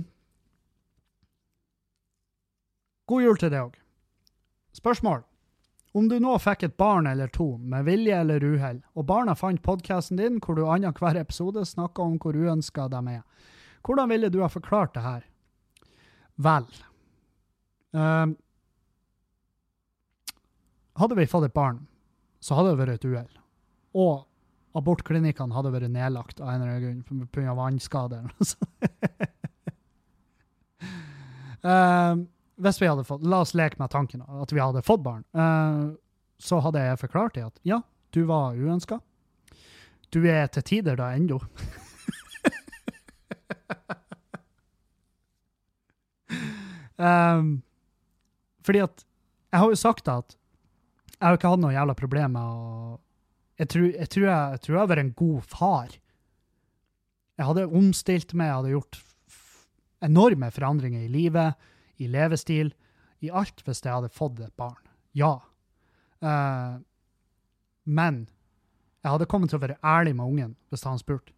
[3.11, 3.79] god jul til deg òg.
[4.75, 5.25] Spørsmål.
[5.95, 9.63] Om du nå fikk et barn eller to, med vilje eller uhell, og barna fant
[9.63, 13.23] podkasten din hvor du annenhver episode snakker om hvor uønska de er,
[13.87, 15.23] hvordan ville du ha forklart det her?
[16.43, 16.67] Vel
[17.95, 18.35] um,
[20.99, 21.85] Hadde vi fått et barn,
[22.43, 23.31] så hadde det vært et uhell.
[23.99, 24.27] Og
[24.79, 27.55] abortklinikkene hadde vært nedlagt av en eller annen grunn pga.
[27.55, 28.31] vannskader.
[31.63, 32.27] Um,
[32.57, 35.25] hvis vi hadde fått, La oss leke med tanken at vi hadde fått barn.
[35.35, 35.95] Uh,
[36.39, 37.81] så hadde jeg forklart det at ja,
[38.15, 39.01] du var uønska.
[40.15, 41.41] Du er til tider da ennå.
[46.99, 47.63] um,
[48.67, 49.05] fordi at
[49.55, 50.37] Jeg har jo sagt at
[51.15, 53.01] jeg har ikke hatt noe jævla problem med å
[53.55, 55.93] jeg tror, jeg, tror jeg, jeg tror jeg har vært en god far.
[57.39, 58.99] Jeg hadde omstilt meg, jeg hadde gjort
[60.05, 61.69] enorme forandringer i livet,
[62.03, 62.73] i levestil,
[63.25, 64.81] i alt hvis jeg hadde fått et barn.
[65.17, 65.37] Ja.
[66.25, 66.81] Uh,
[67.85, 68.25] men
[69.05, 71.35] jeg hadde kommet til å være ærlig med ungen hvis han spurte.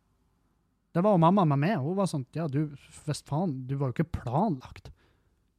[0.94, 1.74] Det var jo mamma med meg.
[1.82, 2.70] Hun var sånn Ja, du,
[3.04, 4.88] hvis faen, du var jo ikke planlagt.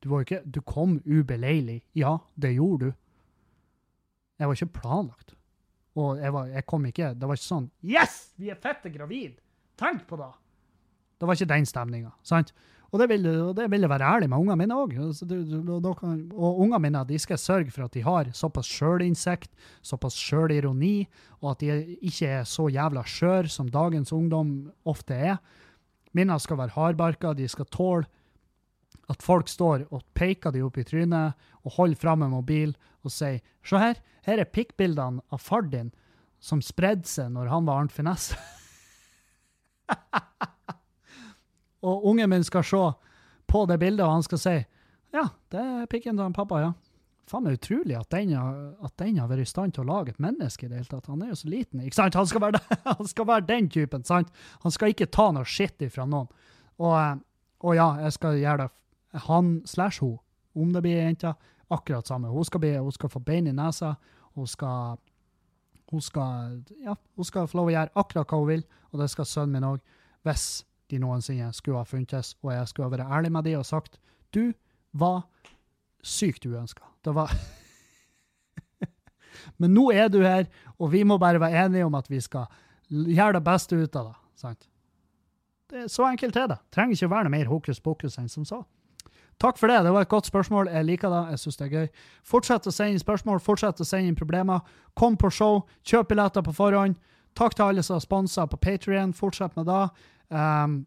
[0.02, 1.84] Du var jo ikke Du kom ubeleilig.
[1.94, 2.96] Ja, det gjorde du.
[4.38, 5.36] Jeg var ikke planlagt.
[5.98, 8.18] Og jeg, var, jeg kom ikke Det var ikke sånn Yes!
[8.38, 9.40] Vi er fette gravid!
[9.78, 10.30] Tenk på det!
[11.18, 12.12] Det var ikke den stemninga.
[12.22, 12.52] sant?
[12.88, 14.94] Og det vil, og det vil jeg være ærlig med ungene mine òg.
[16.32, 19.52] Og ungene mine de skal sørge for at de har såpass sjølinnsikt,
[19.84, 21.08] såpass sjølironi,
[21.42, 25.42] og at de ikke er så jævla skjør som dagens ungdom ofte er.
[26.16, 28.08] Mine skal være hardbarka, de skal tåle
[29.12, 32.74] at folk står og peker de opp i trynet og holder fram en mobil
[33.06, 35.92] og sier Se her, her er pikkbildene av far din
[36.40, 38.38] som spredde seg når han var Arnt Finesse.
[41.86, 42.84] og ungen min skal se
[43.48, 44.58] på det bildet, og han skal si
[45.16, 45.24] ja,
[45.54, 46.74] det er pikken til pappa, ja.
[47.28, 50.20] Faen meg utrolig at den, at den har vært i stand til å lage et
[50.24, 51.10] menneske i det hele tatt.
[51.12, 51.82] Han er jo så liten.
[51.84, 52.16] ikke sant?
[52.16, 54.06] Han skal være, han skal være den typen.
[54.08, 54.32] sant?
[54.64, 56.30] Han skal ikke ta noe shit ifra noen.
[56.80, 57.18] Og, eh,
[57.68, 58.70] og ja, jeg skal gjøre det
[59.28, 60.18] han slash hun,
[60.56, 61.34] om det blir ei jente,
[61.74, 62.32] akkurat samme.
[62.32, 63.96] Hun skal, bli, hun skal få bein i nesa.
[64.38, 64.98] Hun skal,
[65.92, 69.10] hun skal ja, hun skal få lov å gjøre akkurat hva hun vil, og det
[69.12, 69.82] skal sønnen min òg.
[70.28, 70.48] Hvis
[70.92, 74.00] de noensinne skulle ha funtes, og jeg skulle ha vært ærlig med de og sagt
[74.36, 74.54] du
[74.98, 75.24] var
[76.04, 76.84] sykt uønska.
[77.04, 77.32] Det var
[79.62, 80.48] Men nå er du her,
[80.78, 82.48] og vi må bare være enige om at vi skal
[82.90, 84.18] gjøre det beste ut av det.
[84.36, 84.68] sant?
[85.68, 86.58] Det er Så enkelt er det.
[86.72, 88.64] Trenger ikke å være noe mer hokus pokus enn som så.
[89.38, 89.84] Takk for det.
[89.86, 90.70] Det var et godt spørsmål.
[90.74, 91.24] Jeg liker det.
[91.32, 91.88] Jeg syns det er gøy.
[92.26, 94.64] Fortsett å sende inn spørsmål, fortsett å sende inn problemer.
[94.98, 96.98] Kom på show, kjøp billetter på forhånd.
[97.38, 99.14] Takk til alle som har sponsa på Patrion.
[99.14, 99.84] Fortsett med det.
[100.34, 100.82] Um,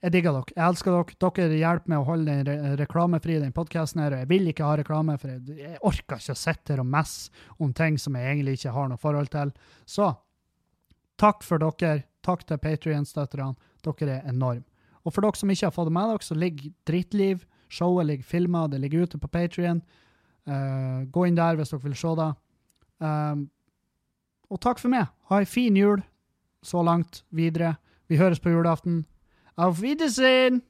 [0.00, 0.54] jeg digger dere.
[0.56, 1.16] Jeg elsker dere.
[1.20, 4.16] Dere hjelper med å holde den re reklamefri, den podkasten her.
[4.22, 7.44] Jeg vil ikke ha reklame, for jeg, jeg orker ikke å sitte her og messe
[7.60, 9.52] om ting som jeg egentlig ikke har noe forhold til.
[9.84, 10.12] Så
[11.20, 12.06] takk for dere.
[12.24, 13.54] Takk til Patrion-støtterne.
[13.84, 14.66] Dere er enorme.
[15.04, 17.46] Og for dere som ikke har fått det med dere, så ligger Drittliv.
[17.70, 19.80] Showet ligger filma, det ligger ute på Patrion.
[20.48, 22.30] Uh, gå inn der hvis dere vil se det.
[23.00, 23.46] Um,
[24.50, 25.08] og takk for meg.
[25.30, 26.02] Ha ei en fin jul
[26.66, 27.76] så langt videre.
[28.10, 29.06] Vi høres på julaften.
[29.56, 30.62] Auf Wiedersehen!